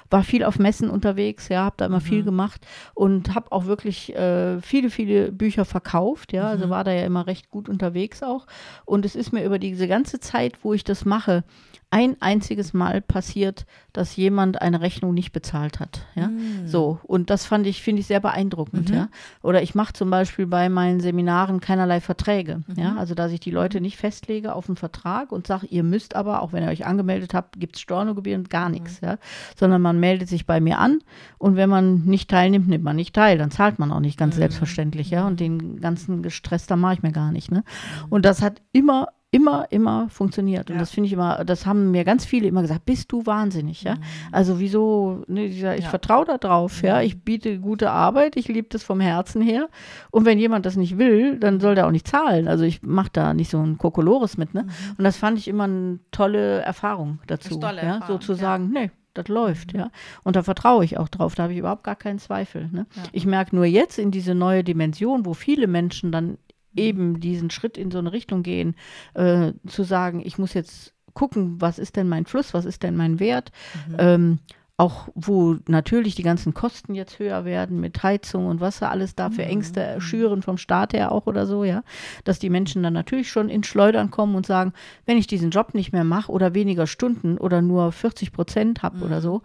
war 0.10 0.24
viel 0.24 0.44
auf 0.44 0.60
Messen 0.60 0.90
unterwegs, 0.90 1.50
ja, 1.50 1.63
habe 1.63 1.76
da 1.78 1.86
immer 1.86 1.98
mhm. 1.98 2.02
viel 2.02 2.24
gemacht 2.24 2.66
und 2.94 3.34
habe 3.34 3.52
auch 3.52 3.66
wirklich 3.66 4.16
äh, 4.16 4.62
viele, 4.62 4.90
viele 4.90 5.32
Bücher 5.32 5.66
verkauft, 5.66 6.17
ja, 6.32 6.48
also 6.48 6.68
mhm. 6.68 6.70
war 6.70 6.84
da 6.84 6.92
ja 6.92 7.06
immer 7.06 7.28
recht 7.28 7.50
gut 7.50 7.70
unterwegs 7.70 8.24
auch 8.24 8.48
und 8.86 9.06
es 9.06 9.16
ist 9.16 9.32
mir 9.32 9.44
über 9.44 9.60
diese 9.60 9.88
ganze 9.88 10.20
Zeit, 10.20 10.64
wo 10.64 10.74
ich 10.74 10.84
das 10.84 11.06
mache, 11.06 11.44
ein 11.89 12.21
einziges 12.21 12.73
Mal 12.73 13.02
passiert, 13.02 13.65
dass 13.93 14.15
jemand 14.17 14.62
eine 14.62 14.82
Rechnung 14.82 15.13
nicht 15.13 15.32
bezahlt 15.32 15.80
hat. 15.80 16.02
Ja? 16.15 16.28
Mm. 16.28 16.67
So, 16.67 17.00
und 17.04 17.30
das 17.30 17.45
fand 17.45 17.65
ich, 17.65 17.82
finde 17.82 18.02
ich 18.02 18.08
sehr 18.08 18.19
beeindruckend. 18.19 18.89
Mhm. 18.89 18.95
Ja? 18.95 19.10
Oder 19.41 19.63
ich 19.63 19.73
mache 19.73 19.93
zum 19.93 20.10
Beispiel 20.10 20.47
bei 20.47 20.67
meinen 20.67 21.00
Seminaren 21.00 21.62
keinerlei 21.62 22.02
Verträge. 22.02 22.63
Mhm. 22.67 22.76
Ja? 22.76 22.95
Also, 22.97 23.15
dass 23.15 23.32
ich 23.32 23.39
die 23.39 23.52
Leute 23.52 23.80
nicht 23.80 23.95
festlege 23.95 24.54
auf 24.54 24.67
einen 24.67 24.76
Vertrag 24.76 25.32
und 25.32 25.47
sage, 25.47 25.67
ihr 25.67 25.84
müsst 25.84 26.15
aber, 26.15 26.41
auch 26.41 26.52
wenn 26.52 26.63
ihr 26.63 26.69
euch 26.69 26.86
angemeldet 26.86 27.34
habt, 27.34 27.58
gibt 27.58 27.78
es 27.78 27.82
Stornogebühren, 27.82 28.43
gar 28.43 28.69
nichts. 28.69 29.02
Mhm. 29.02 29.08
Ja? 29.08 29.17
Sondern 29.56 29.82
man 29.82 29.97
meldet 30.00 30.28
sich 30.28 30.45
bei 30.45 30.60
mir 30.60 30.80
an 30.80 31.00
und 31.38 31.56
wenn 31.56 31.69
man 31.69 32.04
nicht 32.04 32.30
teilnimmt, 32.30 32.67
nimmt 32.67 32.84
man 32.84 32.97
nicht 32.97 33.15
teil. 33.15 33.38
Dann 33.38 33.50
zahlt 33.50 33.80
man 33.80 33.93
auch 33.93 34.02
nicht 34.02 34.19
ganz 34.19 34.36
mhm. 34.36 34.39
selbstverständlich. 34.39 35.10
Ja? 35.10 35.26
Und 35.26 35.39
den 35.39 35.80
ganzen 35.80 36.21
Gestress, 36.21 36.67
da 36.67 36.76
mache 36.76 36.95
ich 36.95 37.02
mir 37.02 37.13
gar 37.13 37.32
nicht. 37.32 37.50
Ne? 37.50 37.60
Mhm. 37.60 38.06
Und 38.10 38.26
das 38.26 38.41
hat 38.41 38.62
immer 38.73 39.08
immer, 39.30 39.68
immer 39.72 40.08
funktioniert. 40.10 40.70
Und 40.70 40.78
ja. 40.78 40.80
das 40.80 40.92
finde 40.92 41.08
ich 41.08 41.13
immer, 41.13 41.44
das 41.44 41.66
haben 41.66 41.92
mir 41.92 42.06
ganz 42.06 42.26
viele 42.26 42.48
immer 42.48 42.62
gesagt, 42.62 42.86
bist 42.86 43.12
du 43.12 43.26
wahnsinnig, 43.26 43.84
ja? 43.84 43.96
Mhm. 43.96 44.02
Also 44.32 44.60
wieso, 44.60 45.24
ne, 45.28 45.46
ich 45.46 45.60
ja. 45.60 45.82
vertraue 45.82 46.26
da 46.26 46.38
drauf, 46.38 46.82
mhm. 46.82 46.88
ja, 46.88 47.02
ich 47.02 47.22
biete 47.24 47.60
gute 47.60 47.92
Arbeit, 47.92 48.38
ich 48.38 48.48
liebe 48.48 48.70
das 48.70 48.84
vom 48.84 49.02
Herzen 49.02 49.42
her. 49.42 49.68
Und 50.12 50.26
wenn 50.26 50.40
jemand 50.40 50.66
das 50.66 50.78
nicht 50.78 50.98
will, 50.98 51.38
dann 51.40 51.60
soll 51.60 51.76
der 51.76 51.88
auch 51.88 51.92
nicht 51.92 52.08
zahlen. 52.08 52.48
Also 52.48 52.63
ich 52.63 52.82
mache 52.84 53.10
da 53.12 53.34
nicht 53.34 53.52
so 53.52 53.62
ein 53.62 53.78
Kokolores 53.78 54.38
mit, 54.38 54.54
ne? 54.54 54.63
Mhm. 54.63 54.70
Und 54.98 55.04
das 55.04 55.18
fand 55.18 55.38
ich 55.38 55.48
immer 55.48 55.66
eine 55.66 56.00
tolle 56.12 56.62
Erfahrung 56.62 57.20
dazu. 57.28 57.60
Tolle 57.60 57.82
ja, 57.82 57.96
Erfahrung, 57.96 58.22
sozusagen, 58.22 58.74
ja. 58.74 58.82
nee, 58.82 58.92
das 59.13 59.28
läuft, 59.28 59.74
ja. 59.74 59.92
Und 60.24 60.38
da 60.38 60.44
vertraue 60.44 60.86
ich 60.86 60.98
auch 60.98 61.10
drauf, 61.10 61.36
da 61.36 61.44
habe 61.44 61.54
ich 61.54 61.60
überhaupt 61.60 61.84
gar 61.84 61.96
keinen 61.96 62.20
Zweifel. 62.20 62.70
Ne? 62.72 62.86
Ja. 62.96 63.04
Ich 63.12 63.26
merke 63.26 63.56
nur 63.56 63.66
jetzt 63.66 64.00
in 64.00 64.12
diese 64.12 64.36
neue 64.36 64.63
Dimension, 64.63 65.26
wo 65.26 65.34
viele 65.34 65.68
Menschen 65.68 66.13
dann 66.13 66.38
eben 66.78 67.20
diesen 67.20 67.50
Schritt 67.50 67.78
in 67.78 67.92
so 67.92 68.00
eine 68.00 68.12
Richtung 68.12 68.44
gehen, 68.44 68.76
äh, 69.13 69.54
zu 69.68 69.84
sagen, 69.84 70.22
ich 70.24 70.38
muss 70.38 70.54
jetzt 70.54 70.94
gucken, 71.13 71.60
was 71.60 71.80
ist 71.80 71.96
denn 71.96 72.08
mein 72.08 72.26
Fluss, 72.26 72.54
was 72.54 72.66
ist 72.66 72.84
denn 72.84 72.96
mein 72.96 73.20
Wert, 73.20 73.52
mhm. 73.90 73.96
ähm, 73.98 74.40
auch 74.80 75.08
wo 75.16 75.56
natürlich 75.68 76.13
die 76.13 76.24
ganzen 76.24 76.54
Kosten 76.54 76.94
jetzt 76.94 77.18
höher 77.18 77.46
werden 77.46 77.80
mit 77.80 78.04
Heizung 78.04 78.46
und 78.46 78.62
was 78.62 78.78
da 78.78 78.90
alles 78.90 79.16
da 79.16 79.32
für 79.32 79.42
mhm. 79.42 79.50
Ängste 79.50 79.96
mhm. 79.96 80.02
schüren 80.02 80.42
vom 80.44 80.60
Staat 80.60 80.94
her 80.94 81.12
auch 81.12 81.26
oder 81.26 81.48
so, 81.48 81.63
ja, 81.63 81.82
dass 82.24 82.38
die 82.38 82.52
Menschen 82.52 82.84
dann 82.84 82.94
natürlich 82.94 83.32
schon 83.32 83.50
ins 83.50 83.66
Schleudern 83.66 84.12
kommen 84.12 84.36
und 84.36 84.46
sagen, 84.46 84.74
wenn 85.08 85.18
ich 85.18 85.26
diesen 85.26 85.50
Job 85.50 85.74
nicht 85.74 85.94
mehr 85.94 86.04
mache 86.04 86.32
oder 86.32 86.54
weniger 86.54 86.86
Stunden 86.86 87.40
oder 87.40 87.63
nur 87.63 87.92
40 87.92 88.32
Prozent 88.32 88.84
habe 88.84 88.98
mhm. 88.98 89.04
oder 89.04 89.22
so, 89.22 89.42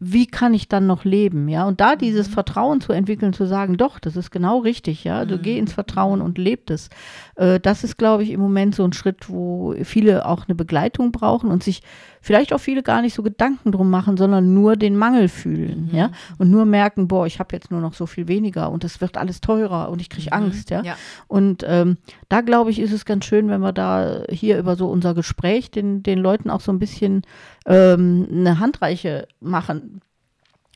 wie 0.00 0.26
kann 0.26 0.54
ich 0.54 0.68
dann 0.68 0.86
noch 0.86 1.04
leben, 1.04 1.48
ja? 1.48 1.66
Und 1.66 1.80
da 1.80 1.96
dieses 1.96 2.28
mhm. 2.28 2.32
Vertrauen 2.34 2.80
zu 2.80 2.92
entwickeln, 2.92 3.32
zu 3.32 3.46
sagen, 3.46 3.76
doch, 3.76 3.98
das 3.98 4.16
ist 4.16 4.30
genau 4.30 4.58
richtig, 4.58 5.02
ja, 5.02 5.24
du 5.24 5.36
mhm. 5.36 5.42
geh 5.42 5.58
ins 5.58 5.72
Vertrauen 5.72 6.20
und 6.20 6.38
leb 6.38 6.70
es. 6.70 6.88
Äh, 7.34 7.58
das 7.58 7.82
ist, 7.82 7.98
glaube 7.98 8.22
ich, 8.22 8.30
im 8.30 8.40
Moment 8.40 8.74
so 8.74 8.84
ein 8.84 8.92
Schritt, 8.92 9.28
wo 9.28 9.74
viele 9.82 10.26
auch 10.26 10.46
eine 10.46 10.54
Begleitung 10.54 11.10
brauchen 11.10 11.50
und 11.50 11.64
sich 11.64 11.82
vielleicht 12.20 12.52
auch 12.52 12.58
viele 12.58 12.82
gar 12.82 13.02
nicht 13.02 13.14
so 13.14 13.22
Gedanken 13.22 13.72
drum 13.72 13.90
machen, 13.90 14.16
sondern 14.16 14.54
nur 14.54 14.76
den 14.76 14.96
Mangel 14.96 15.28
fühlen, 15.28 15.88
mhm. 15.90 15.96
ja, 15.96 16.10
und 16.38 16.50
nur 16.50 16.64
merken, 16.64 17.08
boah, 17.08 17.26
ich 17.26 17.38
habe 17.38 17.54
jetzt 17.54 17.70
nur 17.70 17.80
noch 17.80 17.94
so 17.94 18.06
viel 18.06 18.28
weniger 18.28 18.70
und 18.70 18.84
es 18.84 19.00
wird 19.00 19.16
alles 19.16 19.40
teurer 19.40 19.90
und 19.90 20.00
ich 20.00 20.10
kriege 20.10 20.28
mhm. 20.28 20.44
Angst, 20.44 20.70
ja. 20.70 20.82
ja. 20.82 20.96
Und 21.26 21.64
ähm, 21.66 21.98
da 22.28 22.40
glaube 22.40 22.70
ich, 22.70 22.78
ist 22.78 22.92
es 22.92 23.04
ganz 23.04 23.24
schön, 23.24 23.48
wenn 23.48 23.60
wir 23.60 23.72
da 23.72 24.22
hier 24.30 24.58
über 24.58 24.76
so 24.76 24.88
unser 24.88 25.14
Gespräch 25.14 25.70
den, 25.70 26.02
den 26.02 26.18
Leuten 26.18 26.50
auch 26.50 26.60
so 26.60 26.72
ein 26.72 26.78
bisschen 26.78 27.22
ähm, 27.66 28.26
eine 28.30 28.58
Handreiche 28.58 29.28
machen 29.40 30.00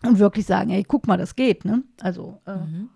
und 0.03 0.19
wirklich 0.19 0.47
sagen, 0.47 0.71
hey, 0.71 0.85
guck 0.87 1.07
mal, 1.07 1.17
das 1.17 1.37
geht, 1.37 1.65
ne? 1.65 1.83
Also 2.01 2.39
äh, 2.47 2.57
mhm. 2.57 2.89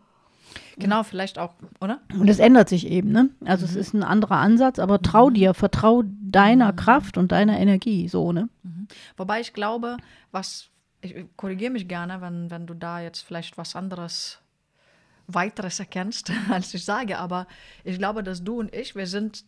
Genau, 0.78 1.02
vielleicht 1.02 1.38
auch, 1.38 1.54
oder? 1.80 2.00
Und 2.12 2.28
es 2.28 2.38
ändert 2.38 2.68
sich 2.68 2.86
eben, 2.86 3.10
ne? 3.10 3.30
Also 3.44 3.64
mhm. 3.64 3.70
es 3.70 3.76
ist 3.76 3.94
ein 3.94 4.02
anderer 4.02 4.36
Ansatz, 4.36 4.78
aber 4.78 5.00
trau 5.00 5.30
mhm. 5.30 5.34
dir, 5.34 5.54
vertrau 5.54 6.02
deiner 6.04 6.72
mhm. 6.72 6.76
Kraft 6.76 7.16
und 7.16 7.32
deiner 7.32 7.58
Energie, 7.58 8.08
so, 8.08 8.32
ne? 8.32 8.48
Mhm. 8.62 8.86
Wobei 9.16 9.40
ich 9.40 9.54
glaube, 9.54 9.96
was, 10.32 10.68
ich 11.00 11.14
korrigiere 11.36 11.72
mich 11.72 11.88
gerne, 11.88 12.20
wenn, 12.20 12.50
wenn 12.50 12.66
du 12.66 12.74
da 12.74 13.00
jetzt 13.00 13.22
vielleicht 13.22 13.56
was 13.56 13.74
anderes 13.74 14.38
weiteres 15.26 15.80
erkennst, 15.80 16.30
als 16.50 16.74
ich 16.74 16.84
sage, 16.84 17.18
aber 17.18 17.46
ich 17.82 17.98
glaube, 17.98 18.22
dass 18.22 18.44
du 18.44 18.60
und 18.60 18.74
ich, 18.74 18.94
wir 18.94 19.06
sind 19.06 19.44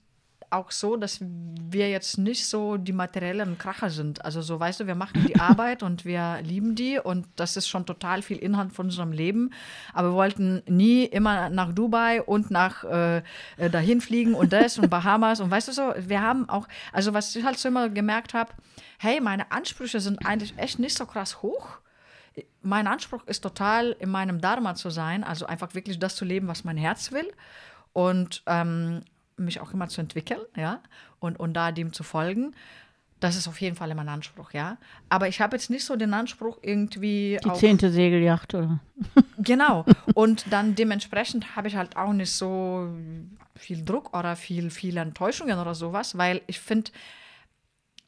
auch 0.51 0.71
so, 0.71 0.97
dass 0.97 1.19
wir 1.21 1.91
jetzt 1.91 2.19
nicht 2.19 2.47
so 2.47 2.77
die 2.77 2.93
materiellen 2.93 3.59
Kracher 3.59 3.91
sind. 3.91 4.25
Also 4.25 4.43
so, 4.43 4.59
weißt 4.59 4.81
du, 4.81 4.87
wir 4.87 4.95
machen 4.95 5.27
die 5.27 5.37
Arbeit 5.41 5.83
und 5.83 6.05
wir 6.05 6.41
lieben 6.43 6.75
die 6.75 6.99
und 6.99 7.27
das 7.37 7.57
ist 7.57 7.69
schon 7.69 7.87
total 7.87 8.23
viel 8.23 8.39
Inhalt 8.39 8.73
von 8.73 8.87
unserem 8.87 9.13
Leben. 9.13 9.53
Aber 9.93 10.11
wir 10.11 10.15
wollten 10.15 10.63
nie 10.67 11.05
immer 11.05 11.51
nach 11.51 11.73
Dubai 11.73 12.23
und 12.23 12.51
nach 12.51 12.85
äh, 12.85 13.19
äh 13.57 13.71
dahin 13.71 14.01
fliegen 14.01 14.35
und 14.35 14.53
das 14.53 14.79
und 14.79 14.89
Bahamas 14.89 15.41
und 15.41 15.51
weißt 15.51 15.69
du 15.69 15.73
so, 15.73 15.95
wir 15.99 16.23
haben 16.23 16.49
auch, 16.49 16.67
also 16.93 17.15
was 17.15 17.35
ich 17.35 17.45
halt 17.45 17.59
so 17.59 17.69
immer 17.69 17.89
gemerkt 17.89 18.35
habe, 18.35 18.53
hey, 18.99 19.21
meine 19.21 19.53
Ansprüche 19.53 20.01
sind 20.01 20.25
eigentlich 20.27 20.57
echt 20.59 20.79
nicht 20.79 20.97
so 20.97 21.07
krass 21.07 21.43
hoch 21.43 21.79
mein 22.63 22.87
Anspruch 22.87 23.25
ist 23.27 23.41
total, 23.41 23.97
in 23.99 24.11
meinem 24.11 24.41
Dharma 24.41 24.75
zu 24.75 24.91
sein, 24.91 25.25
also 25.25 25.47
einfach 25.47 25.75
wirklich 25.75 25.99
das 25.99 26.17
zu 26.17 26.25
leben, 26.25 26.49
was 26.49 26.65
mein 26.65 26.77
Herz 26.77 27.13
will. 27.13 27.29
Und 27.93 28.43
ähm, 28.47 29.03
mich 29.39 29.61
auch 29.61 29.73
immer 29.73 29.89
zu 29.89 30.01
entwickeln, 30.01 30.41
ja, 30.57 30.81
und, 31.21 31.39
und 31.39 31.55
da 31.55 31.73
dem 31.73 31.93
zu 31.93 32.03
folgen. 32.03 32.55
Das 33.21 33.37
ist 33.37 33.49
auf 33.49 33.61
jeden 33.61 33.75
Fall 33.75 33.93
mein 33.97 34.09
Anspruch, 34.09 34.53
ja. 34.53 34.77
Aber 35.09 35.27
ich 35.27 35.41
habe 35.41 35.57
jetzt 35.57 35.71
nicht 35.71 35.85
so 35.85 35.97
den 35.97 36.15
Anspruch 36.15 36.59
irgendwie. 36.63 37.39
Die 37.45 37.53
zehnte 37.55 37.91
Segeljacht, 37.91 38.55
oder? 38.55 38.79
Genau. 39.39 39.85
Und 40.15 40.53
dann 40.53 40.75
dementsprechend 40.75 41.55
habe 41.55 41.69
ich 41.69 41.77
halt 41.77 41.97
auch 41.97 42.13
nicht 42.13 42.33
so 42.33 42.89
viel 43.55 43.85
Druck 43.85 44.17
oder 44.17 44.35
viel, 44.35 44.71
viele 44.71 45.01
Enttäuschungen 45.01 45.59
oder 45.59 45.75
sowas, 45.75 46.19
weil 46.19 46.43
ich 46.49 46.59
finde, 46.59 46.91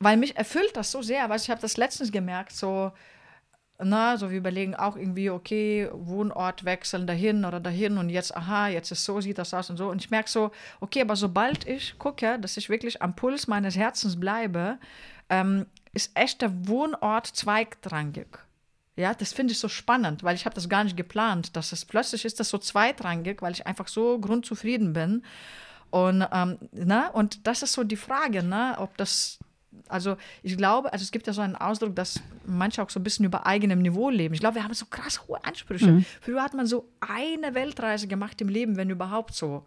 weil 0.00 0.16
mich 0.16 0.36
erfüllt 0.36 0.76
das 0.76 0.90
so 0.90 1.02
sehr, 1.02 1.28
weil 1.28 1.38
ich 1.38 1.50
habe 1.50 1.60
das 1.60 1.76
letztens 1.76 2.10
gemerkt, 2.10 2.52
so, 2.52 2.92
na, 3.82 4.16
so 4.16 4.30
wir 4.30 4.38
überlegen 4.38 4.74
auch 4.74 4.96
irgendwie, 4.96 5.30
okay, 5.30 5.88
Wohnort 5.92 6.64
wechseln 6.64 7.06
dahin 7.06 7.44
oder 7.44 7.60
dahin 7.60 7.98
und 7.98 8.08
jetzt, 8.10 8.36
aha, 8.36 8.68
jetzt 8.68 8.90
ist 8.90 9.04
so, 9.04 9.20
sieht 9.20 9.38
das 9.38 9.54
aus 9.54 9.70
und 9.70 9.76
so. 9.76 9.88
Und 9.88 10.02
ich 10.02 10.10
merke 10.10 10.30
so, 10.30 10.50
okay, 10.80 11.02
aber 11.02 11.16
sobald 11.16 11.66
ich 11.66 11.98
gucke, 11.98 12.38
dass 12.38 12.56
ich 12.56 12.68
wirklich 12.68 13.02
am 13.02 13.14
Puls 13.14 13.46
meines 13.46 13.76
Herzens 13.76 14.18
bleibe, 14.18 14.78
ähm, 15.28 15.66
ist 15.92 16.10
echt 16.14 16.42
der 16.42 16.68
Wohnort 16.68 17.26
zweitrangig. 17.26 18.26
Ja, 18.96 19.14
das 19.14 19.32
finde 19.32 19.52
ich 19.52 19.58
so 19.58 19.68
spannend, 19.68 20.22
weil 20.22 20.34
ich 20.34 20.44
habe 20.44 20.54
das 20.54 20.68
gar 20.68 20.84
nicht 20.84 20.96
geplant, 20.96 21.56
dass 21.56 21.72
es 21.72 21.84
plötzlich 21.84 22.24
ist 22.24 22.38
das 22.38 22.50
so 22.50 22.58
zweitrangig, 22.58 23.40
weil 23.40 23.52
ich 23.52 23.66
einfach 23.66 23.88
so 23.88 24.18
grundzufrieden 24.18 24.92
bin. 24.92 25.24
Und, 25.90 26.26
ähm, 26.32 26.58
na, 26.72 27.08
und 27.08 27.46
das 27.46 27.62
ist 27.62 27.72
so 27.72 27.82
die 27.82 27.96
Frage, 27.96 28.42
ne, 28.42 28.74
ob 28.78 28.96
das 28.96 29.38
also 29.90 30.16
ich 30.42 30.56
glaube, 30.56 30.92
also 30.92 31.02
es 31.02 31.10
gibt 31.10 31.26
ja 31.26 31.32
so 31.32 31.40
einen 31.40 31.56
Ausdruck, 31.56 31.94
dass 31.96 32.20
manche 32.46 32.82
auch 32.82 32.90
so 32.90 33.00
ein 33.00 33.02
bisschen 33.02 33.24
über 33.24 33.46
eigenem 33.46 33.82
Niveau 33.82 34.10
leben. 34.10 34.34
Ich 34.34 34.40
glaube, 34.40 34.56
wir 34.56 34.64
haben 34.64 34.74
so 34.74 34.86
krass 34.86 35.26
hohe 35.26 35.44
Ansprüche. 35.44 35.86
Mhm. 35.86 36.04
Früher 36.20 36.42
hat 36.42 36.54
man 36.54 36.66
so 36.66 36.88
eine 37.00 37.54
Weltreise 37.54 38.06
gemacht 38.06 38.40
im 38.40 38.48
Leben, 38.48 38.76
wenn 38.76 38.90
überhaupt 38.90 39.34
so. 39.34 39.64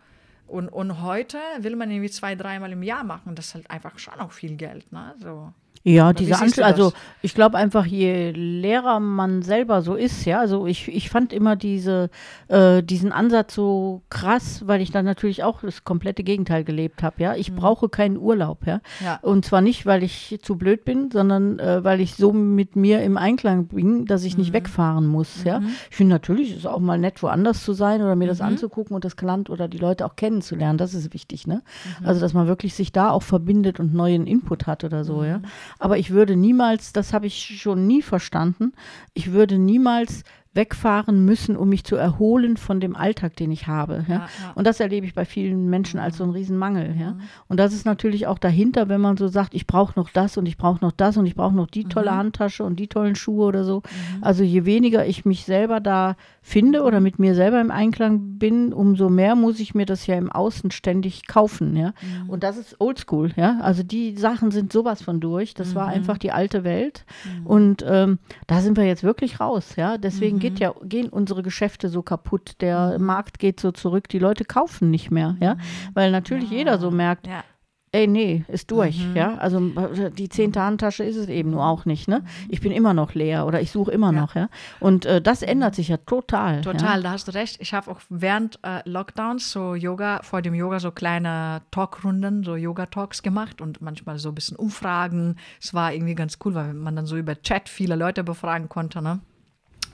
Und, 0.48 0.70
und 0.70 1.02
heute 1.02 1.38
will 1.60 1.76
man 1.76 1.90
irgendwie 1.90 2.10
zwei, 2.10 2.36
dreimal 2.36 2.72
im 2.72 2.84
Jahr 2.84 3.04
machen. 3.04 3.36
Das 3.36 3.48
ist 3.48 3.56
halt 3.56 3.72
einfach 3.72 3.98
schon 4.00 4.16
auch 4.16 4.32
viel 4.32 4.56
Geld. 4.56 4.92
Ne? 4.92 5.16
So. 5.20 5.54
Ja, 5.86 6.14
diese 6.14 6.40
Anschluss, 6.40 6.60
also 6.60 6.94
ich 7.22 7.36
glaube 7.36 7.58
einfach, 7.58 7.86
je 7.86 8.32
leerer 8.32 9.02
man 9.02 9.42
selber 9.42 9.82
so 9.82 9.96
ist, 9.96 10.24
ja, 10.24 10.40
also 10.40 10.66
ich, 10.66 10.88
ich 10.88 11.10
fand 11.10 11.34
immer 11.34 11.58
diese, 11.58 12.10
äh, 12.48 12.82
diesen 12.82 13.12
Ansatz 13.12 13.54
so 13.54 14.02
krass, 14.10 14.64
weil 14.66 14.80
ich 14.80 14.92
dann 14.92 15.04
natürlich 15.04 15.44
auch 15.44 15.60
das 15.60 15.84
komplette 15.84 16.24
Gegenteil 16.24 16.64
gelebt 16.64 17.04
habe, 17.04 17.22
ja. 17.22 17.36
Ich 17.36 17.52
mhm. 17.52 17.58
brauche 17.58 17.90
keinen 17.90 18.18
Urlaub, 18.18 18.66
ja? 18.66 18.80
ja. 19.04 19.20
Und 19.22 19.44
zwar 19.44 19.60
nicht, 19.60 19.86
weil 19.86 20.04
ich 20.04 20.40
zu 20.42 20.58
blöd 20.58 20.86
bin, 20.86 21.12
sondern 21.12 21.60
äh, 21.60 21.84
weil 21.84 22.00
ich 22.00 22.16
so 22.16 22.32
mit 22.32 22.78
mir 22.78 23.04
im 23.04 23.18
Einklang 23.18 23.68
bin, 23.68 24.06
dass 24.06 24.24
ich 24.24 24.36
mhm. 24.36 24.44
nicht 24.44 24.54
wegfahren 24.54 25.06
muss, 25.06 25.40
mhm. 25.40 25.48
ja. 25.48 25.62
Ich 25.90 25.98
finde 25.98 26.14
natürlich, 26.14 26.52
es 26.52 26.58
ist 26.60 26.68
auch 26.68 26.80
mal 26.80 26.98
nett, 26.98 27.22
woanders 27.22 27.62
zu 27.62 27.74
sein 27.74 28.02
oder 28.02 28.16
mir 28.16 28.28
das 28.28 28.40
mhm. 28.40 28.46
anzugucken 28.46 28.96
und 28.96 29.04
das 29.04 29.18
Land 29.22 29.50
oder 29.50 29.68
die 29.68 29.80
Leute 29.80 30.06
auch 30.06 30.16
kennenzulernen, 30.16 30.78
das 30.78 30.94
ist 30.94 31.14
wichtig, 31.14 31.46
ne? 31.46 31.62
Mhm. 32.00 32.08
Also, 32.08 32.22
dass 32.22 32.34
man 32.34 32.48
wirklich 32.48 32.74
sich 32.74 32.94
da 32.94 33.10
auch 33.10 33.24
verbindet 33.24 33.82
und 33.82 33.94
neuen 33.94 34.28
Input 34.28 34.66
hat 34.66 34.86
oder 34.86 35.04
so, 35.04 35.26
ja. 35.26 35.42
Aber 35.80 35.98
ich 35.98 36.12
würde 36.12 36.36
niemals, 36.36 36.94
das 36.94 37.14
habe 37.14 37.28
ich 37.28 37.60
schon 37.62 37.88
nie 37.88 38.02
verstanden, 38.02 38.74
ich 39.14 39.32
würde 39.32 39.58
niemals 39.58 40.24
wegfahren 40.54 41.26
müssen, 41.26 41.58
um 41.58 41.70
mich 41.70 41.84
zu 41.84 41.96
erholen 41.96 42.58
von 42.58 42.80
dem 42.80 42.96
Alltag, 42.96 43.36
den 43.36 43.52
ich 43.52 43.68
habe. 43.68 44.06
Ja? 44.08 44.14
Ja, 44.14 44.20
ja. 44.20 44.52
Und 44.56 44.68
das 44.68 44.80
erlebe 44.80 45.06
ich 45.06 45.16
bei 45.16 45.26
vielen 45.26 45.70
Menschen 45.70 46.00
als 46.00 46.18
so 46.18 46.24
einen 46.24 46.34
Riesenmangel. 46.34 46.96
Ja? 47.00 47.12
Mhm. 47.12 47.22
Und 47.48 47.60
das 47.60 47.74
ist 47.74 47.86
natürlich 47.86 48.28
auch 48.28 48.38
dahinter, 48.38 48.88
wenn 48.88 49.02
man 49.02 49.18
so 49.18 49.28
sagt, 49.28 49.56
ich 49.56 49.66
brauche 49.66 50.00
noch 50.00 50.10
das 50.10 50.38
und 50.38 50.46
ich 50.46 50.58
brauche 50.58 50.84
noch 50.84 50.92
das 50.92 51.18
und 51.18 51.26
ich 51.26 51.36
brauche 51.36 51.56
noch 51.56 51.68
die 51.68 51.86
tolle 51.86 52.12
mhm. 52.12 52.18
Handtasche 52.18 52.64
und 52.64 52.80
die 52.80 52.88
tollen 52.88 53.16
Schuhe 53.16 53.46
oder 53.46 53.64
so. 53.64 53.78
Mhm. 53.78 54.24
Also 54.24 54.44
je 54.44 54.66
weniger 54.66 55.06
ich 55.06 55.26
mich 55.26 55.46
selber 55.46 55.80
da 55.80 56.16
finde 56.42 56.84
oder 56.84 57.00
mit 57.00 57.18
mir 57.18 57.34
selber 57.34 57.60
im 57.60 57.72
Einklang 57.72 58.38
bin, 58.38 58.74
umso 58.74 59.10
mehr 59.10 59.36
muss 59.36 59.60
ich 59.60 59.74
mir 59.74 59.86
das 59.86 60.06
ja 60.06 60.16
im 60.16 60.32
Außen 60.32 60.70
ständig 60.70 61.26
kaufen. 61.26 61.76
Ja? 61.76 61.94
Mhm. 62.02 62.30
Und 62.30 62.44
das 62.44 62.58
ist 62.58 62.80
oldschool. 62.80 63.32
Ja? 63.38 63.60
Also 63.62 63.82
die 63.82 64.16
Sachen 64.18 64.52
sind 64.52 64.72
sowas 64.72 65.02
von 65.02 65.20
durch. 65.20 65.56
Das 65.56 65.74
war 65.74 65.88
mhm. 65.88 65.94
einfach 65.94 66.20
die 66.20 66.32
alte 66.32 66.64
Welt. 66.64 67.06
Mhm. 67.24 67.48
Und 67.48 67.86
ähm, 67.88 68.20
da 68.46 68.62
sind 68.62 68.78
wir 68.78 68.84
jetzt 68.84 69.04
wirklich 69.04 69.40
raus. 69.40 69.78
Ja? 69.78 69.98
Deswegen 69.98 70.43
geht 70.44 70.60
ja, 70.60 70.74
gehen 70.84 71.08
unsere 71.08 71.42
Geschäfte 71.42 71.88
so 71.88 72.02
kaputt, 72.02 72.56
der 72.60 73.00
mhm. 73.00 73.06
Markt 73.06 73.40
geht 73.40 73.60
so 73.62 73.72
zurück, 73.72 74.10
die 74.10 74.20
Leute 74.20 74.44
kaufen 74.44 74.92
nicht 74.92 75.10
mehr, 75.10 75.38
ja, 75.40 75.56
mhm. 75.56 75.60
weil 75.94 76.12
natürlich 76.12 76.52
ja. 76.52 76.58
jeder 76.58 76.80
so 76.80 76.92
merkt, 76.92 77.28
ja. 77.28 77.46
ey, 77.94 78.08
nee, 78.08 78.44
ist 78.50 78.70
durch, 78.70 79.08
mhm. 79.08 79.16
ja, 79.16 79.38
also 79.38 79.62
die 80.10 80.28
zehnte 80.28 80.62
Handtasche 80.62 81.06
ist 81.06 81.16
es 81.16 81.30
eben 81.30 81.52
nur 81.52 81.66
auch 81.66 81.86
nicht, 81.86 82.10
ne, 82.10 82.26
ich 82.50 82.60
bin 82.60 82.74
immer 82.74 82.94
noch 82.94 83.14
leer 83.14 83.48
oder 83.48 83.62
ich 83.62 83.72
suche 83.72 83.92
immer 83.92 84.12
ja. 84.12 84.20
noch, 84.20 84.36
ja, 84.36 84.50
und 84.82 85.06
äh, 85.06 85.22
das 85.22 85.44
ändert 85.44 85.76
sich 85.76 85.88
ja 85.88 85.96
total. 85.96 86.60
Total, 86.60 87.02
da 87.02 87.12
hast 87.12 87.30
du 87.30 87.34
recht, 87.34 87.62
ich 87.62 87.74
habe 87.74 87.90
auch 87.90 88.02
während 88.10 88.60
äh, 88.64 88.82
Lockdowns 88.84 89.50
so 89.50 89.76
Yoga, 89.76 90.20
vor 90.24 90.42
dem 90.42 90.54
Yoga 90.54 90.82
so 90.82 90.92
kleine 90.92 91.62
Talkrunden, 91.72 92.44
so 92.44 92.58
Yoga-Talks 92.58 93.24
gemacht 93.24 93.62
und 93.62 93.82
manchmal 93.82 94.20
so 94.20 94.28
ein 94.28 94.36
bisschen 94.36 94.58
Umfragen, 94.58 95.38
es 95.62 95.74
war 95.74 95.94
irgendwie 95.94 96.16
ganz 96.16 96.38
cool, 96.44 96.54
weil 96.54 96.74
man 96.74 96.98
dann 96.98 97.06
so 97.06 97.16
über 97.16 97.42
Chat 97.42 97.70
viele 97.70 97.96
Leute 97.96 98.26
befragen 98.26 98.68
konnte, 98.68 99.02
ne, 99.02 99.22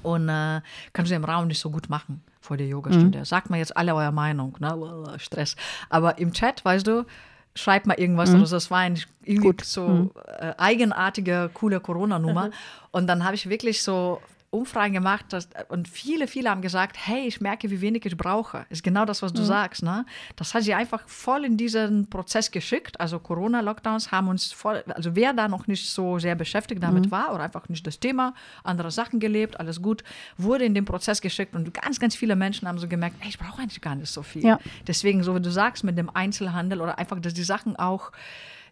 und 0.03 0.29
äh, 0.29 0.61
kannst 0.93 1.11
du 1.11 1.15
im 1.15 1.25
Raum 1.25 1.47
nicht 1.47 1.59
so 1.59 1.69
gut 1.69 1.89
machen 1.89 2.21
vor 2.39 2.57
der 2.57 2.67
Yogastunde. 2.67 3.19
Mhm. 3.19 3.25
Sagt 3.25 3.49
mal 3.49 3.57
jetzt 3.57 3.75
alle 3.75 3.93
eure 3.93 4.11
Meinung, 4.11 4.55
ne? 4.59 5.15
Stress. 5.17 5.55
Aber 5.89 6.17
im 6.17 6.33
Chat, 6.33 6.63
weißt 6.63 6.87
du, 6.87 7.05
schreibt 7.55 7.85
mal 7.85 7.99
irgendwas 7.99 8.29
mhm. 8.29 8.37
oder 8.37 8.45
so. 8.47 8.55
Das 8.55 8.71
war 8.71 8.79
ein 8.79 8.99
irgendwie 9.23 9.47
Gut. 9.47 9.65
so 9.65 9.87
mhm. 9.87 10.11
äh, 10.39 10.53
eigenartige, 10.57 11.49
coole 11.53 11.79
Corona-Nummer. 11.79 12.47
Mhm. 12.47 12.53
Und 12.91 13.07
dann 13.07 13.23
habe 13.23 13.35
ich 13.35 13.49
wirklich 13.49 13.83
so 13.83 14.21
Umfragen 14.51 14.93
gemacht 14.93 15.25
dass, 15.29 15.49
und 15.67 15.87
viele, 15.87 16.27
viele 16.27 16.49
haben 16.49 16.61
gesagt, 16.61 16.97
hey, 16.99 17.27
ich 17.27 17.39
merke, 17.39 17.69
wie 17.69 17.81
wenig 17.81 18.05
ich 18.05 18.17
brauche. 18.17 18.65
Ist 18.69 18.83
genau 18.83 19.05
das, 19.05 19.21
was 19.21 19.31
du 19.31 19.41
mhm. 19.41 19.45
sagst. 19.45 19.83
Ne? 19.83 20.05
Das 20.35 20.53
hat 20.53 20.63
sie 20.63 20.73
einfach 20.73 21.07
voll 21.07 21.45
in 21.45 21.55
diesen 21.55 22.09
Prozess 22.09 22.49
geschickt. 22.49 22.99
Also 22.99 23.19
Corona-Lockdowns 23.19 24.11
haben 24.11 24.27
uns 24.27 24.51
voll, 24.51 24.83
also 24.87 25.15
wer 25.15 25.33
da 25.33 25.47
noch 25.47 25.67
nicht 25.67 25.89
so 25.89 26.17
sehr 26.17 26.35
beschäftigt 26.35 26.81
damit 26.81 27.07
mhm. 27.07 27.11
war 27.11 27.33
oder 27.33 27.43
einfach 27.43 27.69
nicht 27.69 27.85
das 27.85 27.99
Thema, 27.99 28.33
andere 28.63 28.91
Sachen 28.91 29.19
gelebt, 29.19 29.59
alles 29.59 29.81
gut, 29.81 30.03
wurde 30.37 30.65
in 30.65 30.73
den 30.73 30.85
Prozess 30.85 31.21
geschickt 31.21 31.53
und 31.53 31.73
ganz, 31.73 31.99
ganz 31.99 32.15
viele 32.15 32.35
Menschen 32.35 32.67
haben 32.67 32.79
so 32.79 32.87
gemerkt, 32.87 33.17
hey, 33.19 33.29
ich 33.29 33.37
brauche 33.37 33.61
eigentlich 33.61 33.81
gar 33.81 33.95
nicht 33.95 34.11
so 34.11 34.23
viel. 34.23 34.43
Ja. 34.43 34.59
Deswegen, 34.87 35.23
so 35.23 35.35
wie 35.35 35.41
du 35.41 35.51
sagst, 35.51 35.83
mit 35.83 35.97
dem 35.97 36.09
Einzelhandel 36.09 36.81
oder 36.81 36.97
einfach, 36.97 37.19
dass 37.19 37.33
die 37.33 37.43
Sachen 37.43 37.75
auch 37.75 38.11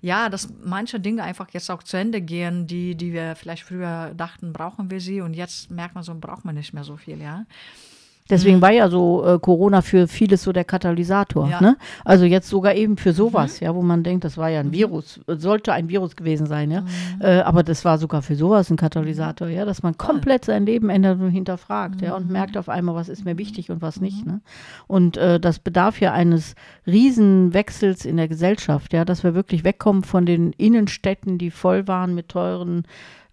ja, 0.02 0.30
dass 0.30 0.50
manche 0.64 1.00
Dinge 1.00 1.24
einfach 1.24 1.50
jetzt 1.52 1.70
auch 1.70 1.84
zu 1.84 1.98
Ende 1.98 2.22
gehen, 2.22 2.68
die, 2.68 2.96
die 2.96 3.14
wir 3.14 3.36
vielleicht 3.36 3.64
früher 3.64 4.14
dachten, 4.16 4.54
brauchen 4.54 4.92
wir 4.92 5.02
sie 5.02 5.22
und 5.22 5.34
jetzt 5.34 5.72
merkt 5.72 5.96
man 5.96 6.04
so, 6.04 6.14
braucht 6.16 6.46
man 6.46 6.56
nicht 6.56 6.74
mehr 6.74 6.84
so 6.84 6.98
viel, 6.98 7.22
ja. 7.22 7.46
Deswegen 8.30 8.58
mhm. 8.58 8.62
war 8.62 8.72
ja 8.72 8.90
so 8.90 9.26
äh, 9.26 9.40
Corona 9.40 9.82
für 9.82 10.08
vieles 10.08 10.44
so 10.44 10.52
der 10.52 10.64
Katalysator. 10.64 11.50
Ja. 11.50 11.62
Ne? 11.62 11.78
Also 12.04 12.26
jetzt 12.26 12.50
sogar 12.50 12.76
eben 12.76 12.98
für 12.98 13.14
sowas, 13.14 13.62
mhm. 13.62 13.66
ja, 13.66 13.76
wo 13.76 13.82
man 13.82 14.04
denkt, 14.04 14.24
das 14.24 14.38
war 14.38 14.50
ja 14.50 14.60
ein 14.60 14.68
mhm. 14.68 14.74
Virus, 14.74 15.20
sollte 15.28 15.74
ein 15.74 15.90
Virus 15.90 16.16
gewesen 16.16 16.48
sein, 16.48 16.72
ja. 16.72 16.82
Mhm. 16.82 16.88
Äh, 17.22 17.40
aber 17.42 17.64
das 17.64 17.86
war 17.86 17.98
sogar 17.98 18.22
für 18.22 18.36
sowas 18.36 18.70
ein 18.70 18.78
Katalysator, 18.78 19.48
ja, 19.48 19.66
dass 19.66 19.84
man 19.84 19.98
komplett 19.98 20.46
sein 20.46 20.66
Leben 20.66 20.90
ändert 20.90 21.20
und 21.20 21.30
hinterfragt, 21.30 22.02
ja, 22.02 22.16
und 22.16 22.28
mhm. 22.28 22.34
merkt 22.34 22.58
auf 22.58 22.70
einmal, 22.70 22.96
was 22.96 23.10
ist 23.10 23.26
mir 23.26 23.38
wichtig 23.38 23.72
und 23.72 23.82
was 23.82 24.02
nicht. 24.02 24.26
Ne? 24.26 24.42
Und 24.88 25.18
äh, 25.18 25.40
das 25.40 25.60
bedarf 25.60 26.00
ja 26.00 26.14
eines 26.14 26.56
Riesenwechsels 26.86 28.06
in 28.06 28.18
der 28.18 28.28
Gesellschaft, 28.28 28.94
ja, 28.94 29.06
dass 29.06 29.24
wir 29.24 29.36
wirklich 29.36 29.64
wegkommen 29.64 30.04
von 30.04 30.26
den 30.26 30.52
Innenstädten, 30.54 31.38
die 31.38 31.52
voll 31.52 31.88
waren 31.88 32.16
mit 32.16 32.30
teuren 32.30 32.84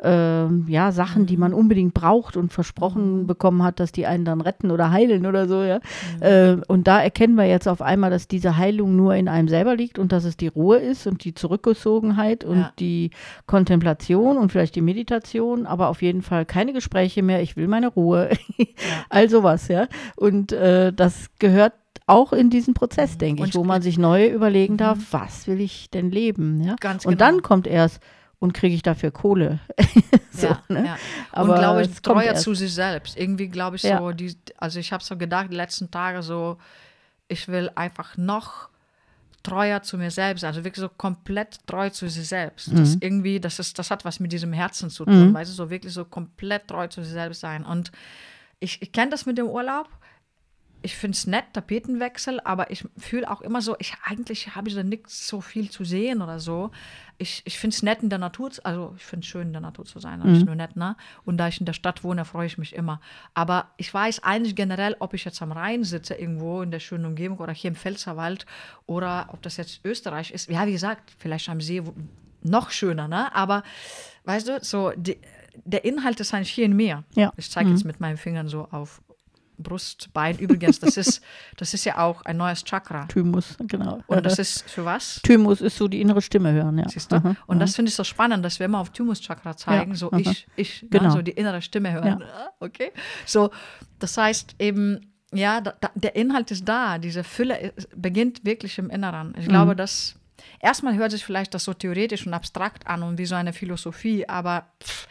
äh, 0.03 0.47
ja, 0.71 0.93
Sachen, 0.93 1.27
die 1.27 1.37
man 1.37 1.53
mhm. 1.53 1.59
unbedingt 1.59 1.95
braucht 1.95 2.37
und 2.37 2.53
versprochen 2.53 3.23
mhm. 3.23 3.27
bekommen 3.27 3.63
hat, 3.63 3.81
dass 3.81 3.93
die 3.93 4.07
einen 4.07 4.25
dann 4.25 4.41
retten 4.41 4.71
oder 4.71 4.91
heilen 4.91 5.27
oder 5.27 5.49
so, 5.49 5.63
ja. 5.63 5.81
Mhm. 6.17 6.23
Äh, 6.23 6.57
und 6.69 6.87
da 6.87 7.03
erkennen 7.03 7.35
wir 7.37 7.47
jetzt 7.47 7.69
auf 7.69 7.83
einmal, 7.83 8.11
dass 8.11 8.29
diese 8.29 8.57
Heilung 8.57 8.97
nur 8.97 9.15
in 9.15 9.29
einem 9.29 9.49
selber 9.49 9.77
liegt 9.77 9.99
und 9.99 10.13
dass 10.13 10.25
es 10.25 10.37
die 10.37 10.49
Ruhe 10.49 10.79
ist 10.79 11.07
und 11.07 11.25
die 11.25 11.35
Zurückgezogenheit 11.35 12.45
und 12.45 12.59
ja. 12.59 12.73
die 12.79 13.11
Kontemplation 13.47 14.37
und 14.37 14.53
vielleicht 14.53 14.75
die 14.75 14.81
Meditation, 14.81 15.67
aber 15.67 15.89
auf 15.89 16.03
jeden 16.03 16.23
Fall 16.23 16.45
keine 16.45 16.73
Gespräche 16.73 17.23
mehr, 17.23 17.43
ich 17.43 17.57
will 17.57 17.69
meine 17.69 17.89
Ruhe. 17.89 18.31
ja. 18.57 18.65
All 19.09 19.29
sowas, 19.29 19.69
ja. 19.69 19.87
Und 20.17 20.53
äh, 20.53 20.93
das 20.93 21.31
gehört 21.39 21.73
auch 22.07 22.33
in 22.33 22.51
diesen 22.51 22.75
Prozess, 22.75 23.17
denke 23.17 23.45
ich, 23.45 23.55
wo 23.55 23.65
man 23.65 23.81
sich 23.81 23.99
neu 23.99 24.27
überlegen 24.27 24.77
darf, 24.77 24.99
was 25.11 25.47
will 25.47 25.61
ich 25.61 25.91
denn 25.91 26.11
leben? 26.11 26.63
Ja? 26.63 26.77
Ganz 26.79 27.07
und 27.07 27.19
genau. 27.19 27.31
dann 27.31 27.43
kommt 27.43 27.67
erst, 27.67 28.01
und 28.45 28.53
kriege 28.53 28.75
ich 28.75 28.83
dafür 28.83 29.11
Kohle. 29.11 29.59
so, 30.31 30.49
ja, 30.49 30.63
ne? 30.69 30.85
ja. 30.85 30.97
Aber 31.33 31.55
und 31.55 31.59
glaube 31.61 31.83
ich, 31.83 32.03
treuer 32.03 32.35
zu 32.35 32.55
sich 32.55 32.75
selbst. 32.75 33.17
Irgendwie 33.17 33.49
glaube 33.49 33.77
ich 33.77 33.85
ja. 33.85 33.99
so, 33.99 34.13
die, 34.13 34.37
also 34.59 34.79
ich 34.79 34.93
habe 34.93 35.03
so 35.03 35.17
gedacht, 35.17 35.47
die 35.51 35.57
letzten 35.57 35.91
Tage 35.91 36.23
so, 36.23 36.59
ich 37.27 37.49
will 37.49 37.71
einfach 37.75 38.19
noch 38.19 38.69
treuer 39.43 39.81
zu 39.81 39.97
mir 39.97 40.11
selbst, 40.11 40.45
also 40.45 40.63
wirklich 40.63 40.83
so 40.83 40.91
komplett 40.91 41.67
treu 41.67 41.89
zu 41.89 42.07
sich 42.11 42.29
selbst. 42.29 42.71
Mhm. 42.71 42.77
Das 42.77 42.97
irgendwie, 43.01 43.41
das 43.41 43.59
ist, 43.59 43.79
das 43.79 43.91
hat 43.91 44.05
was 44.05 44.21
mit 44.21 44.31
diesem 44.31 44.53
Herzen 44.53 44.91
zu 44.91 45.07
tun, 45.07 45.31
mhm. 45.31 45.35
weißt 45.35 45.51
du, 45.51 45.55
so 45.55 45.71
wirklich 45.71 45.95
so 45.95 46.05
komplett 46.05 46.69
treu 46.69 46.87
zu 46.87 47.03
sich 47.03 47.15
selbst 47.15 47.41
sein. 47.41 47.65
Und 47.65 47.93
ich, 48.61 48.83
ich 48.83 48.93
kenne 48.93 49.11
das 49.11 49.25
mit 49.25 49.39
dem 49.39 49.47
Urlaub 49.47 49.89
ich 50.85 50.97
finde 50.97 51.17
es 51.17 51.27
nett, 51.27 51.47
Tapetenwechsel, 51.55 52.41
aber 52.45 52.71
ich 52.71 52.85
fühle 52.99 53.31
auch 53.31 53.41
immer 53.41 53.63
so, 53.63 53.75
ich 53.79 53.95
eigentlich 54.05 54.55
habe 54.55 54.69
ich 54.69 54.75
da 54.75 54.83
nichts 54.83 55.27
so 55.27 55.41
viel 55.41 55.71
zu 55.71 55.83
sehen 55.83 56.21
oder 56.21 56.41
so. 56.41 56.73
Ich, 57.17 57.41
ich 57.47 57.59
finde 57.59 57.75
es 57.75 57.83
nett 57.83 58.03
in 58.03 58.11
der 58.11 58.19
Natur, 58.19 58.51
also 58.65 58.93
ich 58.99 59.05
finde 59.05 59.25
es 59.25 59.31
schön 59.31 59.47
in 59.47 59.53
der 59.55 59.63
Natur 59.63 59.87
zu 59.87 59.99
sein, 59.99 60.21
mhm. 60.21 60.33
nicht 60.33 60.45
nur 60.45 60.57
nett, 60.57 60.77
ne? 60.77 60.97
Und 61.25 61.39
da 61.39 61.49
ich 61.49 61.59
in 61.59 61.65
der 61.65 61.73
Stadt 61.73 62.05
wohne, 62.05 62.27
freue 62.27 62.47
ich 62.47 62.59
mich 62.59 62.75
immer. 62.75 63.01
Aber 63.33 63.71
ich 63.79 63.95
weiß 63.95 64.25
eigentlich 64.25 64.57
generell, 64.57 64.95
ob 64.99 65.15
ich 65.15 65.25
jetzt 65.25 65.41
am 65.41 65.53
Rhein 65.53 65.85
sitze, 65.85 66.17
irgendwo 66.17 66.61
in 66.61 66.71
der 66.71 66.81
schönen 66.81 67.07
Umgebung 67.07 67.39
oder 67.39 67.55
hier 67.55 67.69
im 67.69 67.77
Pfälzerwald 67.77 68.45
oder 68.85 69.31
ob 69.33 69.41
das 69.41 69.57
jetzt 69.57 69.81
Österreich 69.87 70.33
ist. 70.33 70.51
Ja, 70.51 70.67
wie 70.67 70.73
gesagt, 70.73 71.15
vielleicht 71.19 71.49
am 71.49 71.63
See 71.63 71.83
noch 72.43 72.71
schöner, 72.71 73.09
ne? 73.09 73.35
Aber 73.35 73.63
weißt 74.25 74.49
du, 74.49 74.59
so 74.61 74.93
die, 74.95 75.17
der 75.65 75.85
Inhalt 75.87 76.21
ist 76.21 76.35
eigentlich 76.35 76.51
hier 76.51 76.67
in 76.67 76.77
mir. 76.77 77.05
Ja. 77.15 77.33
Ich 77.37 77.51
zeige 77.51 77.71
mhm. 77.71 77.77
jetzt 77.77 77.85
mit 77.85 78.01
meinen 78.01 78.19
Fingern 78.19 78.49
so 78.49 78.69
auf 78.71 79.01
Brustbein. 79.59 80.39
Übrigens, 80.39 80.81
das 80.81 80.97
ist, 80.97 81.23
das 81.57 81.75
ist 81.75 81.85
ja 81.85 81.99
auch 81.99 82.23
ein 82.25 82.37
neues 82.37 82.65
Chakra. 82.65 83.07
Thymus, 83.07 83.57
genau. 83.61 84.01
Und 84.07 84.25
das 84.25 84.39
ist 84.39 84.69
für 84.69 84.85
was? 84.85 85.21
Thymus 85.23 85.61
ist 85.61 85.77
so 85.77 85.89
die 85.89 86.01
innere 86.01 86.23
Stimme 86.23 86.53
hören, 86.53 86.79
ja. 86.79 86.89
Siehst 86.89 87.13
du? 87.13 87.17
Aha, 87.17 87.37
und 87.47 87.61
das 87.61 87.75
finde 87.77 87.89
ich 87.89 87.95
so 87.95 88.05
spannend, 88.05 88.45
dass 88.45 88.59
wir 88.59 88.67
immer 88.67 88.81
auf 88.81 88.91
Thymus-Chakra 88.91 89.57
zeigen, 89.57 89.93
ja, 89.93 89.97
so 89.97 90.13
aha. 90.13 90.19
ich, 90.19 90.47
ich, 90.57 90.83
ne, 90.83 90.89
genau. 90.91 91.05
Ne, 91.05 91.11
so 91.11 91.23
die 91.23 91.33
innere 91.33 91.63
Stimme 91.63 91.93
hören. 91.93 92.21
Ja. 92.21 92.27
Ah, 92.27 92.49
okay. 92.61 92.93
So, 93.27 93.51
das 93.99 94.17
heißt 94.17 94.57
eben, 94.59 95.13
ja, 95.33 95.61
da, 95.61 95.75
der 95.95 96.17
Inhalt 96.17 96.51
ist 96.51 96.69
da, 96.69 96.99
diese 96.99 97.25
Fülle 97.25 97.73
beginnt 97.97 98.45
wirklich 98.45 98.79
im 98.79 98.91
Inneren. 98.91 99.35
Ich 99.39 99.47
mhm. 99.47 99.51
glaube, 99.51 99.77
dass 99.77 100.17
erstmal 100.61 100.97
hört 100.97 101.11
sich 101.11 101.25
vielleicht 101.25 101.55
das 101.55 101.65
so 101.65 101.75
theoretisch 101.75 102.27
und 102.27 102.35
abstrakt 102.35 102.87
an 102.87 103.03
und 103.03 103.19
wie 103.19 103.27
so 103.27 103.35
eine 103.35 103.53
Philosophie, 103.53 104.29
aber 104.29 104.67
pff, 104.83 105.09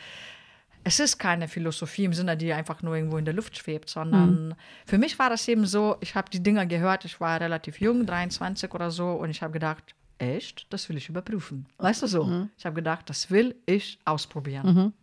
es 0.84 1.00
ist 1.00 1.18
keine 1.18 1.48
Philosophie 1.48 2.06
im 2.06 2.14
Sinne, 2.14 2.36
die 2.36 2.52
einfach 2.52 2.82
nur 2.82 2.96
irgendwo 2.96 3.18
in 3.18 3.26
der 3.26 3.34
Luft 3.34 3.58
schwebt, 3.58 3.90
sondern 3.90 4.50
mhm. 4.50 4.54
für 4.86 4.98
mich 4.98 5.18
war 5.18 5.30
das 5.30 5.48
eben 5.48 5.66
so, 5.66 5.98
ich 6.02 6.16
habe 6.16 6.30
die 6.30 6.44
Dinger 6.44 6.66
gehört, 6.66 7.06
ich 7.06 7.20
war 7.22 7.40
relativ 7.40 7.80
jung, 7.80 8.06
23 8.06 8.74
oder 8.74 8.92
so, 8.92 9.12
und 9.12 9.30
ich 9.30 9.42
habe 9.42 9.54
gedacht, 9.54 9.96
echt, 10.18 10.68
das 10.72 10.90
will 10.90 10.98
ich 10.98 11.10
überprüfen. 11.10 11.68
Weißt 11.78 12.02
du 12.02 12.08
so? 12.08 12.26
Mhm. 12.26 12.50
Ich 12.58 12.66
habe 12.66 12.76
gedacht, 12.76 13.10
das 13.10 13.32
will 13.32 13.56
ich 13.66 14.00
ausprobieren. 14.06 14.74
Mhm. 14.74 14.94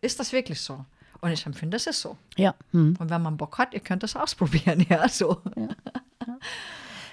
Ist 0.00 0.18
das 0.18 0.32
wirklich 0.32 0.60
so? 0.60 0.84
Und 1.20 1.30
ich 1.30 1.46
empfinde, 1.46 1.76
das 1.76 1.86
ist 1.86 2.00
so. 2.00 2.18
Ja. 2.36 2.54
Mhm. 2.72 2.96
Und 2.98 3.08
wenn 3.08 3.22
man 3.22 3.36
Bock 3.36 3.56
hat, 3.58 3.72
ihr 3.72 3.80
könnt 3.80 4.02
das 4.02 4.16
ausprobieren, 4.16 4.84
ja, 4.88 5.08
so. 5.08 5.40
Ja. 5.56 5.68
Ja. 6.26 6.38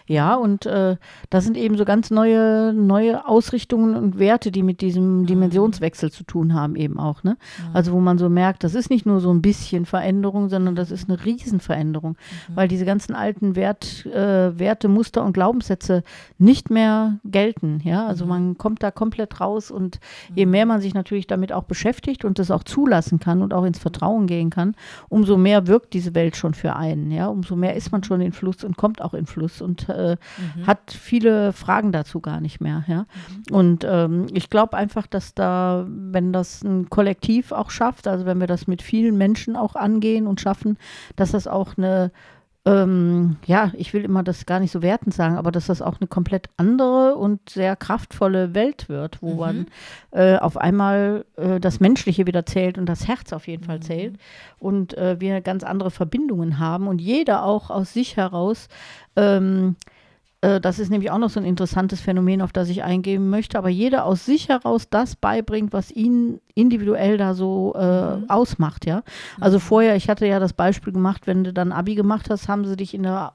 Ja, 0.08 0.36
und 0.36 0.66
äh, 0.66 0.98
das 1.30 1.44
sind 1.44 1.58
eben 1.58 1.78
so 1.78 1.86
ganz 1.86 2.12
neue, 2.12 2.74
neue 2.74 3.28
Ausrichtungen 3.28 3.96
und 3.96 4.20
Werte, 4.20 4.52
die 4.52 4.64
mit 4.64 4.82
diesem 4.82 5.22
mhm. 5.22 5.26
Dimensionswechsel 5.26 6.12
zu 6.12 6.24
tun 6.24 6.54
haben, 6.54 6.76
eben 6.76 7.00
auch. 7.00 7.24
Ne? 7.24 7.38
Also 7.74 7.94
wo 7.94 8.00
man 8.00 8.18
so 8.18 8.30
merkt, 8.30 8.64
das 8.64 8.76
ist 8.76 8.90
nicht 8.90 9.06
nur 9.06 9.20
so 9.20 9.32
ein 9.32 9.42
bisschen 9.42 9.86
Veränderung, 9.86 10.50
sondern 10.50 10.76
das 10.76 10.92
ist 10.92 11.10
eine 11.10 11.24
Riesenveränderung, 11.24 12.12
mhm. 12.12 12.56
weil 12.56 12.68
diese 12.68 12.86
ganzen 12.86 13.16
alten 13.16 13.56
Wert, 13.56 14.06
äh, 14.06 14.58
Werte, 14.58 14.88
Muster 14.88 15.24
und 15.24 15.34
Glaubenssätze 15.34 16.04
nicht 16.38 16.70
mehr 16.70 17.20
gelten. 17.24 17.82
Ja, 17.84 18.08
also 18.08 18.26
mhm. 18.26 18.30
man 18.30 18.58
kommt 18.58 18.84
da 18.84 18.92
komplett 18.92 19.40
raus 19.40 19.72
und 19.72 20.00
je 20.36 20.46
mhm. 20.46 20.52
mehr 20.52 20.66
man 20.66 20.82
sich 20.82 20.94
natürlich 20.94 21.28
damit 21.28 21.54
auch 21.54 21.64
beschäftigt 21.64 22.26
und 22.26 22.40
das 22.40 22.52
auch 22.52 22.64
zulassen 22.64 23.20
kann 23.20 23.42
und 23.42 23.54
auch 23.54 23.64
ins 23.64 23.80
Vertrauen 23.80 24.28
gehen 24.28 24.50
kann, 24.50 24.76
umso 25.10 25.38
mehr 25.38 25.68
wirkt 25.68 25.94
diese 25.94 26.16
Welt 26.16 26.36
schon 26.36 26.54
für 26.54 26.76
einen. 26.76 27.12
Ja, 27.12 27.28
umso 27.28 27.56
mehr 27.56 27.76
ist 27.76 27.92
man 27.92 28.04
schon 28.04 28.22
in 28.22 28.32
Fluss 28.32 28.64
und 28.64 28.78
kommt 28.78 29.02
auch 29.02 29.14
in 29.14 29.26
Fluss 29.26 29.62
und 29.62 29.88
äh, 29.90 30.01
äh, 30.02 30.16
mhm. 30.60 30.68
hat 30.68 30.92
viele 30.92 31.54
Fragen 31.54 31.92
dazu 31.92 32.20
gar 32.20 32.42
nicht 32.42 32.62
mehr. 32.62 32.84
Ja? 32.88 33.06
Mhm. 33.50 33.56
Und 33.56 33.88
ähm, 33.88 34.28
ich 34.34 34.50
glaube 34.50 34.78
einfach, 34.78 35.08
dass 35.08 35.34
da, 35.34 35.86
wenn 35.88 36.34
das 36.34 36.64
ein 36.64 36.90
Kollektiv 36.90 37.52
auch 37.52 37.70
schafft, 37.72 38.08
also 38.08 38.26
wenn 38.26 38.40
wir 38.40 38.48
das 38.48 38.68
mit 38.68 38.82
vielen 38.82 39.18
Menschen 39.18 39.56
auch 39.56 39.76
angehen 39.76 40.28
und 40.28 40.42
schaffen, 40.42 40.78
dass 41.16 41.32
das 41.32 41.48
auch 41.48 41.78
eine 41.78 42.12
ähm, 42.64 43.38
ja, 43.46 43.72
ich 43.76 43.92
will 43.94 44.04
immer 44.04 44.22
das 44.22 44.46
gar 44.46 44.60
nicht 44.60 44.72
so 44.72 44.84
wertend 44.84 45.16
sagen, 45.16 45.36
aber 45.36 45.52
dass 45.52 45.66
das 45.66 45.82
auch 45.82 46.00
eine 46.00 46.08
komplett 46.08 46.50
andere 46.58 47.16
und 47.16 47.50
sehr 47.50 47.76
kraftvolle 47.76 48.54
Welt 48.54 48.88
wird, 48.88 49.22
wo 49.22 49.32
mhm. 49.32 49.40
man 49.40 49.66
äh, 50.12 50.38
auf 50.38 50.58
einmal 50.58 51.26
äh, 51.38 51.60
das 51.60 51.80
Menschliche 51.80 52.28
wieder 52.28 52.46
zählt 52.46 52.78
und 52.78 52.86
das 52.86 53.08
Herz 53.08 53.34
auf 53.34 53.48
jeden 53.48 53.64
Fall 53.64 53.78
mhm. 53.78 53.84
zählt 53.84 54.18
und 54.60 54.96
äh, 54.96 55.20
wir 55.20 55.42
ganz 55.42 55.64
andere 55.64 55.90
Verbindungen 55.90 56.60
haben 56.60 56.88
und 56.88 57.02
jeder 57.02 57.46
auch 57.46 57.72
aus 57.72 57.94
sich 57.94 58.16
heraus 58.16 58.68
ähm, 59.16 59.76
äh, 59.80 60.01
das 60.42 60.80
ist 60.80 60.90
nämlich 60.90 61.12
auch 61.12 61.20
noch 61.20 61.30
so 61.30 61.40
ein 61.40 61.46
interessantes 61.46 62.02
Phänomen, 62.02 62.42
auf 62.42 62.52
das 62.52 62.68
ich 62.70 62.84
eingehen 62.84 63.30
möchte. 63.30 63.60
Aber 63.60 63.70
jeder 63.70 64.06
aus 64.06 64.26
sich 64.26 64.50
heraus 64.50 64.90
das 64.90 65.16
beibringt, 65.16 65.72
was 65.72 65.92
ihn 65.92 66.42
individuell 66.56 67.18
da 67.18 67.34
so 67.34 67.74
äh, 67.76 68.18
mhm. 68.18 68.30
ausmacht, 68.30 68.86
ja. 68.86 69.04
Also 69.40 69.58
mhm. 69.58 69.62
vorher, 69.62 69.96
ich 69.96 70.10
hatte 70.10 70.26
ja 70.26 70.40
das 70.40 70.54
Beispiel 70.54 70.94
gemacht, 70.94 71.28
wenn 71.28 71.44
du 71.44 71.54
dann 71.54 71.72
Abi 71.72 71.96
gemacht 71.96 72.30
hast, 72.30 72.48
haben 72.48 72.66
sie 72.66 72.76
dich 72.76 72.94
in 72.94 73.04
der 73.04 73.34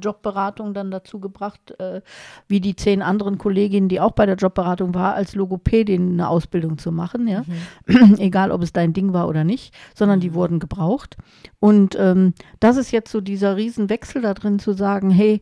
Jobberatung 0.00 0.74
dann 0.74 0.90
dazu 0.90 1.20
gebracht, 1.20 1.78
äh, 1.78 2.00
wie 2.48 2.60
die 2.60 2.74
zehn 2.74 3.02
anderen 3.02 3.38
Kolleginnen, 3.38 3.88
die 3.88 4.00
auch 4.00 4.12
bei 4.12 4.26
der 4.26 4.36
Jobberatung 4.36 4.94
war, 4.94 5.14
als 5.14 5.34
Logopädin 5.34 6.12
eine 6.12 6.28
Ausbildung 6.28 6.78
zu 6.78 6.92
machen, 6.92 7.28
ja. 7.28 7.44
Mhm. 7.86 8.14
Egal, 8.18 8.50
ob 8.50 8.62
es 8.62 8.72
dein 8.72 8.92
Ding 8.92 9.12
war 9.12 9.28
oder 9.28 9.44
nicht, 9.44 9.74
sondern 9.94 10.20
die 10.20 10.30
mhm. 10.30 10.34
wurden 10.34 10.58
gebraucht. 10.58 11.16
Und 11.60 11.96
ähm, 11.98 12.34
das 12.60 12.76
ist 12.76 12.90
jetzt 12.92 13.10
so 13.10 13.20
dieser 13.20 13.56
Riesenwechsel 13.56 14.22
da 14.22 14.34
drin 14.34 14.58
zu 14.58 14.72
sagen, 14.72 15.10
hey, 15.10 15.40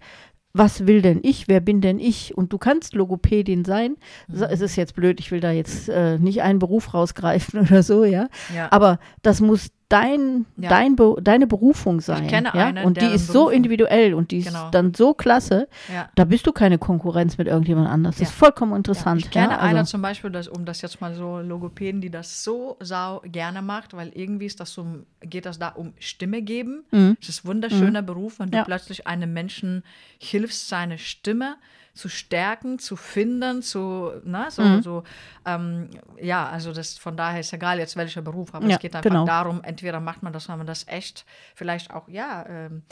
was 0.55 0.87
will 0.87 1.03
denn 1.03 1.19
ich, 1.23 1.49
wer 1.49 1.61
bin 1.61 1.81
denn 1.81 1.99
ich? 1.99 2.37
Und 2.39 2.53
du 2.53 2.59
kannst 2.59 2.95
Logopädin 2.95 3.65
sein. 3.65 3.97
Mhm. 4.29 4.45
Es 4.45 4.61
ist 4.61 4.77
jetzt 4.77 4.95
blöd, 4.95 5.19
ich 5.19 5.33
will 5.33 5.41
da 5.41 5.51
jetzt 5.51 5.89
äh, 5.89 6.17
nicht 6.19 6.43
einen 6.43 6.61
Beruf 6.61 6.95
rausgreifen 6.95 7.61
oder 7.69 7.83
so, 7.83 8.05
ja? 8.05 8.29
ja. 8.55 8.69
Aber 8.71 9.01
das 9.23 9.41
muss 9.41 9.69
dein, 9.95 10.47
Ja. 10.57 10.69
dein 10.71 10.97
Be 10.97 11.17
deine 11.23 11.47
Berufung 11.47 12.01
sein. 12.01 12.27
kenne 12.27 12.51
ja? 12.55 12.67
einen, 12.67 12.85
und 12.85 13.01
die 13.01 13.07
ist 13.07 13.27
so 13.29 13.33
Berufung- 13.45 13.53
individuell 13.53 14.15
und 14.15 14.31
die 14.31 14.39
ist 14.39 14.49
Genau. 14.49 14.71
dann 14.71 14.93
so 14.95 15.15
klasse, 15.15 15.69
Ja. 15.93 16.09
da 16.15 16.25
bist 16.25 16.47
du 16.47 16.53
keine 16.53 16.79
Konkurrenz 16.79 17.39
mit 17.39 17.47
irgendjemand 17.47 17.89
anders. 17.89 18.17
Das 18.17 18.29
ist 18.29 18.35
vollkommen 18.35 18.75
interessant. 18.77 19.21
Ich 19.23 19.31
kenne 19.31 19.53
ja? 19.53 19.59
einer 19.59 19.81
also, 19.81 19.93
zum 19.93 20.03
Beispiel, 20.03 20.31
das, 20.31 20.49
um 20.49 20.65
das 20.65 20.83
jetzt 20.83 21.01
mal 21.01 21.15
so 21.15 21.39
Logopäden, 21.39 22.01
die 22.01 22.11
das 22.11 22.43
so 22.45 22.77
sau 22.81 23.21
gerne 23.25 23.63
macht, 23.63 23.95
weil 23.95 24.11
irgendwie 24.15 24.47
ist 24.47 24.61
das 24.61 24.73
so, 24.73 24.85
geht 25.21 25.47
das 25.47 25.59
da 25.59 25.69
um 25.69 25.93
Stimme 25.99 26.43
geben. 26.43 26.85
Es 27.21 27.29
ist 27.29 27.45
ein 27.45 27.49
wunderschöner 27.49 28.03
Beruf, 28.03 28.39
wenn 28.41 28.51
du 28.51 28.59
Mhm. 28.59 28.65
Plötzlich 28.65 29.07
einem 29.07 29.33
Menschen 29.33 29.83
hilfst, 30.19 30.69
seine 30.69 30.99
Stimme 30.99 31.57
zu 31.95 32.09
stärken, 32.09 32.79
zu 32.79 32.97
finden, 32.97 33.63
zu, 33.63 34.11
na, 34.25 34.51
so, 34.51 34.63
Mhm. 34.63 34.83
so, 34.83 35.03
ähm, 35.47 35.89
ja, 36.21 36.49
also 36.49 36.73
das, 36.73 36.99
von 36.99 37.17
daher 37.17 37.41
ist 37.41 37.53
egal 37.53 37.79
jetzt 37.79 37.97
welcher 37.97 38.21
Beruf, 38.21 38.53
aber 38.55 38.67
Ja, 38.67 38.75
es 38.75 38.81
geht 38.81 38.95
einfach 38.97 39.09
genau. 39.09 39.25
darum, 39.25 39.63
entweder 39.63 40.01
macht 40.01 40.23
man 40.23 40.33
das, 40.33 40.49
wenn 40.49 40.59
man 40.59 40.67
das 40.67 40.87
echt 40.89 41.25
vielleicht 41.55 41.93
auch, 41.95 42.09
ja, 42.09 42.45
ähm, 42.49 42.83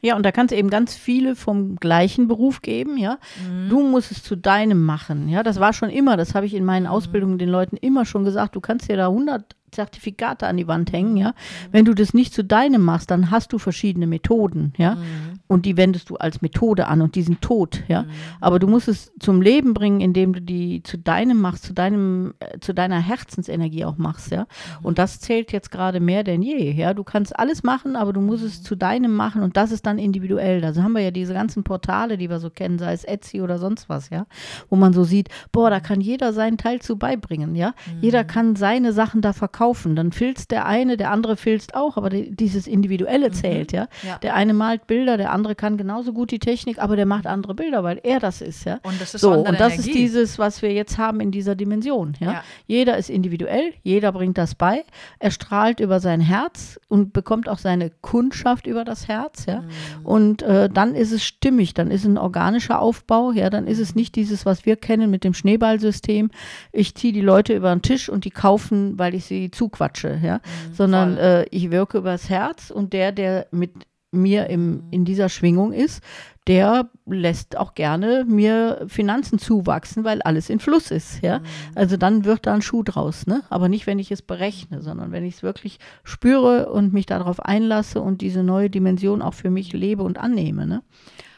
Ja, 0.00 0.14
und 0.14 0.22
da 0.22 0.30
kannst 0.30 0.52
du 0.52 0.56
eben 0.56 0.70
ganz 0.70 0.94
viele 0.94 1.34
vom 1.34 1.74
gleichen 1.76 2.28
Beruf 2.28 2.62
geben, 2.62 2.96
ja. 2.98 3.18
Mhm. 3.44 3.68
Du 3.68 3.82
musst 3.82 4.12
es 4.12 4.22
zu 4.22 4.36
deinem 4.36 4.84
machen, 4.84 5.28
ja. 5.28 5.42
Das 5.42 5.58
war 5.58 5.72
schon 5.72 5.90
immer, 5.90 6.16
das 6.16 6.34
habe 6.36 6.46
ich 6.46 6.54
in 6.54 6.60
Mhm. 6.62 6.66
meinen 6.66 6.86
Ausbildungen 6.86 7.38
den 7.38 7.48
Leuten 7.48 7.76
immer 7.76 8.04
schon 8.04 8.22
gesagt. 8.22 8.54
Du 8.54 8.60
kannst 8.60 8.88
dir 8.88 8.96
da 8.96 9.08
100 9.08 9.56
Zertifikate 9.70 10.46
an 10.46 10.56
die 10.56 10.66
Wand 10.68 10.92
hängen, 10.92 11.12
Mhm. 11.12 11.16
ja. 11.16 11.34
Wenn 11.70 11.84
du 11.84 11.94
das 11.94 12.14
nicht 12.14 12.34
zu 12.34 12.44
deinem 12.44 12.82
machst, 12.84 13.10
dann 13.10 13.30
hast 13.30 13.52
du 13.52 13.58
verschiedene 13.58 14.06
Methoden, 14.06 14.72
ja. 14.76 14.96
Mhm. 14.96 15.40
Und 15.46 15.64
die 15.64 15.76
wendest 15.76 16.10
du 16.10 16.16
als 16.16 16.42
Methode 16.42 16.86
an 16.88 17.00
und 17.00 17.14
die 17.14 17.22
sind 17.22 17.40
tot, 17.40 17.82
ja. 17.88 18.04
Aber 18.40 18.58
du 18.58 18.66
musst 18.66 18.88
es 18.88 19.12
zum 19.18 19.40
Leben 19.40 19.74
bringen, 19.74 20.00
indem 20.00 20.32
du 20.32 20.40
die 20.42 20.82
zu 20.82 20.98
deinem 20.98 21.40
machst, 21.40 21.64
zu 21.64 21.72
deinem, 21.72 22.34
äh, 22.40 22.58
zu 22.60 22.74
deiner 22.74 22.98
Herzensenergie 23.00 23.84
auch 23.84 23.96
machst, 23.96 24.30
ja. 24.30 24.46
Und 24.82 24.98
das 24.98 25.20
zählt 25.20 25.52
jetzt 25.52 25.70
gerade 25.70 26.00
mehr 26.00 26.24
denn 26.24 26.42
je, 26.42 26.72
ja. 26.72 26.94
Du 26.94 27.04
kannst 27.04 27.38
alles 27.38 27.62
machen, 27.62 27.96
aber 27.96 28.12
du 28.12 28.20
musst 28.20 28.44
es 28.44 28.62
zu 28.62 28.76
deinem 28.76 29.14
machen 29.14 29.42
und 29.42 29.56
das 29.56 29.72
ist 29.72 29.86
dann 29.86 29.98
individuell. 29.98 30.60
Da 30.60 30.74
haben 30.74 30.92
wir 30.92 31.02
ja 31.02 31.10
diese 31.10 31.34
ganzen 31.34 31.64
Portale, 31.64 32.18
die 32.18 32.28
wir 32.28 32.40
so 32.40 32.50
kennen, 32.50 32.78
sei 32.78 32.92
es 32.92 33.04
Etsy 33.04 33.40
oder 33.40 33.58
sonst 33.58 33.88
was, 33.88 34.10
ja. 34.10 34.26
Wo 34.68 34.76
man 34.76 34.92
so 34.92 35.04
sieht, 35.04 35.28
boah, 35.52 35.70
da 35.70 35.80
kann 35.80 36.00
jeder 36.00 36.32
seinen 36.32 36.58
Teil 36.58 36.80
zu 36.80 36.96
beibringen, 36.96 37.54
ja. 37.54 37.74
Jeder 38.00 38.24
kann 38.24 38.56
seine 38.56 38.92
Sachen 38.92 39.20
da 39.20 39.32
verkaufen. 39.32 39.57
Dann 39.96 40.12
filzt 40.12 40.50
der 40.50 40.66
eine, 40.66 40.96
der 40.96 41.10
andere 41.10 41.36
filzt 41.36 41.74
auch, 41.74 41.96
aber 41.96 42.10
die, 42.10 42.30
dieses 42.34 42.66
Individuelle 42.66 43.30
zählt, 43.30 43.72
ja. 43.72 43.88
Ja. 44.06 44.18
Der 44.18 44.34
eine 44.34 44.54
malt 44.54 44.86
Bilder, 44.86 45.16
der 45.16 45.32
andere 45.32 45.54
kann 45.54 45.76
genauso 45.76 46.12
gut 46.12 46.30
die 46.30 46.38
Technik, 46.38 46.78
aber 46.78 46.96
der 46.96 47.06
macht 47.06 47.26
andere 47.26 47.54
Bilder, 47.54 47.82
weil 47.82 48.00
er 48.02 48.20
das 48.20 48.40
ist, 48.40 48.64
ja. 48.64 48.78
Und 48.82 49.00
das 49.00 49.14
ist 49.14 49.20
so, 49.20 49.32
und 49.32 49.58
das 49.58 49.74
Energie. 49.74 49.90
ist 49.90 49.94
dieses, 49.94 50.38
was 50.38 50.62
wir 50.62 50.72
jetzt 50.72 50.98
haben 50.98 51.20
in 51.20 51.30
dieser 51.30 51.54
Dimension, 51.54 52.14
ja. 52.20 52.32
Ja. 52.32 52.42
Jeder 52.66 52.96
ist 52.96 53.10
individuell, 53.10 53.72
jeder 53.82 54.12
bringt 54.12 54.38
das 54.38 54.54
bei, 54.54 54.84
er 55.18 55.30
strahlt 55.30 55.80
über 55.80 56.00
sein 56.00 56.20
Herz 56.20 56.78
und 56.88 57.12
bekommt 57.12 57.48
auch 57.48 57.58
seine 57.58 57.90
Kundschaft 58.00 58.66
über 58.66 58.84
das 58.84 59.08
Herz, 59.08 59.46
ja. 59.46 59.62
Mhm. 59.62 59.68
Und 60.04 60.42
äh, 60.42 60.68
dann 60.68 60.94
ist 60.94 61.12
es 61.12 61.24
stimmig, 61.24 61.74
dann 61.74 61.90
ist 61.90 62.04
ein 62.04 62.18
organischer 62.18 62.80
Aufbau, 62.80 63.32
ja, 63.32 63.50
dann 63.50 63.66
ist 63.66 63.78
es 63.78 63.94
nicht 63.94 64.14
dieses, 64.14 64.46
was 64.46 64.66
wir 64.66 64.76
kennen 64.76 65.10
mit 65.10 65.24
dem 65.24 65.34
Schneeballsystem. 65.34 66.30
Ich 66.72 66.94
ziehe 66.94 67.12
die 67.12 67.20
Leute 67.20 67.54
über 67.54 67.74
den 67.74 67.82
Tisch 67.82 68.08
und 68.08 68.24
die 68.24 68.30
kaufen, 68.30 68.98
weil 68.98 69.14
ich 69.14 69.24
sie 69.24 69.47
zuquatsche, 69.50 70.18
ja. 70.22 70.40
Sondern 70.72 71.12
Mhm, 71.12 71.16
voll. 71.16 71.24
äh, 71.24 71.44
ich 71.50 71.70
wirke 71.70 71.98
übers 71.98 72.28
Herz 72.28 72.70
und 72.70 72.92
der, 72.92 73.12
der 73.12 73.46
mit 73.50 73.72
mir 74.10 74.46
im, 74.46 74.84
in 74.90 75.04
dieser 75.04 75.28
Schwingung 75.28 75.72
ist, 75.72 76.02
der 76.46 76.88
lässt 77.04 77.58
auch 77.58 77.74
gerne 77.74 78.24
mir 78.26 78.86
Finanzen 78.88 79.38
zuwachsen, 79.38 80.02
weil 80.02 80.22
alles 80.22 80.48
in 80.48 80.60
Fluss 80.60 80.90
ist, 80.90 81.22
ja. 81.22 81.42
Also 81.74 81.98
dann 81.98 82.24
wird 82.24 82.46
da 82.46 82.54
ein 82.54 82.62
Schuh 82.62 82.82
draus, 82.82 83.26
ne? 83.26 83.42
Aber 83.50 83.68
nicht, 83.68 83.86
wenn 83.86 83.98
ich 83.98 84.10
es 84.10 84.22
berechne, 84.22 84.80
sondern 84.80 85.12
wenn 85.12 85.24
ich 85.26 85.34
es 85.34 85.42
wirklich 85.42 85.78
spüre 86.04 86.72
und 86.72 86.94
mich 86.94 87.04
darauf 87.04 87.40
einlasse 87.40 88.00
und 88.00 88.22
diese 88.22 88.42
neue 88.42 88.70
Dimension 88.70 89.20
auch 89.20 89.34
für 89.34 89.50
mich 89.50 89.74
lebe 89.74 90.02
und 90.02 90.16
annehme, 90.16 90.66
ne? 90.66 90.82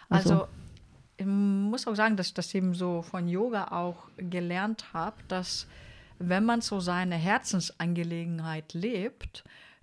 Also, 0.09 0.47
ich 1.17 1.27
muss 1.27 1.89
auch 1.89 1.97
sagen, 1.97 2.17
dass 2.17 2.29
ich 2.29 2.35
das 2.35 2.55
eben 2.55 2.75
so 2.75 3.03
von 3.03 3.27
Yoga 3.29 3.69
auch 3.73 3.97
gelernt 4.17 4.85
habe, 4.95 5.17
dass 5.27 5.67
wenn 6.21 6.45
man 6.45 6.61
so 6.61 6.81
seine 6.81 7.17
Herzensangelegenheit 7.17 8.75
lebt, 8.75 9.43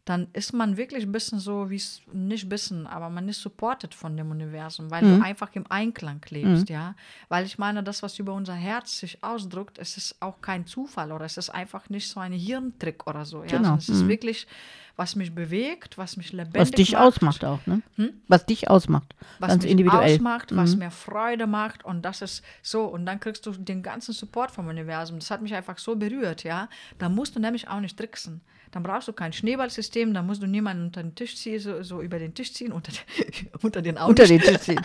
dann 0.09 0.27
ist 0.31 0.53
man 0.53 0.77
wirklich 0.77 1.03
ein 1.03 1.11
bisschen 1.11 1.37
so, 1.39 1.69
wie 1.69 1.75
es 1.75 2.01
nicht 2.13 2.47
bisschen, 2.47 2.87
aber 2.87 3.09
man 3.09 3.27
ist 3.27 3.41
supported 3.41 3.93
von 3.93 4.15
dem 4.15 4.31
Universum, 4.31 4.89
weil 4.89 5.03
Mhm. 5.03 5.19
du 5.19 5.21
einfach 5.25 5.49
im 5.53 5.65
Einklang 5.69 6.21
lebst, 6.29 6.69
ja. 6.69 6.95
Weil 7.27 7.45
ich 7.45 7.57
meine, 7.57 7.83
das, 7.83 8.01
was 8.03 8.17
über 8.17 8.33
unser 8.33 8.53
Herz 8.53 8.99
sich 8.99 9.21
ausdrückt, 9.21 9.77
es 9.77 9.97
ist 9.97 10.15
auch 10.21 10.39
kein 10.41 10.65
Zufall 10.65 11.11
oder 11.11 11.25
es 11.25 11.35
ist 11.35 11.49
einfach 11.49 11.89
nicht 11.89 12.07
so 12.09 12.21
ein 12.21 12.31
Hirntrick 12.31 13.05
oder 13.05 13.25
so. 13.25 13.43
Ja? 13.43 13.57
Genau. 13.57 13.75
Es 13.75 13.89
ist 13.89 14.03
Mhm. 14.03 14.07
wirklich, 14.07 14.47
was 14.95 15.17
mich 15.17 15.35
bewegt, 15.35 15.97
was 15.97 16.15
mich 16.15 16.31
lebendig 16.31 16.61
Was 16.61 16.71
dich 16.71 16.91
macht. 16.93 17.01
ausmacht 17.03 17.43
auch, 17.45 17.59
ne? 17.67 17.81
Was 18.29 18.45
dich 18.45 18.69
ausmacht. 18.69 19.13
was 19.39 19.49
ganz 19.49 19.63
mich 19.63 19.71
individuell. 19.71 20.15
ausmacht, 20.15 20.55
was 20.55 20.77
mir 20.77 20.89
Freude 20.89 21.47
macht 21.47 21.83
und 21.83 22.01
das 22.03 22.21
ist 22.21 22.43
so 22.63 22.85
und 22.85 23.05
dann 23.05 23.19
kriegst 23.19 23.45
du 23.45 23.51
den 23.51 23.83
ganzen 23.83 24.13
Support 24.13 24.51
vom 24.51 24.67
Universum. 24.67 25.19
Das 25.19 25.29
hat 25.31 25.41
mich 25.41 25.53
einfach 25.53 25.77
so 25.77 25.95
berührt, 25.97 26.43
ja. 26.45 26.69
Da 26.97 27.09
musst 27.09 27.35
du 27.35 27.39
nämlich 27.41 27.67
auch 27.67 27.81
nicht 27.81 27.97
tricksen. 27.97 28.39
Dann 28.71 28.83
brauchst 28.83 29.07
du 29.07 29.13
kein 29.13 29.33
Schneeballsystem, 29.33 30.13
dann 30.13 30.25
musst 30.25 30.41
du 30.41 30.47
niemanden 30.47 30.85
unter 30.85 31.01
den 31.01 31.15
Tisch 31.15 31.35
ziehen, 31.35 31.59
so, 31.59 31.81
so 31.83 32.01
über 32.01 32.19
den 32.19 32.33
Tisch 32.33 32.53
ziehen, 32.53 32.71
unter, 32.71 32.91
den- 32.91 33.49
unter 33.61 33.81
den 33.81 33.97
Augen. 33.97 34.09
Unter 34.09 34.25
den 34.25 34.39
Tisch 34.41 34.59
ziehen. 34.59 34.81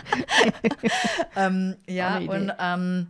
ähm, 1.37 1.77
ja, 1.87 2.19
und, 2.19 2.53
ähm, 2.59 3.09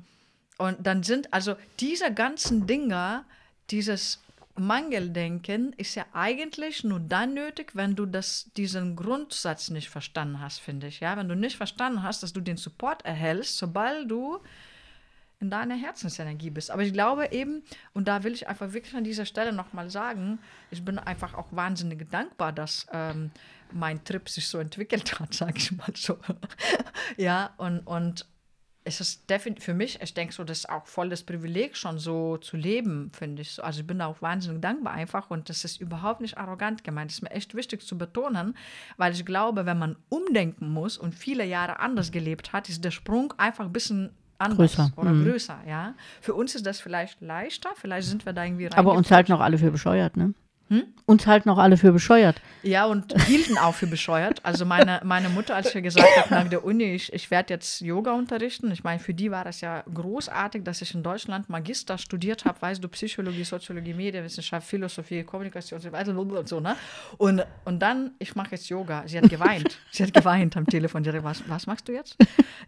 und 0.59 0.79
dann 0.87 1.03
sind 1.03 1.33
also 1.33 1.57
diese 1.81 2.13
ganzen 2.13 2.67
Dinge, 2.67 3.25
dieses 3.71 4.21
Mangeldenken 4.55 5.73
ist 5.79 5.95
ja 5.95 6.05
eigentlich 6.13 6.85
nur 6.85 7.01
dann 7.01 7.35
nötig, 7.35 7.75
wenn 7.75 7.97
du 7.97 8.05
das, 8.05 8.51
diesen 8.57 8.97
Grundsatz 8.97 9.71
nicht 9.71 9.89
verstanden 9.89 10.41
hast, 10.41 10.59
finde 10.61 10.89
ich. 10.89 11.01
Ja? 11.01 11.17
Wenn 11.17 11.29
du 11.29 11.35
nicht 11.35 11.57
verstanden 11.57 12.03
hast, 12.03 12.23
dass 12.23 12.33
du 12.33 12.41
den 12.41 12.59
Support 12.59 13.05
erhältst, 13.05 13.57
sobald 13.57 14.11
du 14.11 14.41
in 15.43 15.51
deiner 15.51 15.75
Herzensenergie 15.75 16.51
bist. 16.51 16.71
Aber 16.71 16.83
ich 16.83 16.93
glaube 16.93 17.33
eben, 17.33 17.63
und 17.93 18.07
da 18.07 18.23
will 18.23 18.33
ich 18.33 18.49
einfach 18.49 18.73
wirklich 18.73 18.95
an 18.95 19.05
dieser 19.05 19.27
Stelle 19.27 19.53
nochmal 19.53 19.91
sagen, 19.91 20.39
ich 20.71 20.85
bin 20.85 20.99
einfach 20.99 21.35
auch 21.35 21.49
wahnsinnig 21.51 22.09
dankbar, 22.11 22.53
dass 22.53 22.87
ähm, 22.93 23.33
mein 23.73 24.03
Trip 24.05 24.29
sich 24.29 24.47
so 24.47 24.59
entwickelt 24.59 25.19
hat, 25.19 25.35
sage 25.35 25.59
ich 25.59 25.73
mal 25.73 25.93
so. 25.95 26.17
ja, 27.17 27.51
und, 27.57 27.81
und 27.81 28.25
es 28.85 29.01
ist 29.01 29.29
definitiv 29.31 29.65
für 29.65 29.75
mich, 29.75 30.01
ich 30.01 30.15
denke 30.15 30.33
so, 30.33 30.45
das 30.45 30.61
ist 30.61 30.69
auch 30.69 30.87
voll 30.87 31.09
das 31.09 31.23
Privileg, 31.23 31.77
schon 31.77 31.99
so 31.99 32.37
zu 32.37 32.57
leben, 32.57 33.11
finde 33.11 33.43
ich. 33.43 33.53
So. 33.53 33.63
Also 33.63 33.81
ich 33.81 33.87
bin 33.87 34.01
auch 34.01 34.23
wahnsinnig 34.23 34.61
dankbar 34.61 34.93
einfach 34.93 35.31
und 35.31 35.49
das 35.49 35.65
ist 35.65 35.81
überhaupt 35.81 36.21
nicht 36.21 36.39
arrogant 36.39 36.85
gemeint. 36.85 37.11
Das 37.11 37.19
ist 37.19 37.23
mir 37.23 37.31
echt 37.31 37.55
wichtig 37.55 37.83
zu 37.83 37.99
betonen, 37.99 38.57
weil 38.97 39.13
ich 39.13 39.25
glaube, 39.25 39.67
wenn 39.67 39.79
man 39.79 39.97
umdenken 40.09 40.69
muss 40.69 40.99
und 40.99 41.15
viele 41.15 41.45
Jahre 41.45 41.81
anders 41.81 42.13
gelebt 42.13 42.53
hat, 42.53 42.69
ist 42.69 42.85
der 42.85 42.91
Sprung 42.93 43.35
einfach 43.39 43.65
ein 43.65 43.73
bisschen 43.73 44.11
anders 44.43 44.59
Größer. 44.59 44.93
oder 44.97 45.11
Mhm. 45.13 45.25
größer, 45.25 45.59
ja. 45.67 45.95
Für 46.21 46.35
uns 46.35 46.55
ist 46.55 46.67
das 46.67 46.81
vielleicht 46.81 47.21
leichter, 47.21 47.71
vielleicht 47.77 48.09
sind 48.09 48.27
wir 48.27 48.33
da 48.33 48.45
irgendwie 48.45 48.67
rein. 48.67 48.79
Aber 48.79 48.93
uns 48.93 49.11
halten 49.11 49.33
auch 49.33 49.41
alle 49.41 49.59
für 49.59 49.71
bescheuert, 49.71 50.17
ne? 50.17 50.35
Hm? 50.69 50.85
Uns 51.07 51.27
halten 51.27 51.51
auch 51.51 51.59
alle 51.59 51.77
für 51.77 51.93
bescheuert. 51.93 52.41
Ja, 52.63 52.87
und 52.87 53.21
hielten 53.25 53.59
auch 53.59 53.75
für 53.75 53.87
bescheuert. 53.87 54.41
Also 54.45 54.65
meine, 54.65 55.01
meine 55.05 55.29
Mutter, 55.29 55.55
als 55.55 55.75
ich 55.75 55.83
gesagt 55.83 56.17
habe 56.17 56.35
nach 56.35 56.49
der 56.49 56.65
Uni, 56.65 56.95
ich, 56.95 57.13
ich 57.13 57.31
werde 57.31 57.55
jetzt 57.55 57.81
Yoga 57.81 58.13
unterrichten. 58.13 58.71
Ich 58.71 58.83
meine, 58.85 58.99
für 58.99 59.13
die 59.13 59.31
war 59.31 59.45
das 59.45 59.61
ja 59.61 59.83
großartig, 59.93 60.65
dass 60.65 60.81
ich 60.81 60.95
in 60.95 61.03
Deutschland 61.03 61.49
Magister 61.49 61.99
studiert 61.99 62.45
habe, 62.45 62.61
weißt 62.63 62.83
du, 62.83 62.89
Psychologie, 62.89 63.45
Soziologie, 63.45 63.95
Medienwissenschaft, 63.95 64.67
Philosophie, 64.67 65.23
Kommunikation 65.25 65.81
und 65.81 66.33
und 66.33 66.49
so, 66.49 66.61
ne? 66.61 66.77
Und, 67.19 67.45
und 67.65 67.81
dann, 67.81 68.13
ich 68.19 68.35
mache 68.35 68.53
jetzt 68.53 68.69
Yoga. 68.69 69.03
Sie 69.07 69.19
hat 69.19 69.29
geweint. 69.29 69.79
Sie 69.91 70.03
hat 70.03 70.15
geweint 70.15 70.57
am 70.57 70.67
Telefon. 70.67 71.05
Sie 71.05 71.11
hat 71.11 71.17
gesagt, 71.17 71.41
was, 71.41 71.49
was 71.49 71.67
machst 71.67 71.89
du 71.89 71.93
jetzt? 71.93 72.17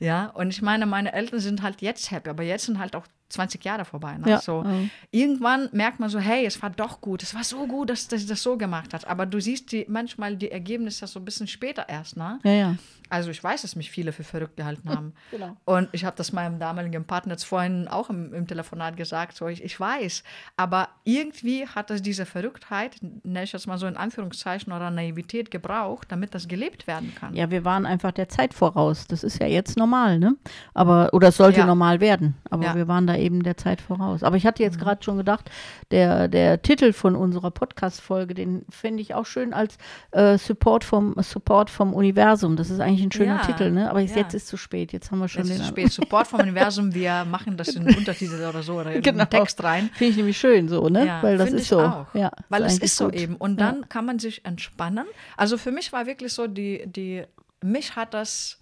Ja, 0.00 0.26
und 0.26 0.50
ich 0.50 0.60
meine, 0.60 0.86
meine 0.86 1.12
Eltern 1.12 1.40
sind 1.40 1.62
halt 1.62 1.80
jetzt 1.80 2.10
happy, 2.10 2.28
aber 2.28 2.42
jetzt 2.42 2.66
sind 2.66 2.78
halt 2.78 2.96
auch 2.96 3.06
20 3.34 3.64
Jahre 3.64 3.84
vorbei. 3.84 4.16
Ne? 4.18 4.30
Ja, 4.30 4.40
So, 4.40 4.62
mhm. 4.62 4.90
Irgendwann 5.10 5.68
merkt 5.72 6.00
man 6.00 6.08
so, 6.08 6.18
hey, 6.18 6.46
es 6.46 6.60
war 6.62 6.70
doch 6.70 7.00
gut, 7.00 7.22
es 7.22 7.34
war 7.34 7.44
so 7.44 7.66
gut, 7.66 7.90
dass, 7.90 8.08
dass 8.08 8.22
sie 8.22 8.26
das 8.26 8.42
so 8.42 8.56
gemacht 8.56 8.94
hat. 8.94 9.06
Aber 9.06 9.26
du 9.26 9.40
siehst 9.40 9.70
die, 9.72 9.84
manchmal 9.88 10.36
die 10.36 10.50
Ergebnisse 10.50 11.06
so 11.06 11.20
ein 11.20 11.24
bisschen 11.24 11.46
später 11.46 11.88
erst. 11.88 12.16
Ne? 12.16 12.38
Ja, 12.44 12.50
ja. 12.52 12.76
Also 13.10 13.30
ich 13.30 13.44
weiß, 13.44 13.62
dass 13.62 13.76
mich 13.76 13.90
viele 13.90 14.12
für 14.12 14.24
verrückt 14.24 14.56
gehalten 14.56 14.88
haben. 14.96 15.12
Genau. 15.30 15.56
Und 15.66 15.88
ich 15.92 16.04
habe 16.04 16.16
das 16.16 16.32
meinem 16.32 16.58
damaligen 16.58 17.04
Partner 17.04 17.32
jetzt 17.32 17.44
vorhin 17.44 17.86
auch 17.86 18.08
im, 18.10 18.32
im 18.32 18.46
Telefonat 18.46 18.96
gesagt, 18.96 19.36
so 19.36 19.46
ich, 19.46 19.62
ich 19.62 19.78
weiß. 19.78 20.24
Aber 20.56 20.88
irgendwie 21.04 21.66
hat 21.66 21.90
es 21.90 22.00
diese 22.02 22.24
Verrücktheit, 22.26 22.96
nenne 23.22 23.44
ich 23.44 23.52
jetzt 23.52 23.66
mal 23.66 23.78
so 23.78 23.86
in 23.86 23.96
Anführungszeichen, 23.96 24.72
oder 24.72 24.90
Naivität 24.90 25.50
gebraucht, 25.50 26.06
damit 26.10 26.34
das 26.34 26.48
gelebt 26.48 26.86
werden 26.86 27.14
kann. 27.14 27.34
Ja, 27.34 27.50
wir 27.50 27.64
waren 27.64 27.84
einfach 27.86 28.10
der 28.12 28.28
Zeit 28.28 28.54
voraus. 28.54 29.06
Das 29.06 29.22
ist 29.22 29.38
ja 29.40 29.46
jetzt 29.46 29.76
normal, 29.76 30.18
ne? 30.18 30.34
Aber, 30.72 31.10
oder 31.12 31.28
es 31.28 31.36
sollte 31.36 31.60
Ja. 31.60 31.66
normal 31.66 32.00
werden. 32.00 32.34
Aber 32.50 32.74
wir 32.74 32.88
waren 32.88 33.06
da 33.06 33.14
eben 33.24 33.42
der 33.42 33.56
Zeit 33.56 33.80
voraus. 33.80 34.22
Aber 34.22 34.36
ich 34.36 34.46
hatte 34.46 34.62
jetzt 34.62 34.78
gerade 34.78 35.02
schon 35.02 35.16
gedacht, 35.16 35.50
der, 35.90 36.28
der 36.28 36.62
Titel 36.62 36.92
von 36.92 37.16
unserer 37.16 37.50
Podcast-Folge, 37.50 38.34
den 38.34 38.64
finde 38.70 39.02
ich 39.02 39.14
auch 39.14 39.26
schön 39.26 39.52
als 39.52 39.78
äh, 40.12 40.38
Support, 40.38 40.84
vom, 40.84 41.14
Support 41.18 41.70
vom 41.70 41.94
Universum. 41.94 42.56
Das 42.56 42.70
ist 42.70 42.80
eigentlich 42.80 43.02
ein 43.02 43.12
schöner 43.12 43.36
Ja, 43.36 43.46
Titel, 43.46 43.70
ne? 43.70 43.90
aber 43.90 44.00
jetzt, 44.00 44.14
ja. 44.14 44.22
jetzt 44.22 44.34
ist 44.34 44.46
zu 44.48 44.56
spät. 44.56 44.92
Jetzt 44.92 45.10
haben 45.10 45.18
wir 45.18 45.28
schon 45.28 45.42
Es 45.42 45.48
den 45.48 45.60
ist 45.60 45.66
spät. 45.68 45.92
Support 45.92 46.26
vom 46.26 46.40
Universum, 46.40 46.94
wir 46.94 47.24
machen 47.24 47.56
das 47.56 47.68
in 47.70 47.86
Untertitel 47.96 48.44
oder 48.48 48.62
so 48.62 48.74
oder 48.80 48.92
in 48.92 49.02
Genau. 49.02 49.24
Text 49.24 49.62
rein. 49.64 49.90
Finde 49.94 50.10
ich 50.10 50.16
nämlich 50.16 50.38
schön 50.38 50.68
so, 50.68 50.88
ne? 50.88 51.06
Ja, 51.06 51.22
Weil 51.22 51.38
das 51.38 51.50
ist 51.52 51.68
so. 51.68 51.80
Auch. 51.80 52.14
Ja, 52.14 52.30
Weil 52.48 52.62
es 52.64 52.72
eigentlich 52.72 52.82
ist 52.84 52.96
so 52.96 53.06
gut. 53.06 53.14
eben. 53.14 53.36
Und 53.36 53.58
dann 53.60 53.88
kann 53.88 54.04
man 54.06 54.18
sich 54.18 54.44
entspannen. 54.44 55.06
Also 55.36 55.56
für 55.58 55.70
mich 55.72 55.92
war 55.92 56.06
wirklich 56.06 56.32
so, 56.32 56.46
die, 56.46 56.82
die, 56.86 57.22
mich 57.62 57.96
hat 57.96 58.12
das, 58.14 58.60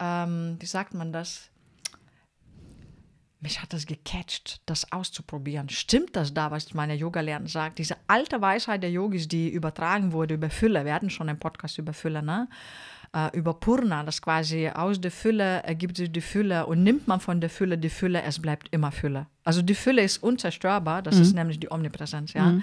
ähm, 0.00 0.56
wie 0.58 0.66
sagt 0.66 0.94
man 0.94 1.12
das? 1.12 1.50
Mich 3.40 3.62
hat 3.62 3.72
das 3.72 3.86
gecatcht, 3.86 4.60
das 4.66 4.90
auszuprobieren. 4.92 5.68
Stimmt 5.68 6.16
das 6.16 6.34
da, 6.34 6.50
was 6.50 6.74
meine 6.74 6.94
Yoga-Lehrerin 6.94 7.46
sagt? 7.46 7.78
Diese 7.78 7.96
alte 8.08 8.40
Weisheit 8.40 8.82
der 8.82 8.90
Yogis, 8.90 9.28
die 9.28 9.48
übertragen 9.48 10.12
wurde 10.12 10.34
über 10.34 10.50
Fülle. 10.50 10.84
Wir 10.84 10.92
hatten 10.92 11.08
schon 11.08 11.28
einen 11.28 11.38
Podcast 11.38 11.78
über 11.78 11.92
Fülle, 11.92 12.20
ne? 12.20 12.48
Äh, 13.14 13.36
über 13.38 13.54
Purna, 13.54 14.02
das 14.02 14.20
quasi 14.20 14.68
aus 14.68 15.00
der 15.00 15.10
Fülle 15.10 15.62
ergibt 15.62 15.96
sich 15.96 16.12
die 16.12 16.20
Fülle 16.20 16.66
und 16.66 16.82
nimmt 16.82 17.08
man 17.08 17.20
von 17.20 17.40
der 17.40 17.48
Fülle 17.48 17.78
die 17.78 17.88
Fülle, 17.88 18.22
es 18.22 18.38
bleibt 18.40 18.68
immer 18.70 18.92
Fülle. 18.92 19.26
Also 19.44 19.62
die 19.62 19.74
Fülle 19.74 20.02
ist 20.02 20.22
unzerstörbar, 20.22 21.00
das 21.00 21.16
ist 21.18 21.34
nämlich 21.34 21.58
die 21.58 21.70
Omnipräsenz, 21.70 22.34
ja. 22.34 22.60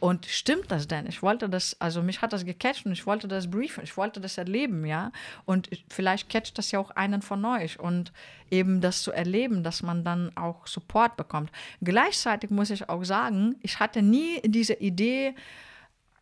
Und 0.00 0.26
stimmt 0.26 0.70
das 0.70 0.86
denn? 0.86 1.06
Ich 1.06 1.22
wollte 1.22 1.48
das, 1.48 1.76
also 1.80 2.02
mich 2.02 2.22
hat 2.22 2.32
das 2.32 2.44
gecatcht 2.44 2.86
und 2.86 2.92
ich 2.92 3.04
wollte 3.04 3.26
das 3.26 3.50
briefen, 3.50 3.82
ich 3.82 3.96
wollte 3.96 4.20
das 4.20 4.38
erleben, 4.38 4.86
ja. 4.86 5.10
Und 5.44 5.72
ich- 5.72 5.84
vielleicht 5.88 6.28
catcht 6.28 6.56
das 6.56 6.70
ja 6.70 6.78
auch 6.78 6.90
einen 6.90 7.20
von 7.20 7.44
euch 7.44 7.80
und 7.80 8.12
eben 8.50 8.80
das 8.80 9.02
zu 9.02 9.10
erleben, 9.10 9.64
dass 9.64 9.82
man 9.82 10.04
dann 10.04 10.30
auch 10.36 10.66
Support 10.68 11.16
bekommt. 11.16 11.50
Gleichzeitig 11.82 12.50
muss 12.50 12.70
ich 12.70 12.88
auch 12.88 13.02
sagen, 13.02 13.56
ich 13.62 13.80
hatte 13.80 14.00
nie 14.02 14.40
diese 14.44 14.74
Idee, 14.74 15.34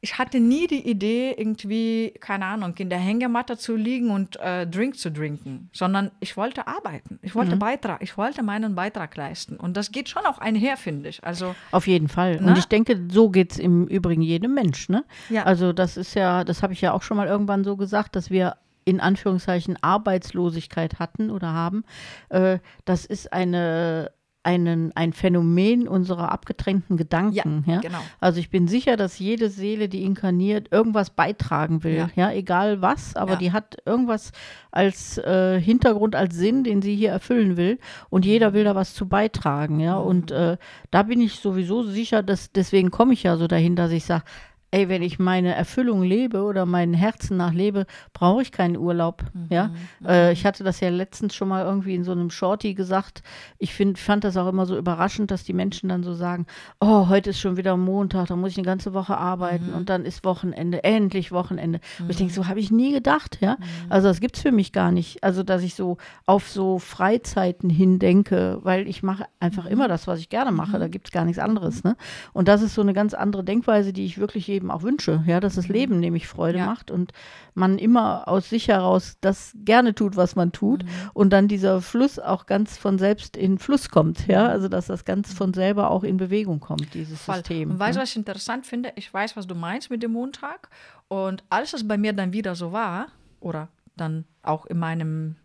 ich 0.00 0.18
hatte 0.18 0.40
nie 0.40 0.66
die 0.66 0.88
Idee, 0.88 1.34
irgendwie, 1.36 2.14
keine 2.20 2.46
Ahnung, 2.46 2.74
in 2.78 2.90
der 2.90 2.98
Hängematte 2.98 3.56
zu 3.56 3.76
liegen 3.76 4.10
und 4.10 4.36
äh, 4.36 4.66
Drink 4.66 4.98
zu 4.98 5.10
trinken, 5.10 5.70
sondern 5.72 6.10
ich 6.20 6.36
wollte 6.36 6.66
arbeiten. 6.66 7.18
Ich 7.22 7.34
wollte 7.34 7.56
Beitrag, 7.56 8.02
ich 8.02 8.16
wollte 8.16 8.42
meinen 8.42 8.74
Beitrag 8.74 9.16
leisten. 9.16 9.56
Und 9.56 9.76
das 9.76 9.92
geht 9.92 10.08
schon 10.08 10.24
auch 10.26 10.38
einher, 10.38 10.76
finde 10.76 11.08
ich. 11.08 11.24
Also, 11.24 11.54
Auf 11.70 11.86
jeden 11.86 12.08
Fall. 12.08 12.40
Ne? 12.40 12.48
Und 12.48 12.58
ich 12.58 12.66
denke, 12.66 13.00
so 13.10 13.30
geht 13.30 13.52
es 13.52 13.58
im 13.58 13.86
Übrigen 13.86 14.22
jedem 14.22 14.54
Mensch. 14.54 14.88
Ne? 14.88 15.04
Ja. 15.30 15.44
Also 15.44 15.72
das 15.72 15.96
ist 15.96 16.14
ja, 16.14 16.44
das 16.44 16.62
habe 16.62 16.72
ich 16.72 16.80
ja 16.80 16.92
auch 16.92 17.02
schon 17.02 17.16
mal 17.16 17.26
irgendwann 17.26 17.64
so 17.64 17.76
gesagt, 17.76 18.16
dass 18.16 18.30
wir 18.30 18.56
in 18.84 19.00
Anführungszeichen 19.00 19.76
Arbeitslosigkeit 19.82 20.98
hatten 20.98 21.30
oder 21.30 21.52
haben. 21.52 21.84
Äh, 22.28 22.58
das 22.84 23.04
ist 23.04 23.32
eine 23.32 24.12
einen, 24.46 24.92
ein 24.94 25.12
Phänomen 25.12 25.88
unserer 25.88 26.30
abgetränkten 26.32 26.96
Gedanken. 26.96 27.64
Ja, 27.66 27.80
genau. 27.80 27.98
Also 28.20 28.38
ich 28.40 28.48
bin 28.48 28.68
sicher, 28.68 28.96
dass 28.96 29.18
jede 29.18 29.50
Seele, 29.50 29.88
die 29.88 30.04
inkarniert, 30.04 30.72
irgendwas 30.72 31.10
beitragen 31.10 31.82
will. 31.84 31.96
Ja. 31.96 32.10
Ja, 32.14 32.32
egal 32.32 32.80
was, 32.80 33.16
aber 33.16 33.32
Ja. 33.32 33.38
die 33.38 33.52
hat 33.52 33.76
irgendwas 33.84 34.30
als 34.70 35.18
äh, 35.18 35.60
Hintergrund, 35.60 36.14
als 36.14 36.36
Sinn, 36.36 36.62
den 36.64 36.80
sie 36.80 36.94
hier 36.94 37.10
erfüllen 37.10 37.56
will. 37.56 37.78
Und 38.08 38.24
jeder 38.24 38.52
will 38.54 38.64
da 38.64 38.74
was 38.74 38.94
zu 38.94 39.08
beitragen. 39.08 39.80
Ja, 39.80 39.98
Mhm. 39.98 40.06
und 40.06 40.30
äh, 40.30 40.56
da 40.92 41.02
bin 41.02 41.20
ich 41.20 41.34
sowieso 41.40 41.82
sicher, 41.82 42.22
dass 42.22 42.52
deswegen 42.52 42.90
komme 42.90 43.12
ich 43.14 43.24
ja 43.24 43.36
so 43.36 43.48
dahin, 43.48 43.74
dass 43.76 43.90
ich 43.90 44.04
sage, 44.04 44.24
ey, 44.70 44.88
wenn 44.88 45.02
ich 45.02 45.18
meine 45.18 45.54
Erfüllung 45.54 46.02
lebe 46.02 46.42
oder 46.42 46.66
meinen 46.66 46.94
Herzen 46.94 47.36
nach 47.36 47.52
lebe, 47.52 47.86
brauche 48.12 48.42
ich 48.42 48.52
keinen 48.52 48.76
Urlaub. 48.76 49.24
Mhm. 49.32 49.46
Ja, 49.50 49.70
äh, 50.06 50.32
ich 50.32 50.44
hatte 50.44 50.64
das 50.64 50.80
ja 50.80 50.88
letztens 50.88 51.34
schon 51.34 51.48
mal 51.48 51.64
irgendwie 51.64 51.94
in 51.94 52.04
so 52.04 52.12
einem 52.12 52.30
Shorty 52.30 52.74
gesagt. 52.74 53.22
Ich 53.58 53.74
find, 53.74 53.98
fand 53.98 54.24
das 54.24 54.36
auch 54.36 54.48
immer 54.48 54.66
so 54.66 54.76
überraschend, 54.76 55.30
dass 55.30 55.44
die 55.44 55.52
Menschen 55.52 55.88
dann 55.88 56.02
so 56.02 56.14
sagen, 56.14 56.46
oh, 56.80 57.08
heute 57.08 57.30
ist 57.30 57.40
schon 57.40 57.56
wieder 57.56 57.76
Montag, 57.76 58.28
da 58.28 58.36
muss 58.36 58.52
ich 58.52 58.58
eine 58.58 58.66
ganze 58.66 58.94
Woche 58.94 59.16
arbeiten 59.16 59.72
und 59.72 59.88
dann 59.88 60.04
ist 60.04 60.24
Wochenende, 60.24 60.84
endlich 60.84 61.32
Wochenende. 61.32 61.80
Und 61.98 62.10
ich 62.10 62.16
denke, 62.16 62.32
so 62.32 62.48
habe 62.48 62.60
ich 62.60 62.70
nie 62.70 62.92
gedacht, 62.92 63.38
ja. 63.40 63.56
Also 63.88 64.08
das 64.08 64.20
gibt 64.20 64.36
es 64.36 64.42
für 64.42 64.52
mich 64.52 64.72
gar 64.72 64.92
nicht. 64.92 65.22
Also, 65.22 65.42
dass 65.42 65.62
ich 65.62 65.74
so 65.74 65.96
auf 66.26 66.48
so 66.48 66.78
Freizeiten 66.78 67.70
hindenke, 67.70 68.58
weil 68.62 68.88
ich 68.88 69.02
mache 69.02 69.26
einfach 69.40 69.66
immer 69.66 69.88
das, 69.88 70.06
was 70.06 70.20
ich 70.20 70.28
gerne 70.28 70.52
mache. 70.52 70.78
Da 70.78 70.88
gibt 70.88 71.08
es 71.08 71.12
gar 71.12 71.24
nichts 71.24 71.38
anderes. 71.38 71.84
Ne? 71.84 71.96
Und 72.32 72.48
das 72.48 72.62
ist 72.62 72.74
so 72.74 72.82
eine 72.82 72.92
ganz 72.92 73.14
andere 73.14 73.44
Denkweise, 73.44 73.92
die 73.92 74.04
ich 74.04 74.18
wirklich 74.18 74.48
jedem 74.56 74.70
auch 74.70 74.82
wünsche, 74.82 75.22
ja, 75.26 75.40
dass 75.40 75.54
das 75.54 75.68
Leben 75.68 76.00
nämlich 76.00 76.26
Freude 76.26 76.58
Ja. 76.58 76.66
macht 76.66 76.90
und 76.90 77.12
man 77.54 77.78
immer 77.78 78.28
aus 78.28 78.48
sich 78.50 78.68
heraus 78.68 79.16
das 79.20 79.52
gerne 79.64 79.94
tut, 79.94 80.16
was 80.16 80.36
man 80.36 80.52
tut 80.52 80.82
Mhm. 80.84 80.88
und 81.14 81.30
dann 81.32 81.48
dieser 81.48 81.80
Fluss 81.80 82.18
auch 82.18 82.46
ganz 82.46 82.76
von 82.76 82.98
selbst 82.98 83.36
in 83.36 83.58
Fluss 83.58 83.88
kommt, 83.88 84.26
ja, 84.26 84.46
also 84.48 84.68
dass 84.68 84.86
das 84.86 85.04
ganz 85.04 85.32
von 85.32 85.54
selber 85.54 85.90
auch 85.90 86.04
in 86.04 86.16
Bewegung 86.16 86.60
kommt, 86.60 86.92
dieses 86.94 87.22
Voll. 87.22 87.36
System. 87.36 87.70
Und 87.70 87.78
weißt 87.78 87.96
du, 87.96 87.98
ne? 87.98 88.02
was 88.02 88.10
ich 88.10 88.16
interessant 88.16 88.66
finde? 88.66 88.92
Ich 88.96 89.12
weiß, 89.12 89.36
was 89.36 89.46
du 89.46 89.54
meinst 89.54 89.90
mit 89.90 90.02
dem 90.02 90.12
Montag. 90.12 90.68
Und 91.08 91.44
als 91.50 91.72
es 91.72 91.86
bei 91.86 91.96
mir 91.96 92.12
dann 92.12 92.32
wieder 92.32 92.54
so 92.54 92.72
war, 92.72 93.06
oder 93.40 93.68
dann 93.96 94.24
auch 94.42 94.66
in 94.66 94.78
meinem 94.78 95.36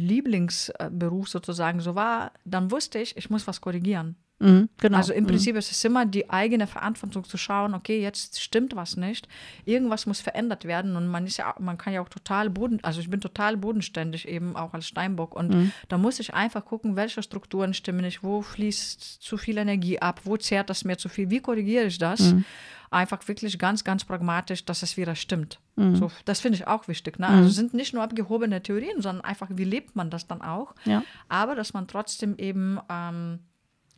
Lieblingsberuf 0.00 1.28
sozusagen 1.28 1.80
so 1.80 1.94
war, 1.94 2.32
dann 2.44 2.70
wusste 2.70 2.98
ich, 2.98 3.16
ich 3.16 3.30
muss 3.30 3.46
was 3.46 3.60
korrigieren. 3.60 4.16
Mhm, 4.40 4.68
genau. 4.78 4.96
Also 4.96 5.12
im 5.12 5.24
Mhm. 5.24 5.28
Prinzip 5.28 5.54
ist 5.56 5.70
es 5.70 5.84
immer 5.84 6.06
die 6.06 6.28
eigene 6.30 6.66
Verantwortung 6.66 7.24
zu 7.24 7.36
schauen, 7.36 7.74
okay, 7.74 8.00
jetzt 8.00 8.40
stimmt 8.40 8.74
was 8.74 8.96
nicht, 8.96 9.28
irgendwas 9.66 10.06
muss 10.06 10.20
verändert 10.20 10.64
werden 10.64 10.96
und 10.96 11.06
man 11.08 11.26
ist 11.26 11.36
ja, 11.36 11.54
man 11.58 11.76
kann 11.78 11.92
ja 11.92 12.00
auch 12.00 12.08
total 12.08 12.48
boden, 12.50 12.78
also 12.82 13.00
ich 13.00 13.10
bin 13.10 13.20
total 13.20 13.56
bodenständig 13.58 14.26
eben 14.26 14.56
auch 14.56 14.72
als 14.74 14.86
Steinbock 14.88 15.34
und 15.36 15.54
Mhm. 15.54 15.72
da 15.88 15.98
muss 15.98 16.18
ich 16.20 16.32
einfach 16.32 16.64
gucken, 16.64 16.96
welche 16.96 17.22
Strukturen 17.22 17.74
stimmen 17.74 18.00
nicht, 18.00 18.22
wo 18.22 18.40
fließt 18.42 19.00
zu 19.22 19.36
viel 19.36 19.58
Energie 19.58 19.98
ab, 20.00 20.22
wo 20.24 20.36
zehrt 20.38 20.70
das 20.70 20.84
mir 20.84 20.96
zu 20.96 21.08
viel, 21.10 21.28
wie 21.30 21.40
korrigiere 21.40 21.84
ich 21.84 21.98
das? 21.98 22.32
Mhm. 22.32 22.44
Einfach 22.92 23.28
wirklich 23.28 23.56
ganz, 23.58 23.84
ganz 23.84 24.04
pragmatisch, 24.04 24.64
dass 24.64 24.82
es 24.82 24.96
wieder 24.96 25.14
stimmt. 25.14 25.60
Mhm. 25.76 25.94
So, 25.96 26.10
das 26.24 26.40
finde 26.40 26.56
ich 26.56 26.66
auch 26.66 26.88
wichtig. 26.88 27.18
Ne? 27.20 27.28
Also 27.28 27.48
es 27.50 27.54
sind 27.54 27.72
nicht 27.72 27.94
nur 27.94 28.02
abgehobene 28.02 28.60
Theorien, 28.62 29.00
sondern 29.00 29.24
einfach, 29.24 29.46
wie 29.52 29.62
lebt 29.64 29.94
man 29.94 30.10
das 30.10 30.26
dann 30.26 30.40
auch? 30.42 30.74
Ja. 30.86 31.04
aber 31.28 31.54
dass 31.54 31.72
man 31.72 31.86
trotzdem 31.86 32.36
eben 32.38 32.80
ähm, 32.90 33.38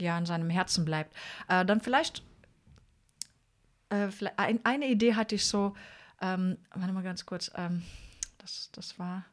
ja 0.02 0.18
in 0.18 0.26
seinem 0.26 0.50
Herzen 0.50 0.84
bleibt. 0.84 1.14
Äh, 1.48 1.64
dann 1.64 1.80
vielleicht, 1.80 2.22
äh, 3.90 4.08
vielleicht 4.10 4.38
ein, 4.38 4.60
eine 4.64 4.88
Idee 4.88 5.14
hatte 5.14 5.34
ich 5.34 5.46
so, 5.46 5.74
ähm, 6.20 6.58
warte 6.74 6.92
mal 6.92 7.02
ganz 7.02 7.26
kurz, 7.26 7.50
ähm, 7.56 7.82
das, 8.38 8.70
das 8.72 8.98
war, 8.98 9.24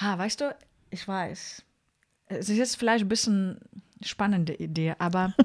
ha, 0.00 0.16
weißt 0.18 0.40
du, 0.40 0.56
ich 0.90 1.06
weiß, 1.06 1.62
es 2.26 2.48
ist 2.48 2.56
jetzt 2.56 2.76
vielleicht 2.76 3.04
ein 3.04 3.08
bisschen 3.08 3.60
spannende 4.02 4.54
Idee, 4.54 4.94
aber 4.98 5.34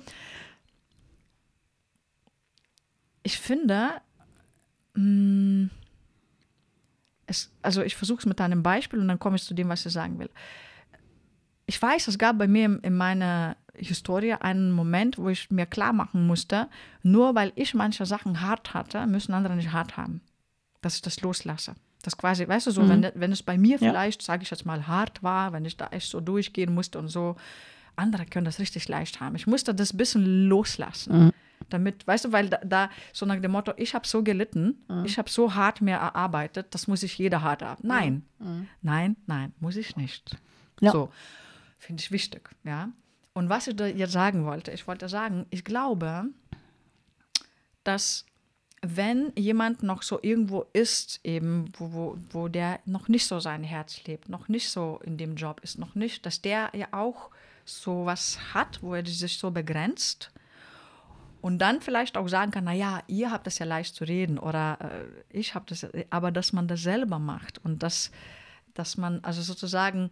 ich 3.23 3.39
finde, 3.39 4.01
mh, 4.95 5.69
es, 7.25 7.51
also 7.61 7.81
ich 7.81 7.95
versuche 7.95 8.19
es 8.19 8.25
mit 8.25 8.39
einem 8.41 8.63
Beispiel 8.63 8.99
und 8.99 9.07
dann 9.07 9.19
komme 9.19 9.37
ich 9.37 9.43
zu 9.43 9.53
dem, 9.53 9.69
was 9.69 9.85
ich 9.85 9.93
sagen 9.93 10.19
will 10.19 10.29
ich 11.65 11.81
weiß, 11.81 12.09
es 12.09 12.17
gab 12.17 12.37
bei 12.37 12.47
mir 12.47 12.65
in- 12.65 12.79
in 12.81 12.93
meiner 12.95 13.55
Historie 13.75 14.33
einen 14.33 14.71
Moment, 14.71 15.17
wo 15.17 15.29
ich 15.29 15.49
mir 15.49 15.65
klar 15.65 15.93
machen 15.93 16.27
musste, 16.27 16.67
nur 17.01 17.33
weil 17.35 17.51
ich 17.55 17.73
manche 17.73 18.05
Sachen 18.05 18.41
hart 18.41 18.73
hatte, 18.73 19.05
müssen 19.07 19.33
andere 19.33 19.55
nicht 19.55 19.71
hart 19.71 19.97
haben. 19.97 20.21
Dass 20.81 20.95
ich 20.95 21.01
das 21.01 21.21
loslasse. 21.21 21.75
Das 22.03 22.17
quasi, 22.17 22.47
weißt 22.47 22.67
du, 22.67 22.71
so, 22.71 22.87
wenn, 22.89 23.09
wenn 23.15 23.31
es 23.31 23.41
bei 23.41 23.57
mir 23.57 23.77
Ja. 23.79 23.89
vielleicht, 23.89 24.21
sage 24.21 24.43
ich 24.43 24.51
jetzt 24.51 24.65
mal, 24.65 24.87
hart 24.87 25.23
war, 25.23 25.53
wenn 25.53 25.63
ich 25.65 25.77
da 25.77 25.87
echt 25.87 26.09
so 26.09 26.19
durchgehen 26.19 26.73
musste 26.73 26.99
und 26.99 27.07
so, 27.07 27.37
andere 27.95 28.25
können 28.25 28.45
das 28.45 28.59
richtig 28.59 28.87
leicht 28.89 29.21
haben. 29.21 29.35
Ich 29.35 29.47
musste 29.47 29.73
das 29.73 29.93
ein 29.93 29.97
bisschen 29.97 30.47
loslassen. 30.49 31.31
Damit, 31.69 32.05
weißt 32.05 32.25
du, 32.25 32.31
weil 32.33 32.49
da, 32.49 32.57
da 32.57 32.89
so 33.13 33.25
nach 33.25 33.39
dem 33.39 33.51
Motto, 33.51 33.71
ich 33.77 33.95
habe 33.95 34.05
so 34.05 34.21
gelitten, 34.21 34.75
ich 35.05 35.17
habe 35.17 35.29
so 35.29 35.55
hart 35.55 35.79
mir 35.81 35.95
erarbeitet, 35.95 36.67
das 36.75 36.87
muss 36.87 37.03
ich 37.03 37.17
jeder 37.17 37.41
hart 37.41 37.61
haben. 37.63 37.87
Nein, 37.87 38.23
nein, 38.81 39.15
nein, 39.25 39.53
muss 39.61 39.77
ich 39.77 39.95
nicht. 39.95 40.35
Ja. 40.81 40.91
So, 40.91 41.09
finde 41.79 42.01
ich 42.01 42.11
wichtig, 42.11 42.49
ja. 42.65 42.89
Und 43.33 43.49
was 43.49 43.67
ich 43.67 43.79
jetzt 43.79 44.13
sagen 44.13 44.45
wollte, 44.45 44.71
ich 44.71 44.87
wollte 44.87 45.09
sagen, 45.09 45.45
ich 45.49 45.63
glaube, 45.63 46.25
dass 47.83 48.25
wenn 48.81 49.31
jemand 49.37 49.81
noch 49.81 50.03
so 50.03 50.19
irgendwo 50.21 50.65
ist, 50.73 51.21
eben, 51.23 51.71
wo, 51.77 51.93
wo, 51.93 52.17
wo 52.31 52.47
der 52.49 52.79
noch 52.85 53.07
nicht 53.07 53.25
so 53.25 53.39
sein 53.39 53.63
Herz 53.63 54.03
lebt, 54.05 54.27
noch 54.27 54.49
nicht 54.49 54.69
so 54.69 54.99
in 55.05 55.17
dem 55.17 55.35
Job 55.35 55.61
ist, 55.63 55.79
noch 55.79 55.95
nicht, 55.95 56.25
dass 56.25 56.41
der 56.41 56.69
ja 56.75 56.87
auch 56.91 57.29
so 57.65 58.05
was 58.05 58.53
hat, 58.53 58.83
wo 58.83 58.93
er 58.93 59.05
sich 59.05 59.37
so 59.37 59.51
begrenzt 59.51 60.31
und 61.43 61.59
dann 61.59 61.81
vielleicht 61.81 62.17
auch 62.17 62.27
sagen 62.27 62.51
kann, 62.51 62.65
naja, 62.65 63.01
ihr 63.07 63.31
habt 63.31 63.47
das 63.47 63.59
ja 63.59 63.65
leicht 63.65 63.95
zu 63.95 64.03
reden 64.03 64.37
oder 64.37 64.77
äh, 64.81 65.37
ich 65.37 65.55
habe 65.55 65.65
das, 65.67 65.87
aber 66.09 66.31
dass 66.31 66.51
man 66.51 66.67
das 66.67 66.81
selber 66.81 67.19
macht 67.19 67.63
und 67.65 67.83
dass, 67.83 68.11
dass 68.73 68.97
man 68.97 69.23
also 69.23 69.41
sozusagen 69.41 70.09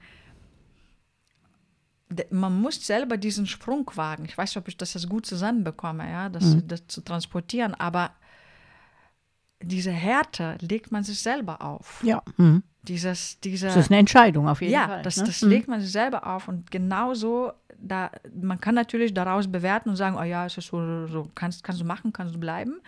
man 2.30 2.59
muss 2.62 2.86
selber 2.86 3.18
diesen 3.18 3.47
Sprung 3.47 3.89
wagen. 3.95 4.26
Ich 4.26 4.38
weiß 4.38 4.51
nicht, 4.51 4.57
ob 4.57 4.68
ich 4.68 4.78
das 4.78 4.93
jetzt 4.93 5.09
gut 5.09 5.26
zusammenbekomme, 5.26 6.09
ja, 6.09 6.30
das, 6.30 6.57
das 6.68 6.88
zu 6.88 7.01
transportieren, 7.01 7.74
aber 7.76 8.12
diese 9.62 9.91
Härte 9.91 10.57
legt 10.62 10.91
man 10.91 11.03
sich 11.03 11.20
selber 11.22 11.62
auf. 11.62 12.01
Ja. 12.03 12.22
Mhm. 12.38 12.64
Dieses, 12.84 13.39
diese, 13.41 13.68
Das 13.68 13.76
ist 13.78 13.91
eine 13.91 13.99
Entscheidung 13.99 14.47
auf 14.47 14.62
jeden 14.62 14.74
ja, 14.74 14.88
Fall. 14.88 15.01
das, 15.03 15.18
ne? 15.18 15.24
das 15.26 15.41
Mhm. 15.43 15.49
legt 15.49 15.68
man 15.68 15.80
sich 15.82 15.91
selber 15.91 16.26
auf 16.26 16.47
und 16.47 16.72
genauso, 16.72 17.53
da, 17.78 18.09
man 18.34 18.59
kann 18.59 18.74
natürlich 18.74 19.14
daraus 19.14 19.51
bewerten 19.51 19.89
und 19.89 19.95
sagen, 19.97 20.18
oh 20.20 20.24
ja, 20.24 20.47
es 20.47 20.57
ist 20.57 20.68
so, 20.68 21.05
so 21.07 21.30
kannst, 21.36 21.64
kannst 21.64 21.80
du 21.80 21.86
machen, 21.86 22.12
kannst 22.12 22.34
du 22.34 22.39
bleiben. 22.39 22.82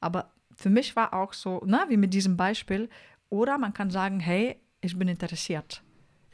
Aber 0.00 0.30
für 0.56 0.70
mich 0.70 0.96
war 0.96 1.12
auch 1.12 1.34
so, 1.34 1.62
na, 1.66 1.84
wie 1.90 1.98
mit 1.98 2.14
diesem 2.14 2.38
Beispiel, 2.38 2.88
oder 3.28 3.58
man 3.58 3.74
kann 3.74 3.90
sagen, 3.90 4.18
hey, 4.18 4.56
ich 4.80 4.98
bin 4.98 5.08
interessiert. 5.08 5.82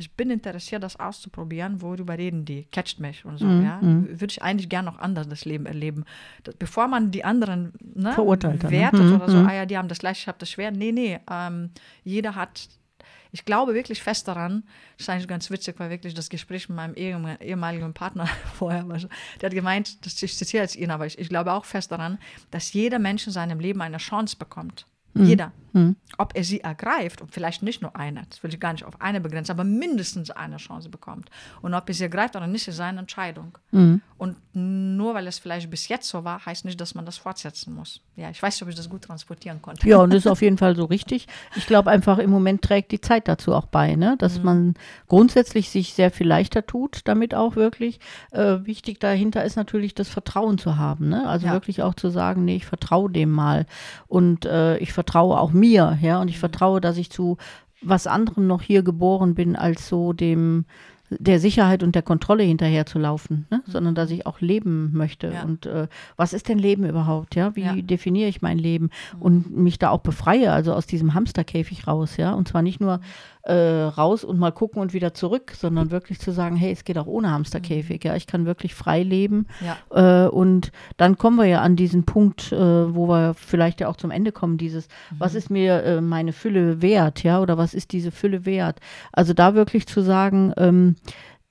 Ich 0.00 0.12
bin 0.12 0.30
interessiert, 0.30 0.82
das 0.82 0.98
auszuprobieren, 0.98 1.82
worüber 1.82 2.16
reden 2.16 2.44
die, 2.46 2.64
catcht 2.72 3.00
mich 3.00 3.24
und 3.24 3.38
so, 3.38 3.44
Mhm, 3.46 3.62
ja. 3.62 3.78
Würde 3.82 4.26
ich 4.32 4.42
eigentlich 4.42 4.68
gerne 4.68 4.90
noch 4.90 4.98
anders 4.98 5.28
das 5.28 5.44
Leben 5.44 5.66
erleben. 5.66 6.04
Das, 6.42 6.56
bevor 6.56 6.88
man 6.88 7.10
die 7.10 7.22
anderen 7.24 7.72
ne, 7.94 8.12
Verurteilt 8.12 8.62
ne? 8.62 8.70
wertet 8.70 9.02
Mhm, 9.02 9.14
oder 9.14 9.28
so, 9.30 9.36
mhm. 9.38 9.46
ah 9.46 9.54
ja, 9.54 9.66
die 9.66 9.76
haben 9.76 9.88
das 9.88 9.98
gleiche, 9.98 10.22
ich 10.22 10.28
habe 10.28 10.38
das 10.38 10.50
schwer. 10.50 10.70
Nee, 10.70 10.92
nee, 10.92 11.20
ähm, 11.30 11.70
jeder 12.02 12.34
hat 12.34 12.68
ich 13.32 13.44
glaube 13.44 13.74
wirklich 13.74 14.02
fest 14.02 14.26
daran, 14.26 14.64
das 14.96 15.02
ist 15.06 15.08
eigentlich 15.10 15.28
ganz 15.28 15.50
witzig, 15.52 15.76
weil 15.78 15.88
wirklich 15.88 16.14
das 16.14 16.30
Gespräch 16.30 16.68
mit 16.68 16.74
meinem 16.74 16.94
ehem- 16.96 17.36
ehemaligen 17.40 17.92
Partner 17.94 18.26
vorher 18.54 18.88
war 18.88 18.98
der 18.98 19.46
hat 19.46 19.52
gemeint, 19.54 20.04
das 20.04 20.20
ich 20.20 20.36
zitiere 20.36 20.64
jetzt 20.64 20.74
ihn, 20.74 20.90
aber 20.90 21.06
ich, 21.06 21.16
ich 21.16 21.28
glaube 21.28 21.52
auch 21.52 21.64
fest 21.64 21.92
daran, 21.92 22.18
dass 22.50 22.72
jeder 22.72 22.98
Mensch 22.98 23.26
in 23.28 23.32
seinem 23.32 23.60
Leben 23.60 23.82
eine 23.82 23.98
Chance 23.98 24.36
bekommt. 24.36 24.84
Jeder. 25.14 25.52
Ob 26.18 26.36
er 26.36 26.44
sie 26.44 26.60
ergreift 26.60 27.20
und 27.22 27.32
vielleicht 27.32 27.62
nicht 27.62 27.80
nur 27.82 27.94
eine, 27.96 28.24
das 28.28 28.42
will 28.42 28.52
ich 28.52 28.60
gar 28.60 28.72
nicht 28.72 28.84
auf 28.84 29.00
eine 29.00 29.20
begrenzen, 29.20 29.52
aber 29.52 29.64
mindestens 29.64 30.30
eine 30.30 30.56
Chance 30.58 30.88
bekommt. 30.88 31.30
Und 31.62 31.74
ob 31.74 31.88
er 31.88 31.94
sie 31.94 32.02
ergreift 32.04 32.36
oder 32.36 32.46
nicht, 32.46 32.66
ist 32.68 32.76
seine 32.76 32.98
Entscheidung. 33.00 33.56
Und 34.18 34.36
nur 34.52 35.14
weil 35.14 35.26
es 35.28 35.38
vielleicht 35.38 35.70
bis 35.70 35.88
jetzt 35.88 36.08
so 36.08 36.24
war, 36.24 36.44
heißt 36.44 36.64
nicht, 36.64 36.80
dass 36.80 36.94
man 36.94 37.06
das 37.06 37.16
fortsetzen 37.18 37.74
muss. 37.74 38.00
Ja, 38.16 38.28
ich 38.30 38.42
weiß 38.42 38.54
nicht, 38.56 38.62
ob 38.62 38.68
ich 38.68 38.74
das 38.74 38.88
gut 38.90 39.02
transportieren 39.02 39.62
konnte. 39.62 39.88
Ja, 39.88 39.98
und 39.98 40.10
das 40.12 40.24
ist 40.24 40.26
auf 40.30 40.42
jeden 40.42 40.58
Fall 40.58 40.76
so 40.76 40.84
richtig. 40.84 41.26
Ich 41.56 41.66
glaube 41.66 41.90
einfach, 41.90 42.18
im 42.18 42.28
Moment 42.30 42.60
trägt 42.62 42.92
die 42.92 43.00
Zeit 43.00 43.28
dazu 43.28 43.54
auch 43.54 43.66
bei, 43.66 43.94
ne? 43.96 44.16
dass 44.18 44.38
Mhm. 44.38 44.44
man 44.44 44.74
grundsätzlich 45.08 45.70
sich 45.70 45.94
sehr 45.94 46.10
viel 46.10 46.26
leichter 46.26 46.66
tut, 46.66 47.00
damit 47.04 47.34
auch 47.34 47.56
wirklich. 47.56 48.00
Äh, 48.32 48.58
wichtig 48.64 49.00
dahinter 49.00 49.44
ist 49.44 49.56
natürlich 49.56 49.94
das 49.94 50.08
Vertrauen 50.08 50.58
zu 50.58 50.76
haben. 50.76 51.08
Ne? 51.08 51.26
Also 51.28 51.46
Ja. 51.46 51.52
wirklich 51.52 51.82
auch 51.82 51.94
zu 51.94 52.10
sagen, 52.10 52.44
nee, 52.44 52.56
ich 52.56 52.66
vertraue 52.66 53.10
dem 53.10 53.30
mal. 53.30 53.66
Und 54.08 54.44
äh, 54.44 54.76
ich 54.78 54.92
vertraue 54.92 55.38
auch 55.38 55.52
mir, 55.52 55.59
ja, 55.62 56.20
und 56.20 56.28
ich 56.28 56.36
Mhm. 56.36 56.40
vertraue, 56.40 56.80
dass 56.80 56.96
ich 56.96 57.10
zu 57.10 57.36
was 57.82 58.06
anderem 58.06 58.46
noch 58.46 58.62
hier 58.62 58.82
geboren 58.82 59.34
bin, 59.34 59.56
als 59.56 59.88
so 59.88 60.12
dem 60.12 60.64
der 61.18 61.40
Sicherheit 61.40 61.82
und 61.82 61.96
der 61.96 62.02
Kontrolle 62.02 62.44
hinterher 62.44 62.86
zu 62.86 62.96
laufen, 63.00 63.44
ne? 63.50 63.62
sondern 63.66 63.96
dass 63.96 64.12
ich 64.12 64.26
auch 64.26 64.40
leben 64.40 64.92
möchte. 64.92 65.26
Mhm. 65.28 65.32
Ja. 65.34 65.42
Und 65.42 65.66
äh, 65.66 65.88
was 66.16 66.32
ist 66.32 66.48
denn 66.48 66.58
Leben 66.60 66.84
überhaupt? 66.88 67.34
Ja, 67.34 67.56
wie 67.56 67.62
Ja. 67.62 67.74
definiere 67.74 68.28
ich 68.28 68.42
mein 68.42 68.58
Leben 68.58 68.90
und 69.18 69.50
mich 69.56 69.80
da 69.80 69.90
auch 69.90 70.02
befreie, 70.02 70.52
also 70.52 70.72
aus 70.72 70.86
diesem 70.86 71.12
Hamsterkäfig 71.14 71.88
raus, 71.88 72.16
ja. 72.16 72.32
Und 72.32 72.46
zwar 72.46 72.62
nicht 72.62 72.78
nur 72.80 73.00
äh, 73.42 73.54
raus 73.54 74.24
und 74.24 74.38
mal 74.38 74.52
gucken 74.52 74.82
und 74.82 74.92
wieder 74.92 75.14
zurück, 75.14 75.52
sondern 75.56 75.90
wirklich 75.90 76.18
zu 76.18 76.30
sagen, 76.30 76.56
hey, 76.56 76.72
es 76.72 76.84
geht 76.84 76.98
auch 76.98 77.06
ohne 77.06 77.30
Hamsterkäfig, 77.30 78.04
ja. 78.04 78.16
Ich 78.16 78.26
kann 78.26 78.46
wirklich 78.46 78.74
frei 78.74 79.02
leben. 79.02 79.46
Ja. 79.60 80.26
Äh, 80.26 80.28
und 80.28 80.72
dann 80.96 81.16
kommen 81.16 81.36
wir 81.36 81.46
ja 81.46 81.60
an 81.60 81.76
diesen 81.76 82.04
Punkt, 82.04 82.52
äh, 82.52 82.56
wo 82.94 83.08
wir 83.08 83.34
vielleicht 83.34 83.80
ja 83.80 83.88
auch 83.88 83.96
zum 83.96 84.10
Ende 84.10 84.32
kommen, 84.32 84.58
dieses, 84.58 84.88
was 85.18 85.34
ist 85.34 85.50
mir 85.50 85.82
äh, 85.82 86.00
meine 86.00 86.32
Fülle 86.32 86.82
wert, 86.82 87.22
ja, 87.22 87.40
oder 87.40 87.56
was 87.56 87.74
ist 87.74 87.92
diese 87.92 88.10
Fülle 88.10 88.44
wert? 88.44 88.80
Also 89.12 89.32
da 89.32 89.54
wirklich 89.54 89.86
zu 89.86 90.02
sagen, 90.02 90.52
ähm, 90.56 90.96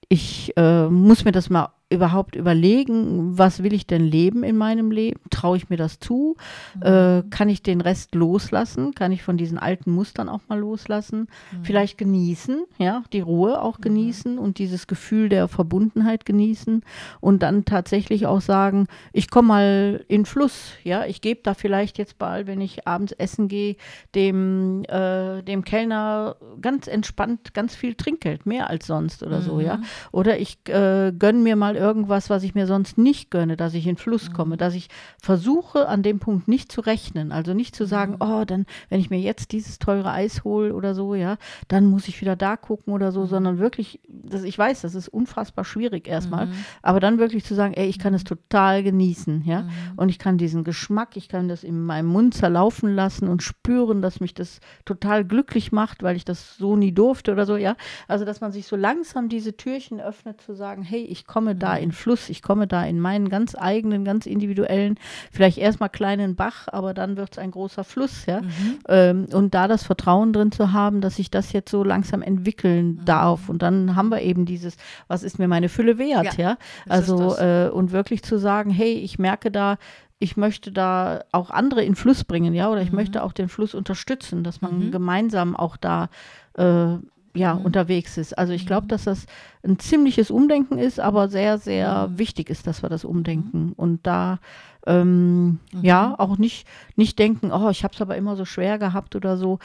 ich 0.09 0.53
äh, 0.57 0.87
muss 0.87 1.25
mir 1.25 1.31
das 1.31 1.49
mal 1.49 1.69
überhaupt 1.89 2.35
überlegen, 2.35 3.37
was 3.37 3.63
will 3.63 3.73
ich 3.73 3.87
denn 3.87 4.03
leben 4.03 4.43
in 4.43 4.57
meinem 4.57 4.91
Leben? 4.91 5.19
Traue 5.31 5.57
ich 5.57 5.69
mir 5.69 5.77
das 5.77 5.99
zu? 5.99 6.35
Äh, 6.81 7.23
kann 7.31 7.49
ich 7.49 7.63
den 7.63 7.81
Rest 7.81 8.13
loslassen? 8.13 8.93
Kann 8.93 9.11
ich 9.11 9.23
von 9.23 9.37
diesen 9.37 9.57
alten 9.57 9.91
Mustern 9.91 10.29
auch 10.29 10.41
mal 10.47 10.59
loslassen? 10.59 11.27
Vielleicht 11.63 11.97
genießen, 11.97 12.63
ja, 12.77 13.03
die 13.11 13.21
Ruhe 13.21 13.61
auch 13.61 13.81
genießen 13.81 14.37
und 14.37 14.59
dieses 14.59 14.85
Gefühl 14.85 15.29
der 15.29 15.47
Verbundenheit 15.47 16.25
genießen 16.27 16.83
und 17.21 17.41
dann 17.41 17.65
tatsächlich 17.65 18.27
auch 18.27 18.41
sagen, 18.41 18.85
ich 19.11 19.31
komme 19.31 19.47
mal 19.47 20.05
in 20.07 20.25
Fluss, 20.25 20.73
ja, 20.83 21.05
ich 21.05 21.21
gebe 21.21 21.41
da 21.43 21.55
vielleicht 21.55 21.97
jetzt 21.97 22.19
bald, 22.19 22.45
wenn 22.45 22.61
ich 22.61 22.87
abends 22.87 23.13
essen 23.13 23.47
gehe, 23.47 23.77
dem, 24.13 24.83
äh, 24.83 25.41
dem 25.41 25.63
Kellner 25.63 26.35
ganz 26.61 26.87
entspannt 26.87 27.55
ganz 27.55 27.75
viel 27.75 27.95
Trinkgeld, 27.95 28.45
mehr 28.45 28.69
als 28.69 28.85
sonst 28.85 29.23
oder 29.23 29.41
so, 29.41 29.59
ja. 29.59 29.81
Oder 30.11 30.39
ich 30.39 30.59
äh, 30.67 31.11
gönne 31.17 31.39
mir 31.39 31.55
mal 31.55 31.78
irgendwas, 31.79 32.29
was 32.29 32.43
ich 32.43 32.53
mir 32.53 32.67
sonst 32.67 32.97
nicht 32.97 33.31
gönne, 33.31 33.57
dass 33.57 33.73
ich 33.73 33.87
in 33.87 33.97
Fluss 33.97 34.31
komme, 34.31 34.57
dass 34.57 34.75
ich 34.75 34.89
versuche, 35.21 35.87
an 35.87 36.03
dem 36.03 36.19
Punkt 36.19 36.47
nicht 36.47 36.71
zu 36.71 36.81
rechnen. 36.81 37.31
Also 37.31 37.53
nicht 37.53 37.75
zu 37.75 37.85
sagen, 37.85 38.17
oh, 38.19 38.43
dann, 38.45 38.65
wenn 38.89 38.99
ich 38.99 39.09
mir 39.09 39.19
jetzt 39.19 39.51
dieses 39.51 39.79
teure 39.79 40.11
Eis 40.11 40.43
hole 40.43 40.75
oder 40.75 40.93
so, 40.93 41.15
ja, 41.15 41.37
dann 41.67 41.85
muss 41.85 42.07
ich 42.07 42.21
wieder 42.21 42.35
da 42.35 42.57
gucken 42.57 42.93
oder 42.93 43.11
so, 43.11 43.25
sondern 43.25 43.57
wirklich, 43.57 43.99
das, 44.07 44.43
ich 44.43 44.57
weiß, 44.57 44.81
das 44.81 44.95
ist 44.95 45.07
unfassbar 45.07 45.65
schwierig 45.65 46.07
erstmal, 46.07 46.49
aber 46.81 46.99
dann 46.99 47.17
wirklich 47.17 47.45
zu 47.45 47.55
sagen, 47.55 47.73
ey, 47.73 47.87
ich 47.87 47.99
kann 47.99 48.13
es 48.13 48.23
total 48.23 48.83
genießen, 48.83 49.43
ja, 49.45 49.67
und 49.95 50.09
ich 50.09 50.19
kann 50.19 50.37
diesen 50.37 50.63
Geschmack, 50.63 51.15
ich 51.15 51.29
kann 51.29 51.47
das 51.47 51.63
in 51.63 51.81
meinem 51.81 52.07
Mund 52.07 52.33
zerlaufen 52.33 52.93
lassen 52.93 53.27
und 53.27 53.41
spüren, 53.43 54.01
dass 54.01 54.19
mich 54.19 54.33
das 54.33 54.59
total 54.85 55.23
glücklich 55.25 55.71
macht, 55.71 56.03
weil 56.03 56.15
ich 56.15 56.25
das 56.25 56.57
so 56.57 56.75
nie 56.75 56.91
durfte 56.91 57.31
oder 57.31 57.45
so, 57.45 57.55
ja. 57.55 57.75
Also, 58.07 58.25
dass 58.25 58.41
man 58.41 58.51
sich 58.51 58.67
so 58.67 58.75
langsam 58.75 59.29
diese 59.29 59.55
Türchen 59.55 60.01
öffnet, 60.01 60.41
zu 60.41 60.53
sagen, 60.53 60.83
hey, 60.83 61.03
ich 61.03 61.25
komme 61.25 61.55
da 61.55 61.68
in 61.75 61.91
Fluss, 61.91 62.29
ich 62.29 62.41
komme 62.41 62.67
da 62.67 62.83
in 62.83 62.99
meinen 62.99 63.29
ganz 63.29 63.55
eigenen, 63.57 64.05
ganz 64.05 64.25
individuellen, 64.25 64.95
vielleicht 65.31 65.57
erstmal 65.57 65.89
kleinen 65.89 66.35
Bach, 66.35 66.67
aber 66.67 66.93
dann 66.93 67.17
wird 67.17 67.33
es 67.33 67.37
ein 67.37 67.51
großer 67.51 67.83
Fluss, 67.83 68.25
ja. 68.25 68.41
Ähm, 68.87 69.27
und 69.31 69.53
da 69.53 69.67
das 69.67 69.83
Vertrauen 69.83 70.33
drin 70.33 70.51
zu 70.51 70.71
haben, 70.71 71.01
dass 71.01 71.15
sich 71.17 71.31
das 71.31 71.51
jetzt 71.53 71.71
so 71.71 71.83
langsam 71.83 72.21
entwickeln 72.21 73.01
darf. 73.05 73.49
Und 73.49 73.61
dann 73.61 73.95
haben 73.95 74.09
wir 74.09 74.21
eben 74.21 74.45
dieses, 74.45 74.77
was 75.07 75.23
ist 75.23 75.39
mir 75.39 75.47
meine 75.47 75.69
Fülle 75.69 75.97
wert, 75.97 76.37
Ja, 76.37 76.51
ja. 76.51 76.57
Also, 76.87 77.37
äh, 77.37 77.69
und 77.69 77.91
wirklich 77.91 78.23
zu 78.23 78.37
sagen, 78.37 78.69
hey, 78.69 78.93
ich 78.93 79.19
merke 79.19 79.51
da, 79.51 79.77
ich 80.19 80.35
möchte 80.35 80.71
da 80.71 81.23
auch 81.31 81.49
andere 81.49 81.83
in 81.83 81.95
Fluss 81.95 82.25
bringen, 82.25 82.53
ja, 82.53 82.69
oder 82.69 82.81
ich 82.81 82.91
möchte 82.91 83.23
auch 83.23 83.31
den 83.31 83.47
Fluss 83.47 83.73
unterstützen, 83.73 84.43
dass 84.43 84.61
man 84.61 84.91
gemeinsam 84.91 85.55
auch 85.55 85.77
da 85.77 86.09
äh, 86.57 86.97
ja, 87.33 87.53
unterwegs 87.53 88.17
ist. 88.17 88.37
Also 88.37 88.53
ich 88.53 88.65
glaube, 88.65 88.87
dass 88.87 89.05
das 89.05 89.25
ein 89.61 89.77
ziemliches 89.77 90.31
Umdenken 90.31 90.77
ist, 90.77 90.99
aber 90.99 91.27
sehr, 91.27 91.57
sehr 91.57 92.09
wichtig 92.15 92.49
ist, 92.49 92.65
dass 92.65 92.81
wir 92.81 92.89
das 92.89 93.03
umdenken. 93.03 93.73
Und 93.75 94.07
da 94.07 94.39
ähm, 94.87 95.59
ja 95.81 96.15
auch 96.17 96.37
nicht, 96.37 96.65
nicht 96.95 97.19
denken, 97.19 97.51
oh, 97.51 97.69
ich 97.69 97.83
habe 97.83 97.93
es 97.93 98.01
aber 98.01 98.15
immer 98.15 98.37
so 98.37 98.45
schwer 98.45 98.79
gehabt 98.79 99.15
oder 99.17 99.35
so. 99.35 99.59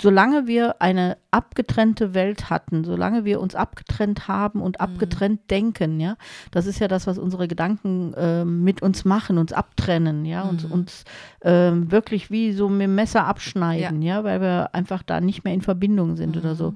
Solange 0.00 0.46
wir 0.46 0.80
eine 0.80 1.18
abgetrennte 1.30 2.14
Welt 2.14 2.48
hatten, 2.48 2.84
solange 2.84 3.26
wir 3.26 3.40
uns 3.40 3.54
abgetrennt 3.54 4.26
haben 4.26 4.62
und 4.62 4.80
abgetrennt 4.80 5.50
denken, 5.50 6.00
ja, 6.00 6.16
das 6.50 6.66
ist 6.66 6.80
ja 6.80 6.88
das, 6.88 7.06
was 7.06 7.18
unsere 7.18 7.46
Gedanken 7.46 8.14
ähm, 8.16 8.64
mit 8.64 8.80
uns 8.80 9.04
machen, 9.04 9.36
uns 9.36 9.52
abtrennen, 9.52 10.24
ja, 10.24 10.42
uns, 10.42 10.64
uns 10.64 11.04
ähm, 11.42 11.92
wirklich 11.92 12.30
wie 12.30 12.52
so 12.52 12.68
mit 12.70 12.82
dem 12.82 12.94
Messer 12.94 13.26
abschneiden, 13.26 14.00
ja. 14.02 14.24
weil 14.24 14.40
wir 14.40 14.74
einfach 14.74 15.02
da 15.02 15.20
nicht 15.20 15.44
mehr 15.44 15.54
in 15.54 15.62
Verbindung 15.62 16.16
sind 16.16 16.36
oder 16.36 16.54
so. 16.54 16.72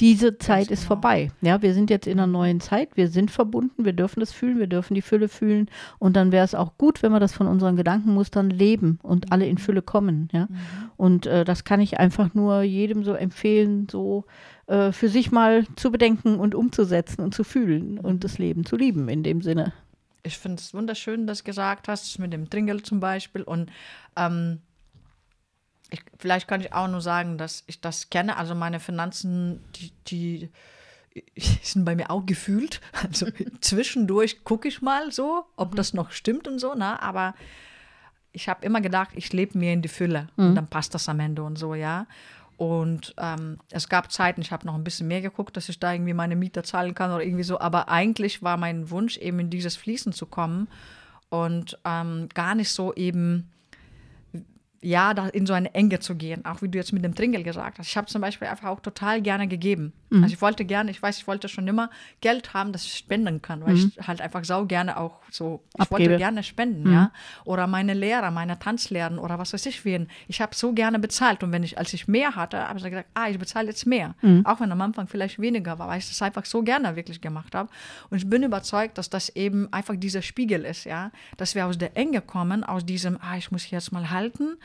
Diese 0.00 0.38
Zeit 0.38 0.70
ist 0.70 0.80
genau. 0.80 0.88
vorbei. 0.88 1.30
Ja, 1.42 1.62
wir 1.62 1.74
sind 1.74 1.90
jetzt 1.90 2.06
in 2.06 2.18
einer 2.18 2.26
neuen 2.26 2.60
Zeit, 2.60 2.96
wir 2.96 3.08
sind 3.08 3.30
verbunden, 3.30 3.84
wir 3.84 3.92
dürfen 3.92 4.20
das 4.20 4.32
fühlen, 4.32 4.58
wir 4.58 4.66
dürfen 4.66 4.94
die 4.94 5.02
Fülle 5.02 5.28
fühlen 5.28 5.68
und 5.98 6.16
dann 6.16 6.32
wäre 6.32 6.44
es 6.44 6.54
auch 6.54 6.76
gut, 6.78 7.02
wenn 7.02 7.12
wir 7.12 7.20
das 7.20 7.32
von 7.32 7.46
unseren 7.46 7.76
Gedankenmustern 7.76 8.50
leben 8.50 8.98
und 9.02 9.32
alle 9.32 9.46
in 9.46 9.58
Fülle 9.58 9.82
kommen. 9.82 10.28
Ja, 10.32 10.48
und 10.96 11.26
äh, 11.26 11.44
das 11.44 11.64
kann 11.64 11.80
ich 11.80 12.00
einfach 12.00 12.34
nur 12.34 12.62
jedem 12.62 13.04
so 13.04 13.12
empfehlen, 13.12 13.86
so 13.90 14.24
äh, 14.66 14.92
für 14.92 15.08
sich 15.08 15.30
mal 15.30 15.66
zu 15.76 15.92
bedenken 15.92 16.36
und 16.40 16.54
umzusetzen 16.54 17.22
und 17.22 17.34
zu 17.34 17.44
fühlen 17.44 17.98
und 17.98 18.24
das 18.24 18.38
Leben 18.38 18.64
zu 18.64 18.76
lieben 18.76 19.08
in 19.08 19.22
dem 19.22 19.42
Sinne. 19.42 19.72
Ich 20.24 20.38
finde 20.38 20.60
es 20.60 20.72
wunderschön, 20.72 21.26
dass 21.26 21.38
du 21.38 21.44
gesagt 21.44 21.88
hast, 21.88 22.18
mit 22.18 22.32
dem 22.32 22.48
Trinkgeld 22.48 22.86
zum 22.86 23.00
Beispiel. 23.00 23.42
Und 23.42 23.70
ähm, 24.16 24.60
ich, 25.92 26.02
vielleicht 26.18 26.48
kann 26.48 26.60
ich 26.60 26.72
auch 26.72 26.88
nur 26.88 27.00
sagen, 27.00 27.38
dass 27.38 27.64
ich 27.66 27.80
das 27.80 28.10
kenne. 28.10 28.36
Also 28.36 28.54
meine 28.54 28.80
Finanzen, 28.80 29.62
die, 29.76 29.92
die 30.08 30.50
sind 31.62 31.84
bei 31.84 31.94
mir 31.94 32.10
auch 32.10 32.24
gefühlt. 32.24 32.80
Also 33.02 33.26
zwischendurch 33.60 34.44
gucke 34.44 34.68
ich 34.68 34.82
mal 34.82 35.12
so, 35.12 35.44
ob 35.56 35.76
das 35.76 35.92
noch 35.92 36.10
stimmt 36.10 36.48
und 36.48 36.58
so. 36.58 36.74
Ne? 36.74 37.00
Aber 37.02 37.34
ich 38.32 38.48
habe 38.48 38.64
immer 38.64 38.80
gedacht, 38.80 39.10
ich 39.14 39.32
lebe 39.32 39.58
mir 39.58 39.72
in 39.72 39.82
die 39.82 39.88
Fülle. 39.88 40.28
Und 40.36 40.54
dann 40.54 40.66
passt 40.66 40.94
das 40.94 41.08
am 41.08 41.20
Ende 41.20 41.42
und 41.42 41.58
so, 41.58 41.74
ja. 41.74 42.06
Und 42.56 43.14
ähm, 43.18 43.58
es 43.70 43.88
gab 43.88 44.12
Zeiten, 44.12 44.40
ich 44.40 44.52
habe 44.52 44.66
noch 44.66 44.74
ein 44.74 44.84
bisschen 44.84 45.08
mehr 45.08 45.20
geguckt, 45.20 45.56
dass 45.56 45.68
ich 45.68 45.80
da 45.80 45.92
irgendwie 45.92 46.14
meine 46.14 46.36
Miete 46.36 46.62
zahlen 46.62 46.94
kann 46.94 47.10
oder 47.10 47.24
irgendwie 47.24 47.42
so. 47.42 47.60
Aber 47.60 47.88
eigentlich 47.88 48.42
war 48.42 48.56
mein 48.56 48.90
Wunsch, 48.90 49.18
eben 49.18 49.40
in 49.40 49.50
dieses 49.50 49.76
Fließen 49.76 50.12
zu 50.12 50.26
kommen 50.26 50.68
und 51.28 51.78
ähm, 51.84 52.28
gar 52.32 52.54
nicht 52.54 52.70
so 52.70 52.94
eben 52.94 53.51
ja, 54.82 55.14
da 55.14 55.28
in 55.28 55.46
so 55.46 55.52
eine 55.52 55.72
Enge 55.74 56.00
zu 56.00 56.16
gehen, 56.16 56.44
auch 56.44 56.60
wie 56.60 56.68
du 56.68 56.76
jetzt 56.76 56.92
mit 56.92 57.04
dem 57.04 57.14
Tringel 57.14 57.44
gesagt 57.44 57.78
hast. 57.78 57.86
Ich 57.86 57.96
habe 57.96 58.08
zum 58.08 58.20
Beispiel 58.20 58.48
einfach 58.48 58.68
auch 58.68 58.80
total 58.80 59.22
gerne 59.22 59.46
gegeben. 59.46 59.92
Mhm. 60.10 60.24
Also 60.24 60.34
ich 60.34 60.42
wollte 60.42 60.64
gerne, 60.64 60.90
ich 60.90 61.00
weiß, 61.00 61.18
ich 61.18 61.26
wollte 61.28 61.48
schon 61.48 61.68
immer 61.68 61.88
Geld 62.20 62.52
haben, 62.52 62.72
das 62.72 62.84
ich 62.84 62.94
spenden 62.94 63.40
kann, 63.40 63.64
weil 63.64 63.74
mhm. 63.74 63.92
ich 63.96 64.08
halt 64.08 64.20
einfach 64.20 64.44
sau 64.44 64.66
gerne 64.66 64.98
auch 64.98 65.20
so, 65.30 65.62
ich 65.74 65.80
Abgebe. 65.82 66.10
wollte 66.10 66.16
gerne 66.18 66.42
spenden, 66.42 66.88
mhm. 66.88 66.92
ja. 66.92 67.12
Oder 67.44 67.68
meine 67.68 67.94
Lehrer, 67.94 68.32
meine 68.32 68.58
Tanzlehren 68.58 69.18
oder 69.18 69.38
was 69.38 69.52
weiß 69.52 69.64
ich 69.66 69.84
wen. 69.84 70.08
Ich 70.26 70.40
habe 70.40 70.54
so 70.54 70.72
gerne 70.72 70.98
bezahlt 70.98 71.44
und 71.44 71.52
wenn 71.52 71.62
ich, 71.62 71.78
als 71.78 71.94
ich 71.94 72.08
mehr 72.08 72.34
hatte, 72.34 72.68
habe 72.68 72.78
ich 72.78 72.84
gesagt, 72.84 73.08
ah, 73.14 73.28
ich 73.28 73.38
bezahle 73.38 73.68
jetzt 73.68 73.86
mehr. 73.86 74.16
Mhm. 74.20 74.44
Auch 74.44 74.58
wenn 74.58 74.72
am 74.72 74.80
Anfang 74.80 75.06
vielleicht 75.06 75.38
weniger 75.38 75.78
war, 75.78 75.86
weil 75.86 76.00
ich 76.00 76.08
das 76.08 76.20
einfach 76.22 76.44
so 76.44 76.62
gerne 76.62 76.96
wirklich 76.96 77.20
gemacht 77.20 77.54
habe. 77.54 77.70
Und 78.10 78.18
ich 78.18 78.28
bin 78.28 78.42
überzeugt, 78.42 78.98
dass 78.98 79.08
das 79.10 79.28
eben 79.30 79.72
einfach 79.72 79.94
dieser 79.96 80.22
Spiegel 80.22 80.64
ist, 80.64 80.84
ja. 80.84 81.12
Dass 81.36 81.54
wir 81.54 81.66
aus 81.66 81.78
der 81.78 81.96
Enge 81.96 82.20
kommen, 82.20 82.64
aus 82.64 82.84
diesem, 82.84 83.18
ah, 83.20 83.36
ich 83.36 83.52
muss 83.52 83.70
jetzt 83.70 83.92
mal 83.92 84.10
halten 84.10 84.56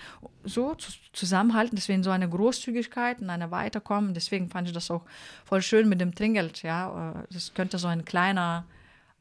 so 0.43 0.75
zusammenhalten, 1.13 1.75
deswegen 1.75 2.03
so 2.03 2.09
eine 2.09 2.29
Großzügigkeit 2.29 3.21
und 3.21 3.29
eine 3.29 3.51
Weiterkommen. 3.51 4.13
Deswegen 4.13 4.49
fand 4.49 4.67
ich 4.67 4.73
das 4.73 4.89
auch 4.91 5.03
voll 5.45 5.61
schön 5.61 5.89
mit 5.89 6.01
dem 6.01 6.15
Trinkgeld. 6.15 6.63
Ja, 6.63 7.25
das 7.31 7.53
könnte 7.53 7.77
so 7.77 7.87
ein 7.87 8.05
kleiner 8.05 8.65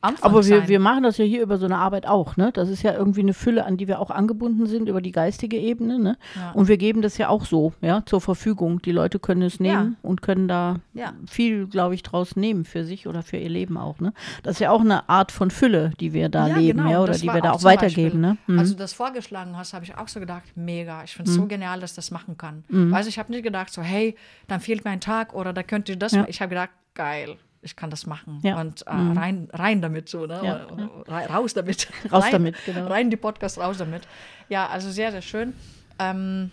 Anfang 0.06 0.30
Aber 0.30 0.46
wir, 0.46 0.68
wir 0.68 0.80
machen 0.80 1.02
das 1.02 1.18
ja 1.18 1.24
hier 1.24 1.42
über 1.42 1.58
so 1.58 1.66
eine 1.66 1.76
Arbeit 1.76 2.06
auch, 2.06 2.36
ne? 2.36 2.50
Das 2.52 2.68
ist 2.68 2.82
ja 2.82 2.94
irgendwie 2.94 3.20
eine 3.20 3.34
Fülle, 3.34 3.64
an 3.64 3.76
die 3.76 3.88
wir 3.88 4.00
auch 4.00 4.10
angebunden 4.10 4.66
sind 4.66 4.88
über 4.88 5.00
die 5.00 5.12
geistige 5.12 5.58
Ebene, 5.58 5.98
ne? 5.98 6.16
Ja. 6.34 6.52
Und 6.52 6.68
wir 6.68 6.76
geben 6.76 7.02
das 7.02 7.18
ja 7.18 7.28
auch 7.28 7.44
so, 7.44 7.72
ja, 7.80 8.04
zur 8.06 8.20
Verfügung. 8.20 8.80
Die 8.82 8.92
Leute 8.92 9.18
können 9.18 9.42
es 9.42 9.60
nehmen 9.60 9.92
ja. 9.92 10.08
und 10.08 10.22
können 10.22 10.48
da 10.48 10.76
ja. 10.94 11.12
viel, 11.26 11.66
glaube 11.66 11.94
ich, 11.94 12.02
draus 12.02 12.36
nehmen 12.36 12.64
für 12.64 12.84
sich 12.84 13.06
oder 13.06 13.22
für 13.22 13.36
ihr 13.36 13.48
Leben 13.48 13.76
auch, 13.76 14.00
ne? 14.00 14.12
Das 14.42 14.54
ist 14.54 14.60
ja 14.60 14.70
auch 14.70 14.80
eine 14.80 15.08
Art 15.08 15.32
von 15.32 15.50
Fülle, 15.50 15.92
die 16.00 16.12
wir 16.12 16.28
da 16.28 16.46
leben, 16.46 16.78
genau. 16.78 16.90
ja, 16.90 17.00
oder 17.00 17.12
das 17.12 17.20
die 17.22 17.28
wir 17.28 17.40
da 17.40 17.52
auch 17.52 17.64
weitergeben, 17.64 18.20
Beispiel, 18.20 18.20
ne? 18.20 18.36
Mhm. 18.46 18.58
Also 18.58 18.74
das 18.74 18.92
vorgeschlagen 18.92 19.56
hast, 19.56 19.74
habe 19.74 19.84
ich 19.84 19.96
auch 19.96 20.08
so 20.08 20.20
gedacht, 20.20 20.44
mega. 20.54 21.02
Ich 21.04 21.14
finde 21.14 21.30
es 21.30 21.36
mhm. 21.36 21.42
so 21.42 21.46
genial, 21.48 21.80
dass 21.80 21.94
das 21.94 22.10
machen 22.10 22.36
kann. 22.36 22.64
Mhm. 22.68 22.92
Weißt 22.92 23.08
ich 23.08 23.18
habe 23.18 23.32
nicht 23.32 23.42
gedacht, 23.42 23.72
so, 23.72 23.82
hey, 23.82 24.16
dann 24.48 24.60
fehlt 24.60 24.84
mir 24.84 24.90
ein 24.90 25.00
Tag 25.00 25.34
oder 25.34 25.52
da 25.52 25.62
könnte 25.62 25.92
ich 25.92 25.98
das. 25.98 26.12
Ich 26.28 26.40
habe 26.40 26.50
gedacht, 26.50 26.70
geil 26.94 27.36
ich 27.66 27.76
kann 27.76 27.90
das 27.90 28.06
machen. 28.06 28.40
Ja. 28.42 28.60
Und 28.60 28.86
äh, 28.86 28.94
mhm. 28.94 29.18
rein, 29.18 29.48
rein 29.52 29.82
damit 29.82 30.08
so, 30.08 30.26
ne? 30.26 30.40
Ja, 30.42 30.66
ja. 31.08 31.26
Raus 31.26 31.52
damit. 31.52 31.88
Raus 32.10 32.24
rein, 32.24 32.32
damit, 32.32 32.56
genau. 32.64 32.86
Rein 32.86 33.10
die 33.10 33.16
Podcast, 33.16 33.58
raus 33.58 33.78
damit. 33.78 34.08
Ja, 34.48 34.68
also 34.68 34.90
sehr, 34.90 35.10
sehr 35.10 35.22
schön. 35.22 35.54
Ähm, 35.98 36.50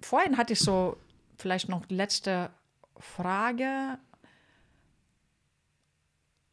vorhin 0.00 0.38
hatte 0.38 0.54
ich 0.54 0.60
so 0.60 0.96
vielleicht 1.36 1.68
noch 1.68 1.82
letzte 1.88 2.50
Frage. 2.98 3.98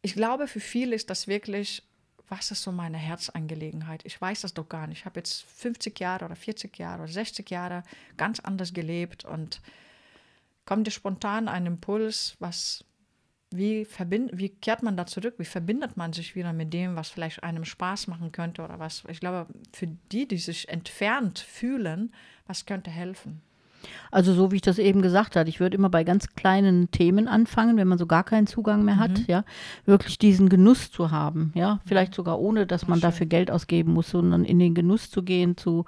Ich 0.02 0.14
glaube, 0.14 0.48
für 0.48 0.60
viele 0.60 0.96
ist 0.96 1.10
das 1.10 1.28
wirklich, 1.28 1.84
was 2.28 2.52
ist 2.52 2.64
so 2.64 2.72
meine 2.72 2.98
Herzangelegenheit? 2.98 4.06
Ich 4.06 4.20
weiß 4.20 4.42
das 4.42 4.54
doch 4.54 4.68
gar 4.68 4.88
nicht. 4.88 5.00
Ich 5.00 5.06
habe 5.06 5.20
jetzt 5.20 5.44
50 5.44 6.00
Jahre 6.00 6.26
oder 6.26 6.36
40 6.36 6.78
Jahre 6.78 7.04
oder 7.04 7.12
60 7.12 7.50
Jahre 7.50 7.84
ganz 8.18 8.40
anders 8.40 8.74
gelebt 8.74 9.26
und 9.26 9.62
kommt 10.66 10.88
dir 10.88 10.92
spontan 10.92 11.48
ein 11.48 11.66
Impuls, 11.66 12.36
was 12.40 12.86
wie, 13.52 13.86
verbind, 13.86 14.32
wie 14.34 14.50
kehrt 14.50 14.84
man 14.84 14.96
da 14.96 15.06
zurück? 15.06 15.36
Wie 15.38 15.46
verbindet 15.46 15.98
man 15.98 16.14
sich 16.14 16.36
wieder 16.36 16.54
mit 16.54 16.74
dem, 16.74 16.96
was 16.96 17.10
vielleicht 17.10 17.44
einem 17.44 17.66
Spaß 17.66 18.08
machen 18.08 18.32
könnte 18.32 18.64
oder 18.64 18.80
was? 18.80 19.04
Ich 19.10 19.20
glaube, 19.20 19.48
für 19.74 19.88
die, 20.12 20.28
die 20.28 20.38
sich 20.38 20.70
entfernt 20.70 21.40
fühlen, 21.40 22.14
was 22.46 22.66
könnte 22.66 22.92
helfen? 22.92 23.42
Also 24.12 24.34
so 24.34 24.52
wie 24.52 24.58
ich 24.58 24.62
das 24.62 24.80
eben 24.80 25.02
gesagt 25.02 25.36
habe, 25.36 25.50
ich 25.50 25.60
würde 25.60 25.78
immer 25.78 25.90
bei 25.90 26.04
ganz 26.04 26.30
kleinen 26.36 26.90
Themen 26.92 27.28
anfangen, 27.28 27.78
wenn 27.78 27.88
man 27.88 27.98
so 27.98 28.08
gar 28.08 28.24
keinen 28.24 28.48
Zugang 28.48 28.84
mehr 28.84 28.98
hat, 28.98 29.12
mhm. 29.12 29.26
ja, 29.28 29.44
wirklich 29.86 30.18
diesen 30.18 30.50
Genuss 30.50 30.92
zu 30.92 31.12
haben, 31.12 31.52
ja, 31.56 31.80
vielleicht 31.86 32.16
sogar 32.16 32.40
ohne, 32.40 32.66
dass 32.66 32.88
man 32.88 33.00
dafür 33.00 33.28
Geld 33.28 33.52
ausgeben 33.52 33.94
muss, 33.94 34.10
sondern 34.10 34.46
in 34.46 34.60
den 34.60 34.74
Genuss 34.74 35.12
zu 35.12 35.22
gehen, 35.22 35.58
zu 35.58 35.86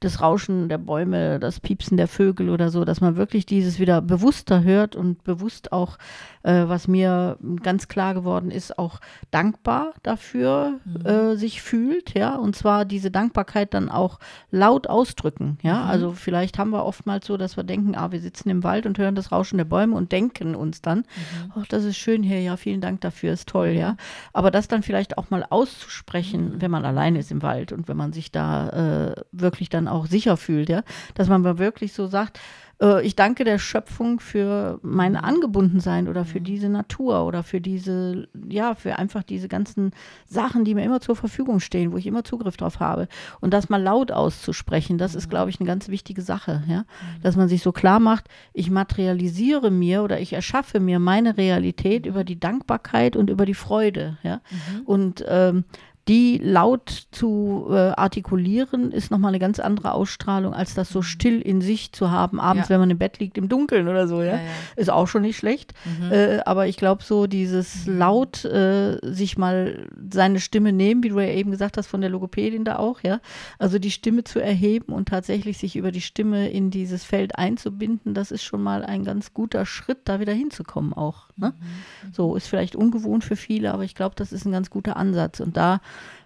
das 0.00 0.20
Rauschen 0.20 0.68
der 0.68 0.78
Bäume, 0.78 1.40
das 1.40 1.60
Piepsen 1.60 1.96
der 1.96 2.08
Vögel 2.08 2.50
oder 2.50 2.70
so, 2.70 2.84
dass 2.84 3.00
man 3.00 3.16
wirklich 3.16 3.46
dieses 3.46 3.78
wieder 3.78 4.02
bewusster 4.02 4.62
hört 4.62 4.94
und 4.94 5.24
bewusst 5.24 5.72
auch, 5.72 5.98
äh, 6.42 6.64
was 6.66 6.86
mir 6.86 7.38
ganz 7.62 7.88
klar 7.88 8.14
geworden 8.14 8.50
ist, 8.50 8.78
auch 8.78 9.00
dankbar 9.30 9.94
dafür 10.02 10.78
mhm. 10.84 11.06
äh, 11.06 11.36
sich 11.36 11.62
fühlt, 11.62 12.14
ja, 12.14 12.36
und 12.36 12.54
zwar 12.54 12.84
diese 12.84 13.10
Dankbarkeit 13.10 13.74
dann 13.74 13.88
auch 13.88 14.18
laut 14.50 14.86
ausdrücken, 14.86 15.58
ja, 15.62 15.84
mhm. 15.84 15.90
also 15.90 16.12
vielleicht 16.12 16.58
haben 16.58 16.70
wir 16.70 16.84
oftmals 16.84 17.25
so, 17.26 17.36
dass 17.36 17.56
wir 17.56 17.64
denken, 17.64 17.94
ah, 17.94 18.12
wir 18.12 18.20
sitzen 18.20 18.48
im 18.48 18.64
Wald 18.64 18.86
und 18.86 18.98
hören 18.98 19.14
das 19.14 19.32
Rauschen 19.32 19.58
der 19.58 19.64
Bäume 19.64 19.94
und 19.96 20.12
denken 20.12 20.54
uns 20.54 20.80
dann, 20.80 20.98
mhm. 20.98 21.52
ach, 21.56 21.66
das 21.66 21.84
ist 21.84 21.96
schön 21.96 22.22
hier, 22.22 22.40
ja, 22.40 22.56
vielen 22.56 22.80
Dank 22.80 23.00
dafür, 23.02 23.32
ist 23.32 23.48
toll, 23.48 23.68
ja. 23.68 23.92
Mhm. 23.92 23.96
Aber 24.32 24.50
das 24.50 24.68
dann 24.68 24.82
vielleicht 24.82 25.18
auch 25.18 25.30
mal 25.30 25.44
auszusprechen, 25.48 26.54
mhm. 26.54 26.62
wenn 26.62 26.70
man 26.70 26.84
allein 26.84 27.16
ist 27.16 27.30
im 27.30 27.42
Wald 27.42 27.72
und 27.72 27.88
wenn 27.88 27.96
man 27.96 28.12
sich 28.12 28.32
da 28.32 28.68
äh, 29.10 29.22
wirklich 29.32 29.68
dann 29.68 29.88
auch 29.88 30.06
sicher 30.06 30.36
fühlt, 30.36 30.68
ja, 30.68 30.82
dass 31.14 31.28
man 31.28 31.42
mal 31.42 31.58
wirklich 31.58 31.92
so 31.92 32.06
sagt, 32.06 32.40
äh, 32.80 33.04
ich 33.06 33.16
danke 33.16 33.44
der 33.44 33.58
Schöpfung 33.58 34.20
für 34.20 34.78
mein 34.82 35.12
mhm. 35.12 35.18
Angebundensein 35.18 36.08
oder 36.08 36.24
für 36.24 36.40
mhm. 36.40 36.44
diese 36.44 36.68
Natur 36.68 37.24
oder 37.24 37.42
für 37.42 37.60
diese, 37.60 38.28
ja, 38.48 38.74
für 38.74 38.98
einfach 38.98 39.22
diese 39.22 39.48
ganzen 39.48 39.92
Sachen, 40.26 40.64
die 40.64 40.74
mir 40.74 40.84
immer 40.84 41.00
zur 41.00 41.16
Verfügung 41.16 41.60
stehen, 41.60 41.92
wo 41.92 41.96
ich 41.96 42.06
immer 42.06 42.24
Zugriff 42.24 42.56
drauf 42.56 42.80
habe. 42.80 43.08
Und 43.40 43.52
das 43.52 43.68
mal 43.68 43.82
laut 43.82 44.12
auszusprechen, 44.12 44.98
das 44.98 45.14
ist, 45.14 45.26
mhm. 45.26 45.30
glaube 45.30 45.50
ich, 45.50 45.60
eine 45.60 45.66
ganz 45.66 45.88
wichtige 45.88 46.22
Sache, 46.22 46.62
ja. 46.68 46.84
Dass 47.22 47.36
man 47.36 47.48
sich 47.48 47.62
so 47.62 47.72
klar 47.72 48.00
macht, 48.00 48.28
ich 48.52 48.70
materialisiere 48.70 49.70
mir 49.70 50.02
oder 50.02 50.20
ich 50.20 50.32
erschaffe 50.32 50.80
mir 50.80 50.98
meine 50.98 51.36
Realität 51.36 52.06
über 52.06 52.24
die 52.24 52.38
Dankbarkeit 52.38 53.16
und 53.16 53.30
über 53.30 53.46
die 53.46 53.54
Freude, 53.54 54.18
ja. 54.22 54.40
Mhm. 54.50 54.82
Und 54.84 55.24
ähm, 55.28 55.64
die 56.08 56.38
laut 56.38 57.08
zu 57.10 57.66
äh, 57.70 57.74
artikulieren, 57.74 58.92
ist 58.92 59.10
nochmal 59.10 59.30
eine 59.30 59.40
ganz 59.40 59.58
andere 59.58 59.92
Ausstrahlung, 59.92 60.54
als 60.54 60.74
das 60.74 60.88
so 60.88 61.00
mhm. 61.00 61.04
still 61.04 61.40
in 61.40 61.60
sich 61.60 61.92
zu 61.92 62.12
haben, 62.12 62.38
abends, 62.38 62.68
ja. 62.68 62.74
wenn 62.74 62.80
man 62.80 62.90
im 62.90 62.98
Bett 62.98 63.18
liegt, 63.18 63.36
im 63.38 63.48
Dunkeln 63.48 63.88
oder 63.88 64.06
so, 64.06 64.20
ja. 64.20 64.32
ja, 64.32 64.36
ja. 64.36 64.40
Ist 64.76 64.90
auch 64.90 65.08
schon 65.08 65.22
nicht 65.22 65.36
schlecht. 65.36 65.74
Mhm. 65.84 66.12
Äh, 66.12 66.38
aber 66.44 66.68
ich 66.68 66.76
glaube, 66.76 67.02
so 67.02 67.26
dieses 67.26 67.86
mhm. 67.86 67.98
laut 67.98 68.44
äh, 68.44 68.98
sich 69.02 69.36
mal 69.36 69.88
seine 70.12 70.38
Stimme 70.38 70.72
nehmen, 70.72 71.02
wie 71.02 71.08
du 71.08 71.18
ja 71.18 71.28
eben 71.28 71.50
gesagt 71.50 71.76
hast, 71.76 71.88
von 71.88 72.00
der 72.00 72.10
Logopädin 72.10 72.64
da 72.64 72.76
auch, 72.76 73.00
ja. 73.02 73.20
Also 73.58 73.80
die 73.80 73.90
Stimme 73.90 74.22
zu 74.22 74.38
erheben 74.38 74.92
und 74.92 75.08
tatsächlich 75.08 75.58
sich 75.58 75.74
über 75.74 75.90
die 75.90 76.00
Stimme 76.00 76.48
in 76.50 76.70
dieses 76.70 77.02
Feld 77.02 77.36
einzubinden, 77.36 78.14
das 78.14 78.30
ist 78.30 78.44
schon 78.44 78.62
mal 78.62 78.84
ein 78.84 79.02
ganz 79.02 79.34
guter 79.34 79.66
Schritt, 79.66 79.98
da 80.04 80.20
wieder 80.20 80.32
hinzukommen 80.32 80.92
auch. 80.92 81.25
Ne? 81.36 81.52
Mhm. 81.58 82.12
So 82.12 82.36
ist 82.36 82.48
vielleicht 82.48 82.76
ungewohnt 82.76 83.24
für 83.24 83.36
viele, 83.36 83.72
aber 83.72 83.84
ich 83.84 83.94
glaube, 83.94 84.14
das 84.16 84.32
ist 84.32 84.46
ein 84.46 84.52
ganz 84.52 84.70
guter 84.70 84.96
Ansatz. 84.96 85.40
Und 85.40 85.56
da 85.56 85.80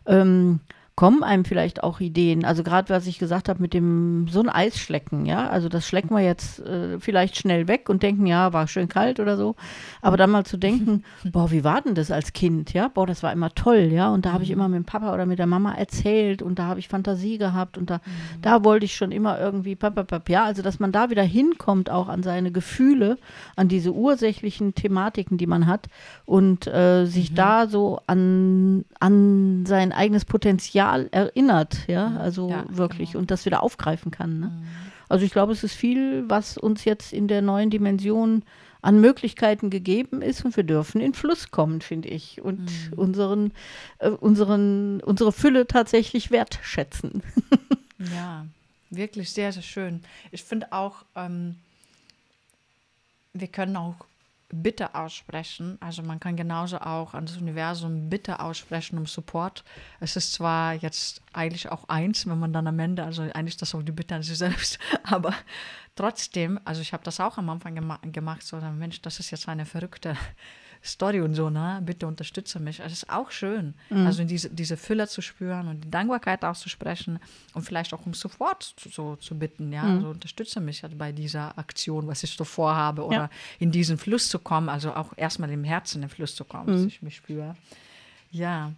ähm, 0.07 0.61
kommen 1.01 1.23
einem 1.23 1.47
vielleicht 1.47 1.83
auch 1.83 1.99
Ideen. 2.01 2.45
Also 2.45 2.63
gerade 2.63 2.91
was 2.91 3.07
ich 3.07 3.19
gesagt 3.19 3.49
habe 3.49 3.63
mit 3.63 3.73
dem 3.73 4.29
so 4.29 4.41
ein 4.43 4.51
Eisschlecken, 4.51 5.25
ja, 5.25 5.49
also 5.49 5.71
das 5.71 5.87
schlecken 5.87 6.15
wir 6.15 6.23
jetzt 6.23 6.61
äh, 6.61 7.01
vielleicht 7.01 7.39
schnell 7.39 7.69
weg 7.69 7.89
und 7.89 8.03
denken, 8.03 8.27
ja, 8.27 8.53
war 8.53 8.69
schön 8.69 8.87
kalt 8.87 9.19
oder 9.19 9.39
so. 9.39 9.57
Aber 10.03 10.19
dann 10.19 10.31
mal 10.31 10.45
zu 10.45 10.59
denken, 10.59 11.05
boah, 11.25 11.51
wie 11.51 11.65
war 11.65 11.81
denn 11.81 11.95
das 11.95 12.11
als 12.11 12.35
Kind, 12.35 12.75
ja? 12.75 12.89
Boah, 12.89 13.07
das 13.07 13.23
war 13.23 13.33
immer 13.33 13.55
toll, 13.55 13.89
ja. 13.91 14.13
Und 14.13 14.27
da 14.27 14.35
habe 14.35 14.45
ich 14.45 14.51
mhm. 14.51 14.57
immer 14.57 14.69
mit 14.69 14.77
dem 14.77 14.85
Papa 14.85 15.15
oder 15.15 15.25
mit 15.25 15.39
der 15.39 15.47
Mama 15.47 15.73
erzählt 15.73 16.43
und 16.43 16.59
da 16.59 16.67
habe 16.67 16.81
ich 16.81 16.89
Fantasie 16.89 17.39
gehabt 17.39 17.79
und 17.79 17.89
da, 17.89 17.97
mhm. 17.97 18.43
da 18.43 18.63
wollte 18.63 18.85
ich 18.85 18.95
schon 18.95 19.11
immer 19.11 19.41
irgendwie, 19.41 19.77
papapap, 19.77 20.29
ja, 20.29 20.45
also 20.45 20.61
dass 20.61 20.81
man 20.81 20.93
da 20.93 21.09
wieder 21.09 21.23
hinkommt 21.23 21.89
auch 21.89 22.11
an 22.11 22.23
seine 22.23 22.53
Gefühle, 22.53 23.17
an 23.57 23.69
diese 23.69 23.95
ursächlichen 23.95 24.75
Thematiken, 24.75 25.39
die 25.39 25.47
man 25.47 25.67
hat 25.67 25.87
und 26.27 26.67
äh, 26.67 27.07
sich 27.07 27.31
mhm. 27.31 27.37
da 27.37 27.67
so 27.69 28.01
an, 28.07 28.85
an 28.99 29.65
sein 29.65 29.93
eigenes 29.93 30.27
Potenzial 30.27 30.90
Potenzial 30.91 31.09
erinnert, 31.13 31.89
ja, 31.89 32.17
also 32.17 32.51
ja, 32.51 32.65
wirklich 32.69 33.13
genau. 33.13 33.21
und 33.21 33.31
das 33.31 33.47
wieder 33.47 33.63
aufgreifen 33.63 34.11
kann. 34.11 34.41
Ne? 34.41 34.47
Mhm. 34.47 34.67
Also 35.09 35.25
ich 35.25 35.33
glaube, 35.33 35.53
es 35.53 35.65
ist 35.65 35.75
viel, 35.75 36.29
was 36.29 36.57
uns 36.57 36.85
jetzt 36.85 37.13
in 37.13 37.29
der 37.29 37.43
neuen 37.43 37.71
Dimension 37.71 38.43
an 38.83 39.01
Möglichkeiten 39.01 39.69
gegeben 39.69 40.23
ist 40.23 40.45
und 40.45 40.57
wir 40.57 40.65
dürfen 40.65 41.01
in 41.01 41.13
Fluss 41.13 41.51
kommen, 41.51 41.81
finde 41.81 42.09
ich, 42.09 42.41
und 42.41 42.61
mhm. 42.61 42.93
unseren, 42.97 43.53
äh, 43.99 44.09
unseren, 44.09 45.01
unsere 45.01 45.33
Fülle 45.33 45.67
tatsächlich 45.67 46.31
wertschätzen. 46.31 47.23
ja, 48.15 48.47
wirklich 48.89 49.31
sehr, 49.31 49.53
sehr 49.53 49.63
schön. 49.63 50.03
Ich 50.31 50.45
finde 50.45 50.73
auch, 50.73 51.05
ähm, 51.15 51.57
wir 53.35 53.49
können 53.49 53.77
auch 53.77 53.97
Bitte 54.53 54.95
aussprechen. 54.95 55.79
Also 55.81 56.03
man 56.03 56.19
kann 56.21 56.37
genauso 56.37 56.79
auch 56.79 57.15
an 57.15 57.27
das 57.27 57.37
Universum 57.37 58.09
Bitte 58.09 58.41
aussprechen 58.41 58.99
um 58.99 59.07
Support. 59.07 59.65
Es 60.01 60.17
ist 60.17 60.33
zwar 60.33 60.75
jetzt 60.75 61.23
eigentlich 61.33 61.71
auch 61.71 61.89
eins, 61.89 62.27
wenn 62.27 62.39
man 62.39 62.53
dann 62.53 62.67
am 62.67 62.79
Ende, 62.79 63.05
also 63.05 63.23
eigentlich 63.23 63.57
das 63.57 63.75
auch 63.75 63.83
die 63.83 63.93
Bitte 63.93 64.17
an 64.17 64.23
sich 64.25 64.39
selbst, 64.39 64.79
aber 65.03 65.35
trotzdem, 65.95 66.59
also 66.65 66.81
ich 66.83 66.93
habe 66.93 67.05
das 67.05 67.21
auch 67.21 67.39
am 67.39 67.49
Anfang 67.49 67.75
gema 67.75 67.99
gemacht, 68.03 68.43
so, 68.43 68.57
Mensch, 68.57 69.01
das 69.03 69.21
ist 69.21 69.31
jetzt 69.31 69.49
eine 69.49 69.67
verrückte 69.67 70.17
Story 70.83 71.21
und 71.21 71.35
so, 71.35 71.51
ne? 71.51 71.83
Bitte 71.85 72.07
unterstütze 72.07 72.59
mich. 72.59 72.81
Es 72.81 72.93
ist 72.93 73.11
auch 73.11 73.31
schön, 73.31 73.75
mhm. 73.91 74.07
also 74.07 74.25
diese, 74.25 74.49
diese 74.49 74.79
Fülle 74.79 75.09
zu 75.09 75.21
spüren 75.21 75.69
und 75.69 75.85
die 75.85 75.91
Dankbarkeit 75.91 76.43
auszusprechen 76.43 77.19
und 77.53 77.63
vielleicht 77.63 77.93
auch 77.93 78.07
um 78.07 78.15
Support 78.15 78.75
zu, 78.77 78.89
so 78.89 79.17
zu 79.17 79.39
bitten, 79.39 79.73
ja. 79.73 79.83
Mhm. 79.83 79.97
Also 79.97 80.09
unterstütze 80.09 80.61
mich 80.61 80.83
halt 80.83 80.97
bei 80.97 81.13
dieser 81.13 81.59
Aktion, 81.59 82.07
was 82.07 82.23
ich 82.23 82.31
so 82.31 82.45
vorhabe, 82.45 83.05
oder 83.05 83.17
ja. 83.17 83.31
in 83.59 83.71
diesen 83.71 83.99
Fluss 83.99 84.29
zu 84.29 84.39
kommen, 84.39 84.71
also 84.71 84.95
auch 84.95 85.13
erstmal 85.17 85.51
im 85.51 85.65
Herzen 85.65 85.99
in 85.99 86.09
den 86.09 86.11
Fluss 86.11 86.35
zu 86.35 86.45
kommen, 86.45 86.71
mhm. 86.71 86.73
dass 86.73 86.85
ich 86.87 87.03
mich 87.03 87.17
spüre. 87.17 87.57
Ja. 88.31 88.73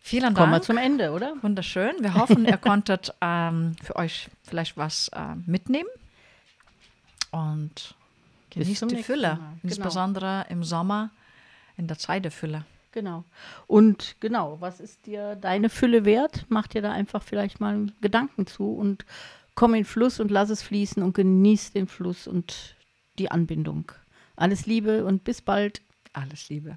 Vielen 0.00 0.32
Kommen 0.32 0.50
wir 0.50 0.56
Dank. 0.56 0.64
zum 0.64 0.78
Ende, 0.78 1.10
oder? 1.10 1.34
Wunderschön. 1.42 1.92
Wir 2.00 2.14
hoffen, 2.14 2.46
ihr 2.46 2.56
konntet 2.56 3.12
ähm, 3.20 3.74
für 3.82 3.96
euch 3.96 4.28
vielleicht 4.44 4.76
was 4.76 5.08
äh, 5.08 5.34
mitnehmen. 5.44 5.88
Und 7.30 7.94
genießt 8.50 8.90
die 8.90 9.02
Fülle. 9.02 9.34
Genau. 9.34 9.58
Insbesondere 9.62 10.46
im 10.48 10.64
Sommer, 10.64 11.10
in 11.76 11.86
der 11.86 11.98
Zeit 11.98 12.24
der 12.24 12.32
Fülle. 12.32 12.64
Genau. 12.92 13.24
Und 13.66 14.16
genau, 14.20 14.56
was 14.60 14.80
ist 14.80 15.06
dir 15.06 15.36
deine 15.36 15.68
Fülle 15.68 16.04
wert? 16.04 16.46
Mach 16.48 16.66
dir 16.66 16.82
da 16.82 16.92
einfach 16.92 17.22
vielleicht 17.22 17.60
mal 17.60 17.86
Gedanken 18.00 18.46
zu 18.46 18.72
und 18.72 19.04
komm 19.54 19.74
in 19.74 19.80
den 19.80 19.86
Fluss 19.86 20.20
und 20.20 20.30
lass 20.30 20.50
es 20.50 20.62
fließen 20.62 21.02
und 21.02 21.14
genieß 21.14 21.72
den 21.72 21.86
Fluss 21.86 22.26
und 22.26 22.76
die 23.18 23.30
Anbindung. 23.30 23.92
Alles 24.36 24.66
Liebe 24.66 25.04
und 25.04 25.24
bis 25.24 25.42
bald. 25.42 25.82
Alles 26.12 26.48
Liebe. 26.48 26.76